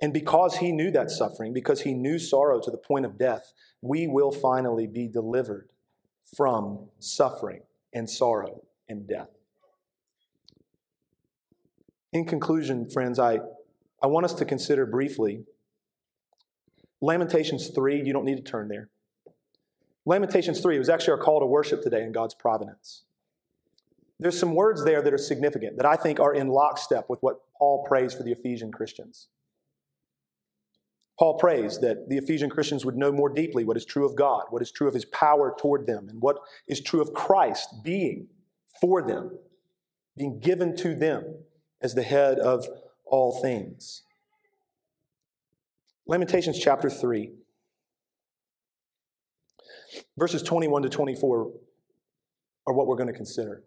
And 0.01 0.13
because 0.13 0.59
he 0.59 0.73
knew 0.73 0.91
that 0.91 1.11
suffering, 1.11 1.53
because 1.53 1.83
he 1.83 1.95
knew 1.95 2.19
sorrow 2.19 2.61
to 2.61 2.71
the 2.71 2.77
point 2.77 3.07
of 3.07 3.19
death, 3.19 3.53
we 3.81 4.07
will 4.07 4.31
finally 4.31 4.87
be 4.87 5.09
delivered 5.09 5.71
from 6.37 6.89
suffering 6.99 7.63
and 7.95 8.09
sorrow 8.09 8.63
and 8.89 9.07
death. 9.09 9.31
In 12.13 12.25
conclusion, 12.25 12.91
friends, 12.91 13.19
I, 13.19 13.41
I 14.03 14.07
want 14.07 14.25
us 14.27 14.35
to 14.35 14.45
consider 14.45 14.87
briefly 14.87 15.45
Lamentations 17.01 17.69
3. 17.69 18.03
You 18.05 18.13
don't 18.13 18.25
need 18.25 18.37
to 18.37 18.43
turn 18.43 18.69
there. 18.69 18.89
Lamentations 20.05 20.61
3 20.61 20.79
was 20.79 20.89
actually 20.89 21.13
our 21.13 21.19
call 21.19 21.41
to 21.41 21.47
worship 21.47 21.83
today 21.83 22.03
in 22.03 22.13
God's 22.13 22.35
providence. 22.35 23.03
There's 24.19 24.39
some 24.39 24.55
words 24.55 24.85
there 24.85 25.03
that 25.03 25.13
are 25.13 25.19
significant 25.19 25.77
that 25.77 25.85
I 25.85 25.97
think 25.97 26.21
are 26.21 26.33
in 26.33 26.49
lockstep 26.49 27.07
with 27.09 27.21
what 27.21 27.41
Paul 27.59 27.85
prays 27.87 28.15
for 28.15 28.23
the 28.23 28.33
Ephesian 28.33 28.73
Christians. 28.73 29.29
Paul 31.19 31.39
prays 31.39 31.81
that 31.81 32.09
the 32.09 32.19
Ephesian 32.19 32.51
Christians 32.51 32.85
would 32.85 32.97
know 32.97 33.11
more 33.11 33.31
deeply 33.31 33.65
what 33.65 33.77
is 33.77 33.87
true 33.87 34.05
of 34.05 34.17
God, 34.17 34.45
what 34.51 34.61
is 34.61 34.71
true 34.71 34.87
of 34.87 34.95
his 34.95 35.07
power 35.07 35.55
toward 35.59 35.87
them, 35.87 36.09
and 36.09 36.21
what 36.21 36.39
is 36.69 36.81
true 36.81 37.01
of 37.01 37.15
Christ 37.15 37.83
being 37.83 38.29
for 38.81 39.01
them, 39.01 39.39
being 40.17 40.41
given 40.41 40.77
to 40.77 40.95
them 40.95 41.37
as 41.81 41.95
the 41.95 42.03
head 42.03 42.39
of 42.39 42.67
all 43.07 43.41
things. 43.41 44.03
Lamentations 46.07 46.59
chapter 46.59 46.91
3. 46.91 47.33
Verses 50.19 50.43
21 50.43 50.83
to 50.83 50.89
24 50.89 51.51
are 52.67 52.75
what 52.75 52.87
we're 52.87 52.97
going 52.97 53.07
to 53.07 53.13
consider. 53.13 53.63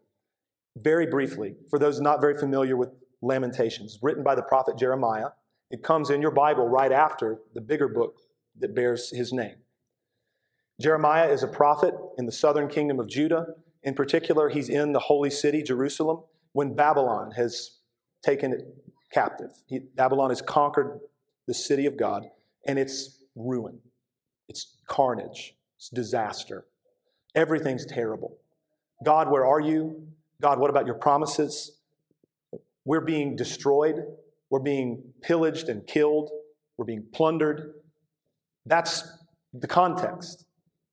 Very 0.78 1.08
briefly, 1.08 1.56
for 1.70 1.80
those 1.80 2.00
not 2.00 2.22
very 2.22 2.38
familiar 2.38 2.78
with 2.78 2.89
Lamentations, 3.22 4.00
written 4.02 4.24
by 4.24 4.36
the 4.36 4.43
prophet 4.43 4.78
Jeremiah, 4.78 5.30
it 5.70 5.84
comes 5.84 6.09
in 6.09 6.22
your 6.22 6.32
Bible 6.32 6.67
right 6.67 6.91
after 6.91 7.39
the 7.53 7.61
bigger 7.61 7.88
book 7.88 8.20
that 8.59 8.76
bears 8.76 9.09
his 9.11 9.32
name. 9.32 9.55
Jeremiah 10.82 11.30
is 11.30 11.43
a 11.43 11.47
prophet 11.47 11.93
in 12.17 12.26
the 12.26 12.32
southern 12.32 12.67
kingdom 12.67 12.99
of 12.99 13.07
Judah. 13.07 13.47
In 13.84 13.93
particular, 13.93 14.49
he's 14.49 14.70
in 14.70 14.93
the 14.93 14.99
holy 14.99 15.30
city, 15.30 15.61
Jerusalem, 15.61 16.24
when 16.53 16.76
Babylon 16.76 17.32
has 17.32 17.80
taken 18.24 18.53
it 18.53 18.61
captive. 19.13 19.51
He, 19.67 19.80
Babylon 19.80 20.30
has 20.30 20.41
conquered 20.41 20.99
the 21.47 21.53
city 21.53 21.86
of 21.86 21.97
God, 21.97 22.26
and 22.65 22.80
it's 22.80 23.24
ruin, 23.36 23.80
it's 24.47 24.78
carnage, 24.88 25.55
it's 25.78 25.89
disaster. 25.89 26.65
Everything's 27.36 27.86
terrible. 27.86 28.38
God, 29.03 29.30
where 29.30 29.45
are 29.45 29.59
you? 29.59 30.07
God, 30.41 30.59
what 30.59 30.70
about 30.70 30.86
your 30.86 30.95
promises? 30.95 31.78
We're 32.86 33.01
being 33.01 33.36
destroyed. 33.36 34.03
We're 34.50 34.60
being 34.60 35.04
pillaged 35.22 35.70
and 35.70 35.86
killed. 35.86 36.30
We're 36.78 36.86
being 36.86 37.06
plundered. 37.14 37.74
That's 38.66 39.04
the 39.54 39.68
context. 39.68 40.45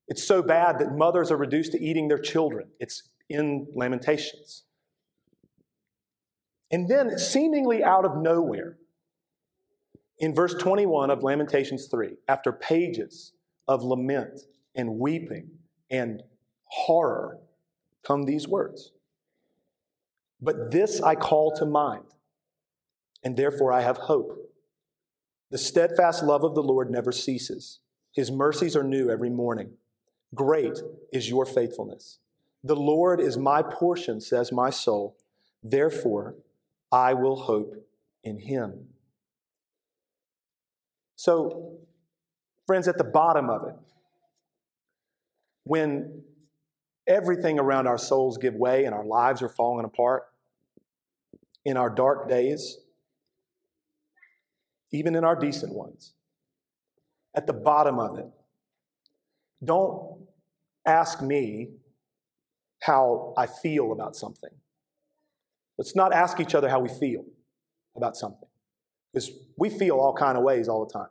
It's 0.09 0.25
so 0.25 0.43
bad 0.43 0.79
that 0.79 0.97
mothers 0.97 1.31
are 1.31 1.37
reduced 1.37 1.73
to 1.73 1.83
eating 1.83 2.09
their 2.09 2.19
children. 2.19 2.69
It's 2.79 3.09
in 3.29 3.67
Lamentations. 3.75 4.65
And 6.71 6.89
then, 6.89 7.19
seemingly 7.19 7.83
out 7.83 8.05
of 8.05 8.17
nowhere, 8.17 8.77
in 10.19 10.35
verse 10.35 10.55
21 10.55 11.11
of 11.11 11.23
Lamentations 11.23 11.87
3, 11.87 12.17
after 12.29 12.53
pages 12.53 13.33
of 13.69 13.83
lament 13.83 14.41
and 14.75 14.99
weeping 14.99 15.51
and 15.91 16.23
horror 16.65 17.39
come 18.05 18.25
these 18.25 18.47
words 18.49 18.93
But 20.41 20.71
this 20.71 21.01
I 21.01 21.15
call 21.15 21.53
to 21.57 21.67
mind, 21.67 22.05
and 23.23 23.37
therefore 23.37 23.73
I 23.73 23.83
have 23.83 23.97
hope. 23.97 24.53
The 25.51 25.59
steadfast 25.59 26.23
love 26.25 26.45
of 26.45 26.55
the 26.55 26.63
Lord 26.63 26.91
never 26.91 27.13
ceases, 27.13 27.81
His 28.13 28.31
mercies 28.31 28.77
are 28.77 28.85
new 28.85 29.11
every 29.11 29.31
morning. 29.31 29.73
Great 30.35 30.79
is 31.13 31.29
your 31.29 31.47
faithfulness. 31.47 32.19
The 32.65 32.77
Lord 32.77 33.21
is 33.21 33.39
my 33.39 33.63
portion, 33.63 34.21
says 34.21 34.51
my 34.51 34.71
soul. 34.71 35.17
Therefore, 35.63 36.35
I 36.91 37.15
will 37.15 37.37
hope 37.37 37.75
in 38.25 38.39
Him. 38.41 38.89
So, 41.15 41.79
friends, 42.67 42.89
at 42.89 42.99
the 42.99 43.05
bottom 43.05 43.49
of 43.49 43.69
it, 43.69 43.75
when 45.65 46.23
everything 47.07 47.59
around 47.59 47.87
our 47.87 47.99
souls 47.99 48.37
give 48.37 48.55
way 48.55 48.85
and 48.85 48.95
our 48.95 49.05
lives 49.05 49.43
are 49.43 49.49
falling 49.49 49.85
apart, 49.85 50.25
in 51.65 51.77
our 51.77 51.91
dark 51.91 52.29
days, 52.29 52.79
even 54.93 55.15
in 55.15 55.25
our 55.25 55.37
decent 55.37 55.73
ones, 55.73 56.15
at 57.35 57.47
the 57.47 57.53
bottom 57.53 57.99
of 57.99 58.19
it, 58.19 58.27
don't 59.65 60.27
ask 60.87 61.23
me 61.23 61.69
how 62.83 63.35
I 63.37 63.47
feel 63.47 63.93
about 63.93 64.17
something. 64.17 64.51
Let's 65.79 65.95
not 65.97 66.13
ask 66.13 66.41
each 66.41 66.55
other 66.55 66.69
how 66.69 66.81
we 66.81 66.89
feel 66.89 67.25
about 67.97 68.17
something. 68.17 68.49
Because 69.13 69.31
we 69.57 69.71
feel 69.71 69.97
all 69.97 70.15
kind 70.15 70.37
of 70.37 70.45
ways 70.45 70.69
all 70.69 70.87
the 70.87 70.93
time. 70.93 71.09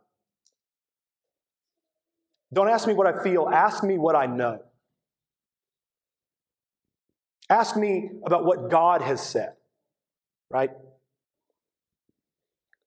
Don't 2.53 2.69
ask 2.69 2.87
me 2.87 2.93
what 2.93 3.07
I 3.07 3.23
feel, 3.23 3.49
ask 3.49 3.83
me 3.83 3.97
what 3.97 4.15
I 4.15 4.27
know. 4.27 4.59
Ask 7.49 7.75
me 7.75 8.11
about 8.25 8.45
what 8.45 8.71
God 8.71 9.01
has 9.01 9.21
said, 9.21 9.53
right? 10.49 10.71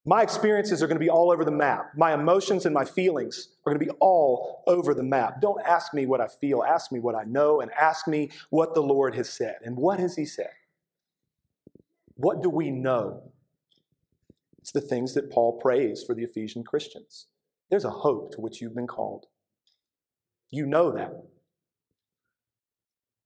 My 0.09 0.23
experiences 0.23 0.83
are 0.83 0.87
going 0.87 0.97
to 0.97 1.05
be 1.05 1.11
all 1.11 1.31
over 1.31 1.45
the 1.45 1.51
map. 1.51 1.91
My 1.95 2.15
emotions 2.15 2.65
and 2.65 2.73
my 2.73 2.87
feelings 2.87 3.49
are 3.67 3.75
going 3.75 3.79
to 3.79 3.93
be 3.93 3.99
all 4.01 4.65
over 4.67 4.95
the 4.95 5.03
map. 5.03 5.39
Don't 5.43 5.61
ask 5.67 5.93
me 5.93 6.07
what 6.07 6.19
I 6.19 6.29
feel, 6.29 6.65
ask 6.65 6.91
me 6.91 6.99
what 6.99 7.15
I 7.15 7.25
know, 7.25 7.61
and 7.61 7.71
ask 7.79 8.09
me 8.09 8.31
what 8.49 8.73
the 8.73 8.81
Lord 8.81 9.15
has 9.17 9.29
said. 9.29 9.57
And 9.63 9.77
what 9.77 10.01
has 10.01 10.17
He 10.17 10.25
said? 10.25 10.53
What 12.15 12.43
do 12.43 12.49
we 12.49 12.71
know? 12.71 13.33
It's 14.61 14.73
the 14.73 14.81
things 14.81 15.13
that 15.13 15.31
Paul 15.31 15.61
prays 15.61 16.03
for 16.03 16.15
the 16.15 16.25
Ephesian 16.25 16.65
Christians. 16.65 17.27
There's 17.71 17.85
a 17.85 17.91
hope 17.91 18.33
to 18.33 18.41
which 18.41 18.63
you've 18.63 18.75
been 18.75 18.87
called. 18.87 19.27
You 20.49 20.65
know 20.65 20.91
that. 20.93 21.13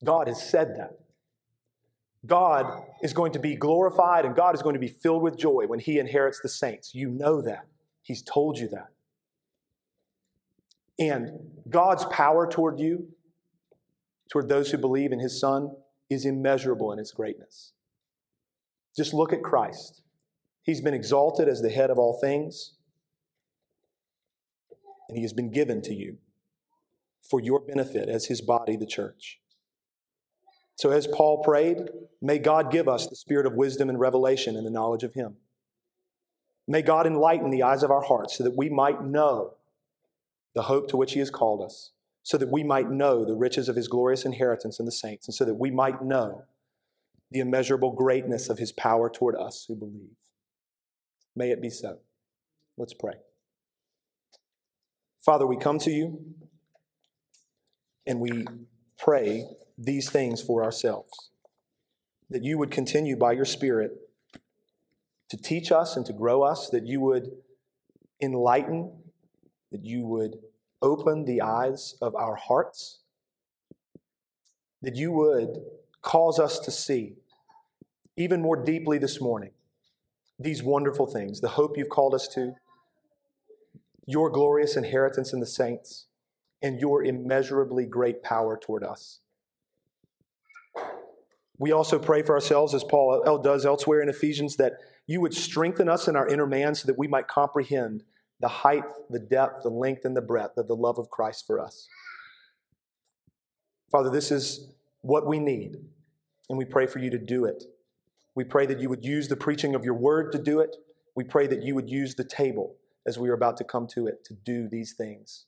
God 0.03 0.27
has 0.27 0.43
said 0.43 0.75
that. 0.79 0.99
God 2.27 2.85
is 3.03 3.13
going 3.13 3.33
to 3.33 3.41
be 3.41 3.57
glorified 3.57 4.25
and 4.25 4.37
God 4.37 4.55
is 4.55 4.63
going 4.63 4.75
to 4.75 4.81
be 4.81 4.89
filled 4.89 5.23
with 5.23 5.37
joy 5.39 5.65
when 5.67 5.81
He 5.81 5.99
inherits 5.99 6.41
the 6.41 6.49
saints. 6.49 6.95
You 6.95 7.11
know 7.11 7.43
that. 7.43 7.67
He's 8.03 8.23
told 8.23 8.59
you 8.59 8.69
that. 8.69 8.89
And 10.99 11.31
God's 11.69 12.05
power 12.07 12.49
toward 12.51 12.79
you, 12.79 13.09
toward 14.31 14.49
those 14.49 14.71
who 14.71 14.79
believe 14.79 15.13
in 15.13 15.21
His 15.21 15.41
Son, 15.41 15.73
is 16.11 16.25
immeasurable 16.25 16.93
in 16.93 16.99
its 16.99 17.13
greatness. 17.13 17.73
Just 18.97 19.15
look 19.15 19.33
at 19.33 19.43
Christ. 19.43 20.03
He's 20.63 20.81
been 20.81 20.95
exalted 20.95 21.49
as 21.49 21.63
the 21.63 21.71
head 21.71 21.91
of 21.91 21.99
all 21.99 22.19
things, 22.21 22.75
and 25.09 25.17
He 25.19 25.23
has 25.23 25.33
been 25.33 25.51
given 25.51 25.83
to 25.83 25.95
you. 25.95 26.19
for 27.23 27.41
your 27.41 27.61
benefit 27.61 28.09
as 28.09 28.27
his 28.27 28.41
body, 28.43 28.77
the 28.77 28.87
church. 28.87 29.41
So, 30.83 30.91
as 30.91 31.07
Paul 31.07 31.45
prayed, 31.45 31.79
may 32.21 32.41
God 32.41 32.73
give 32.73 32.89
us 32.89 33.07
the 33.07 33.15
spirit 33.15 33.47
of 33.47 33.55
wisdom 33.55 33.89
and 33.89 34.01
revelation 34.01 34.57
in 34.57 34.65
the 34.65 34.71
knowledge 34.71 35.05
of 35.05 35.15
him. 35.15 35.37
May 36.67 36.83
God 36.83 37.07
enlighten 37.07 37.51
the 37.51 37.63
eyes 37.63 37.85
of 37.85 37.93
our 37.93 38.03
hearts 38.03 38.37
so 38.37 38.43
that 38.43 38.57
we 38.57 38.69
might 38.69 39.01
know 39.01 39.55
the 40.57 40.63
hope 40.63 40.89
to 40.89 40.97
which 40.97 41.13
he 41.13 41.21
has 41.21 41.31
called 41.31 41.65
us, 41.65 41.93
so 42.25 42.37
that 42.37 42.51
we 42.51 42.65
might 42.65 42.91
know 42.91 43.25
the 43.25 43.37
riches 43.37 43.69
of 43.69 43.77
his 43.77 43.87
glorious 43.87 44.25
inheritance 44.25 44.81
in 44.81 44.85
the 44.85 44.91
saints, 44.91 45.29
and 45.29 45.35
so 45.37 45.45
that 45.45 45.55
we 45.55 45.71
might 45.71 46.03
know 46.03 46.47
the 47.31 47.39
immeasurable 47.39 47.93
greatness 47.93 48.49
of 48.49 48.59
his 48.59 48.73
power 48.73 49.09
toward 49.09 49.37
us 49.37 49.67
who 49.69 49.77
believe. 49.77 50.17
May 51.37 51.53
it 51.53 51.63
be 51.63 51.71
so. 51.71 51.99
Let's 52.77 52.93
pray. 52.93 53.15
Father, 55.25 55.47
we 55.47 55.59
come 55.59 55.79
to 55.79 55.93
you 55.93 56.35
and 58.05 58.19
we 58.19 58.47
pray 58.99 59.47
these 59.79 60.11
things 60.11 60.43
for 60.43 60.63
ourselves. 60.63 61.31
That 62.31 62.45
you 62.45 62.59
would 62.59 62.71
continue 62.71 63.17
by 63.17 63.33
your 63.33 63.45
Spirit 63.45 63.93
to 65.29 65.37
teach 65.37 65.73
us 65.73 65.97
and 65.97 66.05
to 66.07 66.13
grow 66.13 66.43
us, 66.43 66.69
that 66.71 66.87
you 66.87 67.01
would 67.01 67.31
enlighten, 68.21 68.93
that 69.71 69.85
you 69.85 70.07
would 70.07 70.39
open 70.81 71.25
the 71.25 71.41
eyes 71.41 71.95
of 72.01 72.15
our 72.15 72.37
hearts, 72.37 73.01
that 74.83 74.97
you 74.97 75.13
would 75.13 75.63
cause 76.03 76.39
us 76.39 76.59
to 76.59 76.71
see 76.71 77.15
even 78.17 78.43
more 78.43 78.63
deeply 78.63 78.99
this 78.99 79.21
morning 79.21 79.53
these 80.39 80.63
wonderful 80.63 81.07
things, 81.07 81.41
the 81.41 81.49
hope 81.49 81.77
you've 81.77 81.89
called 81.89 82.15
us 82.15 82.29
to, 82.29 82.55
your 84.07 84.29
glorious 84.29 84.77
inheritance 84.77 85.33
in 85.33 85.41
the 85.41 85.47
saints, 85.47 86.07
and 86.63 86.81
your 86.81 87.03
immeasurably 87.03 87.87
great 87.87 88.23
power 88.23 88.59
toward 88.61 88.85
us. 88.85 89.21
We 91.59 91.73
also 91.73 91.99
pray 91.99 92.23
for 92.23 92.35
ourselves, 92.35 92.75
as 92.75 92.85
Paul 92.85 93.41
does 93.43 93.67
elsewhere 93.67 94.01
in 94.01 94.09
Ephesians, 94.09 94.57
that 94.57 94.75
you 95.07 95.21
would 95.21 95.35
strengthen 95.35 95.89
us 95.89 96.09
in 96.09 96.17
our 96.17 96.27
inner 96.27 96.47
man 96.47 96.75
so 96.75 96.87
that 96.87 96.99
we 96.99 97.09
might 97.09 97.29
comprehend 97.29 98.05
the 98.41 98.49
height, 98.49 98.85
the 99.11 99.21
depth, 99.21 99.63
the 99.63 99.69
length, 99.69 100.05
and 100.05 100.17
the 100.17 100.23
breadth 100.23 100.57
of 100.57 100.67
the 100.67 100.75
love 100.75 100.99
of 100.99 101.11
Christ 101.11 101.47
for 101.47 101.61
us. 101.61 101.89
Father, 103.91 104.11
this 104.11 104.31
is 104.31 104.73
what 105.03 105.27
we 105.27 105.39
need, 105.39 105.77
and 106.49 106.59
we 106.59 106.65
pray 106.65 106.87
for 106.87 106.99
you 106.99 107.11
to 107.11 107.19
do 107.19 107.45
it. 107.45 107.65
We 108.35 108.45
pray 108.45 108.67
that 108.67 108.81
you 108.81 108.89
would 108.89 109.05
use 109.05 109.29
the 109.29 109.37
preaching 109.37 109.75
of 109.75 109.85
your 109.85 109.95
word 109.95 110.33
to 110.33 110.39
do 110.39 110.61
it. 110.61 110.77
We 111.15 111.25
pray 111.25 111.47
that 111.47 111.63
you 111.63 111.75
would 111.75 111.91
use 111.91 112.15
the 112.15 112.25
table 112.25 112.77
as 113.07 113.19
we 113.19 113.29
are 113.29 113.35
about 113.35 113.59
to 113.59 113.65
come 113.65 113.87
to 113.89 114.07
it 114.07 114.25
to 114.25 114.35
do 114.35 114.69
these 114.69 114.95
things 114.95 115.47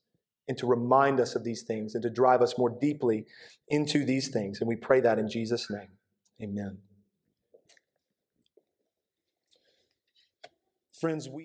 and 0.48 0.56
to 0.58 0.66
remind 0.66 1.20
us 1.20 1.34
of 1.34 1.44
these 1.44 1.62
things 1.62 1.94
and 1.94 2.02
to 2.02 2.10
drive 2.10 2.42
us 2.42 2.58
more 2.58 2.70
deeply 2.70 3.26
into 3.68 4.04
these 4.04 4.28
things. 4.28 4.60
And 4.60 4.68
we 4.68 4.76
pray 4.76 5.00
that 5.00 5.18
in 5.18 5.28
Jesus' 5.28 5.70
name. 5.70 5.88
Amen. 6.42 6.78
Friends, 11.00 11.28
we 11.28 11.42